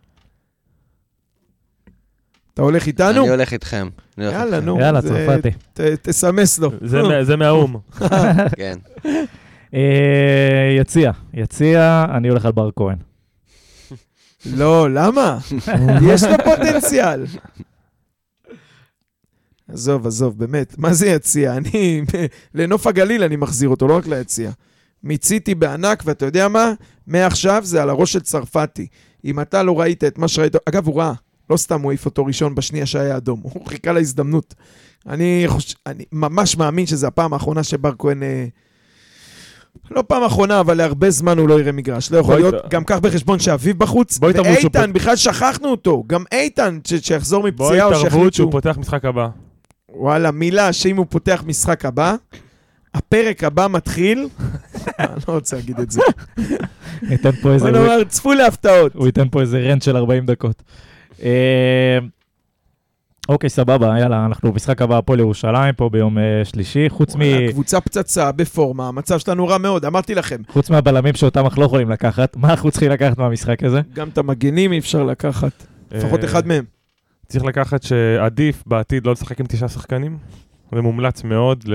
[2.54, 3.20] אתה הולך איתנו?
[3.22, 3.88] אני הולך איתכם.
[4.18, 4.60] יאללה.
[4.60, 4.80] נו.
[4.80, 5.50] יאללה, צרפתי.
[5.72, 6.70] ת- תסמס לו.
[6.80, 7.76] זה מה- זה מהאו"ם.
[8.56, 8.78] כן.
[10.80, 12.96] יציע, יציע, אני הולך על בר כהן.
[14.46, 15.38] לא, למה?
[16.02, 17.24] יש לו פוטנציאל.
[19.68, 21.56] עזוב, עזוב, באמת, מה זה יציע?
[21.56, 22.02] אני,
[22.54, 24.50] לנוף הגליל אני מחזיר אותו, לא רק ליציע.
[25.02, 26.72] מיציתי בענק, ואתה יודע מה?
[27.06, 28.86] מעכשיו זה על הראש של צרפתי.
[29.24, 31.12] אם אתה לא ראית את מה שראית, אגב, הוא ראה,
[31.50, 34.54] לא סתם הוא העיף אותו ראשון בשנייה שהיה אדום, הוא חיכה להזדמנות.
[35.06, 35.76] אני, חוש...
[35.86, 38.22] אני ממש מאמין שזו הפעם האחרונה שבר כהן...
[38.22, 38.46] אה,
[39.90, 42.12] לא פעם אחרונה, אבל להרבה זמן הוא לא יראה מגרש.
[42.12, 45.68] לא יכול בואי להיות, ת- גם קח בחשבון שאביב בחוץ, בואי תרבות ואיתן, בכלל שכחנו
[45.68, 46.04] אותו.
[46.06, 48.52] גם איתן, ש- שיחזור בואי מפציעה או התערבות שיחליט שהוא שהוא...
[48.52, 49.28] פותח משחק הבא.
[49.94, 52.14] וואלה, מילה שאם הוא פותח משחק הבא,
[52.94, 54.28] הפרק הבא מתחיל,
[54.98, 56.00] אני לא רוצה להגיד את זה.
[57.02, 57.64] ניתן פה איזה...
[57.72, 58.94] בוא נאמר, צפו להפתעות.
[58.94, 60.62] הוא ייתן פה איזה רנט של 40 דקות.
[63.28, 66.88] אוקיי, סבבה, יאללה, אנחנו במשחק הבא הפועל ירושלים פה ביום אה, שלישי.
[66.88, 70.36] חוץ מ- וואלה, קבוצה פצצה, בפורמה, המצב שלנו רע מאוד, אמרתי לכם.
[70.48, 73.80] חוץ מהבלמים שאותם אנחנו לא יכולים לקחת, מה אנחנו צריכים לקחת מהמשחק הזה?
[73.94, 76.64] גם את המגנים אי אפשר לקחת, לפחות אה, אחד מהם.
[77.28, 80.18] צריך לקחת שעדיף בעתיד לא לשחק עם תשעה שחקנים.
[80.74, 81.74] זה מומלץ מאוד ל-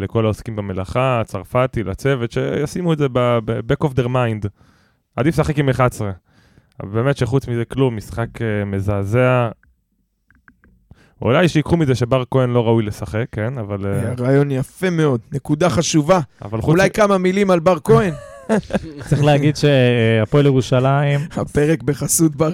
[0.00, 4.48] לכל העוסקים במלאכה, הצרפתי, לצוות, שישימו את זה ב-back of their mind.
[5.16, 6.10] עדיף לשחק עם 11.
[6.82, 9.48] אבל באמת שחוץ מזה כלום, משחק אה, מזעזע.
[11.22, 13.58] אולי שיקחו מזה שבר כהן לא ראוי לשחק, כן?
[13.58, 16.20] אבל, אה, רעיון יפה מאוד, נקודה חשובה.
[16.52, 18.12] אולי כמה מילים על בר כהן,
[19.08, 22.50] צריך להגיד שהפועל ירושלים, הפרק בחסות בר,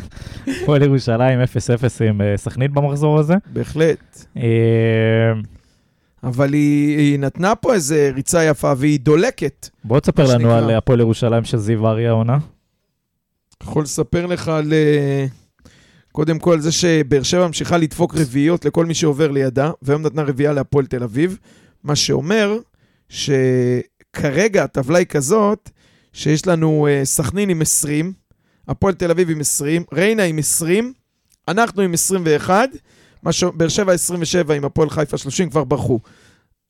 [0.62, 1.44] הפועל ירושלים 0-0
[2.08, 3.34] עם אה, סכנין במחזור הזה.
[3.52, 4.24] בהחלט.
[4.36, 4.42] אה,
[6.24, 9.68] אבל היא, היא נתנה פה איזה ריצה יפה והיא דולקת.
[9.84, 10.52] בוא תספר לנו.
[10.52, 12.38] על הפועל ירושלים של זיו אריה העונה.
[13.62, 14.72] יכול לספר לך על...
[16.12, 20.52] קודם כל, זה שבאר שבע ממשיכה לדפוק רביעיות לכל מי שעובר לידה, והיום נתנה רביעייה
[20.52, 21.38] להפועל תל אביב,
[21.84, 22.58] מה שאומר
[23.08, 25.70] שכרגע הטבלה היא כזאת,
[26.12, 28.12] שיש לנו אה, סכנין עם 20,
[28.68, 30.92] הפועל תל אביב עם 20, ריינה עם 20,
[31.48, 32.68] אנחנו עם 21,
[33.22, 33.44] מה ש...
[33.44, 35.98] באר שבע 27 עם הפועל חיפה 30 כבר ברחו.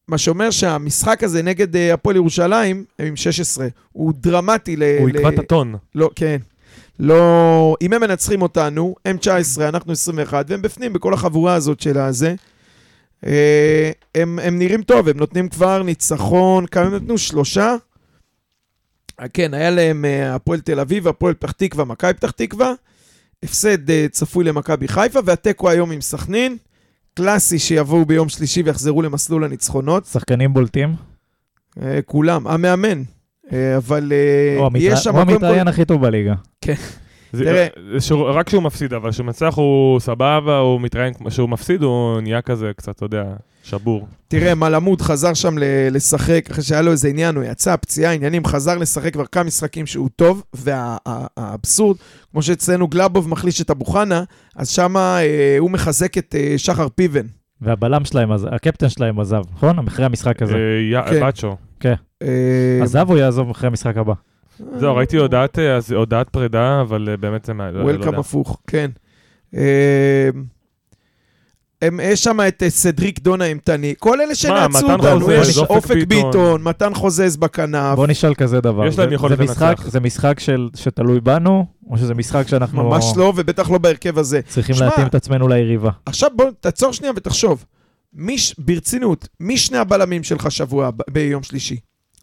[0.08, 4.82] מה שאומר שהמשחק הזה נגד אה, הפועל ירושלים, הם עם 16, הוא דרמטי ל...
[5.00, 5.74] הוא יקבע את הטון.
[5.94, 6.36] לא, כן.
[6.98, 7.76] לא...
[7.82, 12.34] אם הם מנצחים אותנו, הם 19, אנחנו 21, והם בפנים בכל החבורה הזאת של הזה.
[13.26, 17.18] אה, הם, הם נראים טוב, הם נותנים כבר ניצחון, כמה הם נתנו?
[17.18, 17.76] שלושה?
[19.20, 22.72] אה, כן, היה להם אה, הפועל תל אביב, הפועל פתח תקווה, מכבי פתח תקווה.
[23.42, 26.56] הפסד צפוי למכבי חיפה, והתיקו היום עם סכנין.
[27.14, 30.06] קלאסי שיבואו ביום שלישי ויחזרו למסלול הניצחונות.
[30.06, 30.94] שחקנים בולטים.
[32.06, 33.02] כולם, המאמן.
[33.52, 35.20] אה, אבל אה, יש שם הוא.
[35.20, 36.34] המתראיין הכי טוב בליגה.
[37.32, 37.66] זה, תראה.
[38.34, 42.70] רק כשהוא מפסיד, אבל כשהוא מנצח הוא סבבה, הוא מתראיין, כשהוא מפסיד הוא נהיה כזה
[42.76, 43.24] קצת, אתה יודע,
[43.62, 44.06] שבור.
[44.28, 48.44] תראה, מלמוד חזר שם ל- לשחק, אחרי שהיה לו איזה עניין, הוא יצא, פציעה, עניינים,
[48.44, 51.96] חזר לשחק כבר כמה משחקים שהוא טוב, והאבסורד,
[52.32, 54.22] כמו שאצלנו גלאבוב מחליש את אבו חנה,
[54.56, 55.22] אז שם אה,
[55.58, 57.26] הוא מחזק את שחר פיבן.
[57.60, 59.78] והבלם שלהם, הקפטן שלהם עזב, נכון?
[59.88, 60.54] אחרי המשחק הזה.
[60.54, 60.58] אה,
[61.02, 61.10] יא-
[61.80, 61.94] כן.
[62.22, 64.12] אה, עזב או יעזוב אחרי המשחק הבא?
[64.78, 67.52] זהו, ראיתי הודעת, אה, הודעת פרידה, אבל אה, באמת זה...
[67.54, 68.14] מה- לא- לא וולקאם.
[68.18, 68.90] הפוך, כן.
[71.82, 76.06] הם, יש שם את סדריק דונה אימתני, כל אלה שנעצו אותנו, יש אופק ביטון.
[76.30, 78.86] ביטון, מתן חוזז בכנף, בוא נשאל כזה דבר.
[78.86, 79.88] יש להם זה- יכולת זה משחק- לנצח.
[79.88, 84.40] זה משחק של- שתלוי בנו, או שזה משחק שאנחנו ממש לא, ובטח לא בהרכב הזה.
[84.48, 85.90] צריכים שמע, להתאים את עצמנו ליריבה?
[86.06, 87.64] עכשיו בוא תעצור שנייה ותחשוב.
[88.14, 91.76] מי, ברצינות, מי שני הבלמים שלך שבוע ביום שלישי?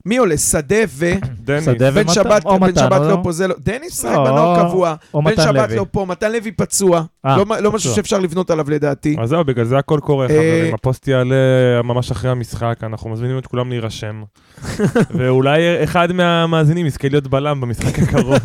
[0.06, 0.38] מי עולה?
[0.38, 1.06] שדה ו...
[1.44, 1.66] דניס.
[1.66, 3.56] שדה בן ומתן, שבת, או בן מתן, שבת לא פה, זה לא...
[3.60, 5.76] דניס שחק לא, בנוער קבוע, או בן מתן שבת לוי.
[5.76, 7.04] לא פה, מתן לוי פצוע.
[7.26, 7.96] אה, לא לא משהו.
[7.96, 9.16] שאפשר לבנות עליו לדעתי.
[9.20, 10.74] אז זהו, בגלל זה הכל קורה, אה, חברים.
[10.74, 11.36] הפוסט יעלה
[11.84, 14.24] ממש אחרי המשחק, אנחנו מזמינים את כולם להירשם.
[15.18, 18.38] ואולי אחד מהמאזינים יזכה להיות בלם במשחק הקרוב.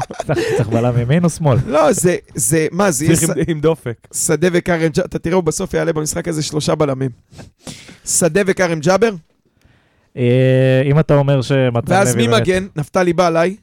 [0.56, 1.58] צריך בלם ימין או שמאל?
[1.66, 3.96] לא, זה, זה, מה, זה יהיה צריך עם- דופק.
[4.14, 7.10] שדה וכרם ג'אבר, אתה תראה, הוא בסוף יעלה במשחק הזה שלושה בלמים.
[8.06, 9.10] שדה וכרם ג'אבר,
[10.84, 11.60] אם אתה אומר שמתן
[11.92, 11.98] לוי...
[11.98, 12.66] ואז מי באמת- מגן?
[12.76, 13.56] נפתלי בלעי.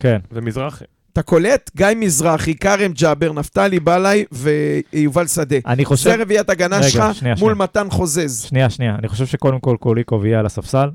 [0.00, 0.18] כן.
[0.32, 0.84] ומזרחי.
[1.14, 1.70] אתה קולט?
[1.76, 5.56] גיא מזרחי, כרם ג'אבר, נפתלי בלעי ויובל שדה.
[5.66, 6.10] אני חושב...
[6.10, 7.54] זה רביעיית הגנה רגע, שלך שנייה, מול שנייה.
[7.54, 8.44] מתן חוזז.
[8.48, 8.94] שנייה, שנייה.
[8.98, 10.88] אני חושב שקודם כל קוליקוב יהיה על הספסל,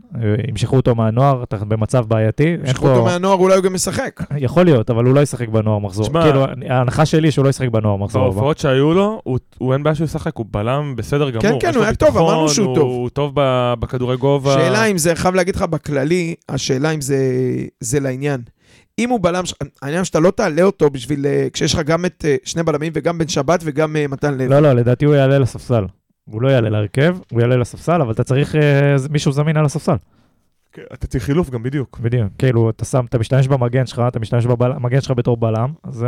[0.50, 2.44] ימשכו אותו מהנוער, אתה במצב בעייתי.
[2.68, 4.20] ימשכו אותו פה- מהנוער, אולי הוא גם משחק.
[4.38, 6.06] יכול להיות, אבל הוא לא ישחק בנוער מחזור.
[6.06, 8.24] תשמע- כאילו, ההנחה שלי שהוא לא ישחק בנוער מחזור.
[8.24, 11.60] בהופעות שהיו לו, הוא- הוא אין בעיה שהוא ישחק, הוא בלם בסדר גמור.
[11.62, 12.84] כן, יש הוא היה טוב, אמרנו שהוא הוא- טוב.
[12.92, 13.32] הוא טוב
[13.80, 14.54] בכדורי גובה.
[14.54, 17.18] שאלה אם זה, חייב להגיד לך בכללי, השאלה אם זה,
[17.80, 18.42] זה לעניין.
[19.00, 19.44] אם הוא בלם,
[19.82, 23.18] העניין שאתה לא תעלה אותו בשביל, אה, כשיש לך גם את אה, שני בלמים וגם
[23.18, 24.50] בן שבת וגם אה, מתן לב.
[24.50, 25.86] לא, לא, לדעתי הוא יעלה לספסל.
[26.26, 28.56] הוא לא יעלה להרכב, הוא יעלה לספסל, אבל אתה צריך
[29.10, 29.96] מישהו זמין על הספסל.
[30.72, 32.00] כן, אתה צריך חילוף גם בדיוק.
[32.00, 32.28] בדיוק.
[32.38, 36.06] כאילו, אתה שם, אתה משתמש במגן שלך, אתה משתמש במגן שלך בתור בלם, אז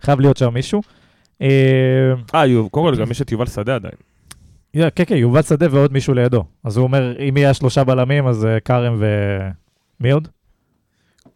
[0.00, 0.82] חייב להיות שם מישהו.
[1.42, 2.12] אה,
[2.70, 3.94] קודם כל גם יש את יובל שדה עדיין.
[4.74, 6.44] יא, כן, כן, יובל שדה ועוד מישהו לידו.
[6.64, 9.06] אז הוא אומר, אם יהיה שלושה בלמים, אז כרם ו...
[10.00, 10.28] מי עוד?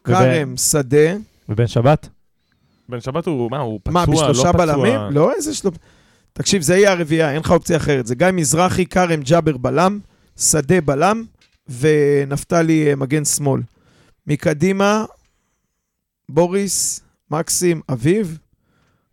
[0.03, 1.15] כרם, שדה,
[1.49, 2.09] ובן שבת?
[2.89, 4.65] בן שבת הוא, מה, הוא פצוע, מה, לא בשלושה פצוע?
[4.65, 4.99] בלמים?
[5.11, 5.75] לא, איזה שלוש...
[6.33, 8.07] תקשיב, זה יהיה הרביעייה, אין לך אופציה אחרת.
[8.07, 9.99] זה גיא מזרחי, כרם ג'אבר בלם,
[10.39, 11.23] שדה בלם,
[11.79, 13.61] ונפתלי אה, מגן שמאל.
[14.27, 15.05] מקדימה,
[16.29, 18.37] בוריס, מקסים, אביב,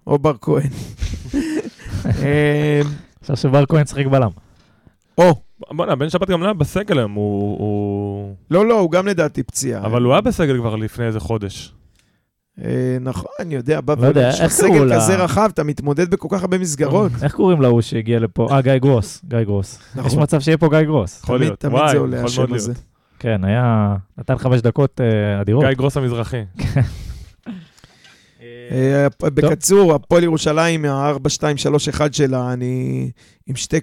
[0.06, 0.70] או בר כהן.
[2.22, 2.80] אה,
[3.20, 4.30] עכשיו שבר כהן שחק בלם.
[5.18, 5.34] או,
[5.70, 7.58] בוא'נה, בן שבת גם לא היה בסגל היום, הוא...
[7.58, 8.34] הוא...
[8.50, 9.86] לא, לא, הוא גם לדעתי פציעה.
[9.86, 11.74] אבל הוא היה בסגל כבר לפני איזה חודש.
[12.64, 14.28] אה, נכון, אני יודע, בא לא יודע.
[14.28, 14.96] יש לך איך קראו סגל לה?
[14.96, 17.12] כזה רחב, אתה מתמודד בכל כך הרבה מסגרות.
[17.22, 18.48] איך קוראים להוא שהגיע לפה?
[18.50, 19.24] אה, גיא גרוס.
[19.28, 19.78] גיא גרוס.
[19.78, 20.22] יש נכון.
[20.22, 21.20] מצב שיהיה פה גיא גרוס.
[21.22, 21.60] יכול תמיד, להיות.
[21.60, 22.72] תמיד וואי, זה עולה יכול השם הזה.
[22.72, 22.84] להיות.
[23.18, 23.96] כן, היה...
[24.18, 25.64] נתן חמש דקות אה, אדירות.
[25.64, 26.42] גיא גרוס המזרחי.
[28.70, 33.10] אה, בקיצור, הפועל ירושלים, ה-4-2-3-1 שלה, אני...
[33.46, 33.76] עם שתי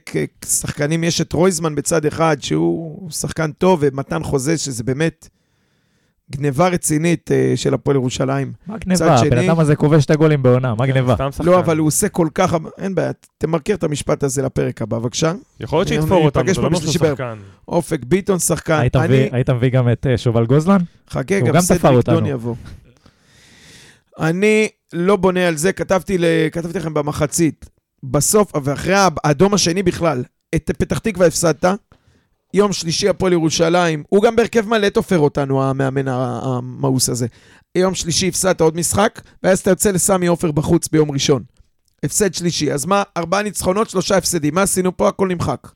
[0.45, 5.29] שחקנים, יש את רויזמן בצד אחד, שהוא שחקן טוב, ומתן חוזה, שזה באמת
[6.31, 8.53] גניבה רצינית אה, של הפועל ירושלים.
[8.67, 9.15] מה גניבה?
[9.15, 11.15] הבן אדם הזה כובש שתי גולים בעונה, מה גניבה?
[11.43, 12.55] לא, אבל הוא עושה כל כך...
[12.77, 15.33] אין בעיה, תמרקר את המשפט הזה לפרק הבא, בבקשה.
[15.59, 17.15] יכול להיות שיתפור אותנו, ניפגש זה לא בערב.
[17.15, 17.37] שחקן.
[17.67, 18.79] אופק ביטון שחקן.
[19.31, 19.49] היית.
[19.49, 20.79] מביא- גם את אה, שובל גוזלן?
[21.09, 22.05] חכה, גם סדריק.
[22.05, 22.55] דון יבוא.
[24.19, 26.25] אני לא בונה על זה, כתבתי, ל...
[26.51, 27.65] כתבתי לכם במחצית.
[28.03, 28.93] בסוף, ואחרי
[29.23, 30.23] האדום השני בכלל,
[30.55, 31.65] את פתח תקווה הפסדת,
[32.53, 37.27] יום שלישי הפועל ירושלים, הוא גם בהרכב מלא תופר אותנו, המאמן המאוס הזה.
[37.77, 41.43] יום שלישי הפסדת עוד משחק, ואז אתה יוצא לסמי עופר בחוץ ביום ראשון.
[42.03, 44.55] הפסד שלישי, אז מה, ארבעה ניצחונות, שלושה הפסדים.
[44.55, 45.07] מה עשינו פה?
[45.07, 45.67] הכל נמחק.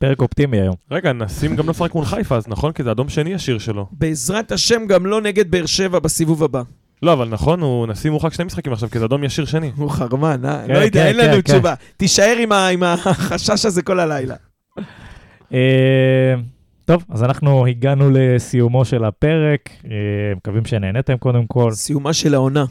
[0.00, 0.74] פרק אופטימי היום.
[0.90, 2.72] רגע, נסים גם לא משחק מול חיפה, אז נכון?
[2.72, 3.86] כי זה אדום שני ישיר שלו.
[3.92, 6.62] בעזרת השם, גם לא נגד באר שבע בסיבוב הבא.
[7.02, 9.72] לא, אבל נכון, הוא נסים מורחק שני משחקים עכשיו, כי זה אדום ישיר שני.
[9.76, 10.62] הוא חרמן, אה?
[10.66, 11.40] כן, לא יודע, כן, אין לנו כן.
[11.40, 11.74] תשובה.
[11.96, 12.36] תישאר
[12.72, 14.34] עם החשש הזה כל הלילה.
[15.52, 16.34] אה,
[16.84, 19.90] טוב, אז אנחנו הגענו לסיומו של הפרק, אה,
[20.36, 21.72] מקווים שנהנתם קודם כל.
[21.72, 22.64] סיומה של העונה.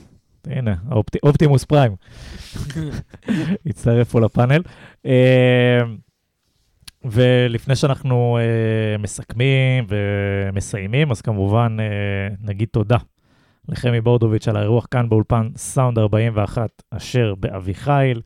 [0.47, 0.75] הנה,
[1.23, 1.95] אופטימוס פריים.
[3.65, 4.61] הצטרף פה לפאנל.
[5.05, 5.81] אה,
[7.05, 8.37] ולפני שאנחנו
[8.99, 11.77] מסכמים ומסיימים, אז כמובן
[12.41, 12.97] נגיד תודה
[13.71, 18.21] לחמי בורדוביץ' על האירוח כאן באולפן סאונד 41 אשר באביחיל.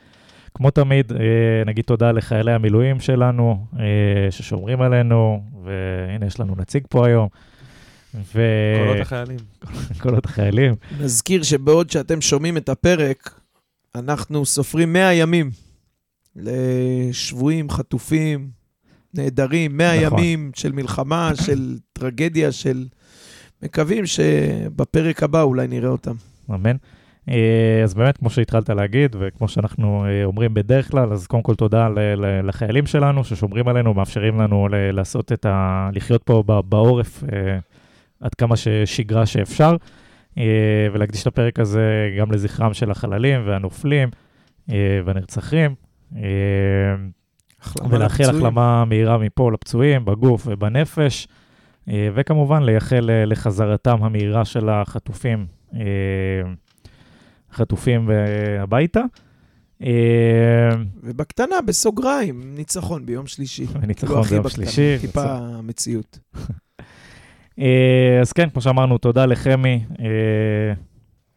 [0.54, 1.18] כמו תמיד, אה,
[1.66, 7.28] נגיד תודה לחיילי המילואים שלנו, אה, ששומרים עלינו, והנה, יש לנו נציג פה היום.
[8.36, 8.42] ו...
[8.80, 9.38] קולות החיילים.
[10.02, 10.76] קולות החיילים.
[11.02, 13.40] נזכיר שבעוד שאתם שומעים את הפרק,
[13.96, 15.50] אנחנו סופרים 100 ימים
[16.36, 18.50] לשבויים, חטופים,
[19.14, 20.20] נעדרים, 100 נכון.
[20.20, 22.86] ימים של מלחמה, של טרגדיה, של...
[23.64, 26.16] מקווים שבפרק הבא אולי נראה אותם.
[26.50, 26.76] אמן.
[27.30, 31.56] אה, אז באמת, כמו שהתחלת להגיד, וכמו שאנחנו אה, אומרים בדרך כלל, אז קודם כל
[31.56, 31.90] תודה
[32.44, 35.90] לחיילים שלנו ששומרים עלינו, מאפשרים לנו לעשות את ה...
[35.94, 37.58] לחיות פה בעורף אה,
[38.22, 39.76] עד כמה ששגרה שאפשר,
[40.94, 44.10] ולהקדיש את הפרק הזה גם לזכרם של החללים והנופלים
[45.06, 45.76] והנרצחים.
[47.90, 48.24] ולאחל.
[48.24, 51.28] החלמה מהירה מפה לפצועים, בגוף ובנפש,
[51.88, 55.82] וכמובן לייחל אה, לחזרתם המהירה של החטופים, אה,
[57.54, 58.16] חטופים אה,
[58.64, 59.02] הביתה.
[59.84, 60.70] אה,
[61.04, 63.68] ובקטנה, בסוגריים, ניצחון ביום שלישי.
[63.98, 64.98] כאילו, הכי ביום בקטנה, שלישי.
[65.02, 66.20] טיפה מציאות.
[67.60, 70.74] אה, אז כן, כמו שאמרנו, תודה לחמי, אה,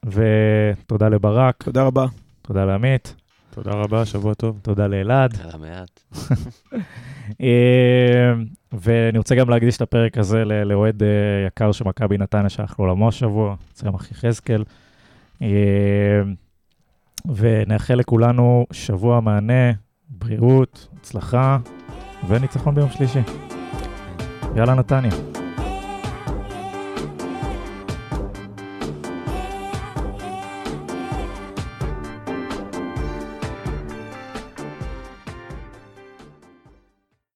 [0.04, 2.06] ותודה לברק, תודה רבה.
[2.42, 3.14] תודה לעמית,
[3.50, 4.58] תודה רבה, שבוע טוב.
[4.62, 5.38] תודה לאלעד.
[5.44, 6.00] על המעט.
[7.42, 8.32] אה,
[8.72, 11.08] ואני רוצה גם להקדיש את הפרק הזה לאוהד אה,
[11.46, 14.64] יקר של מכבי נתניה שהלך לעולמו השבוע, צמח יחזקאל.
[15.42, 16.22] אה,
[17.36, 19.72] ונאחל לכולנו שבוע מהנה,
[20.08, 21.58] בריאות, הצלחה
[22.28, 23.20] וניצחון ביום שלישי.
[24.56, 25.37] יאללה נתניה.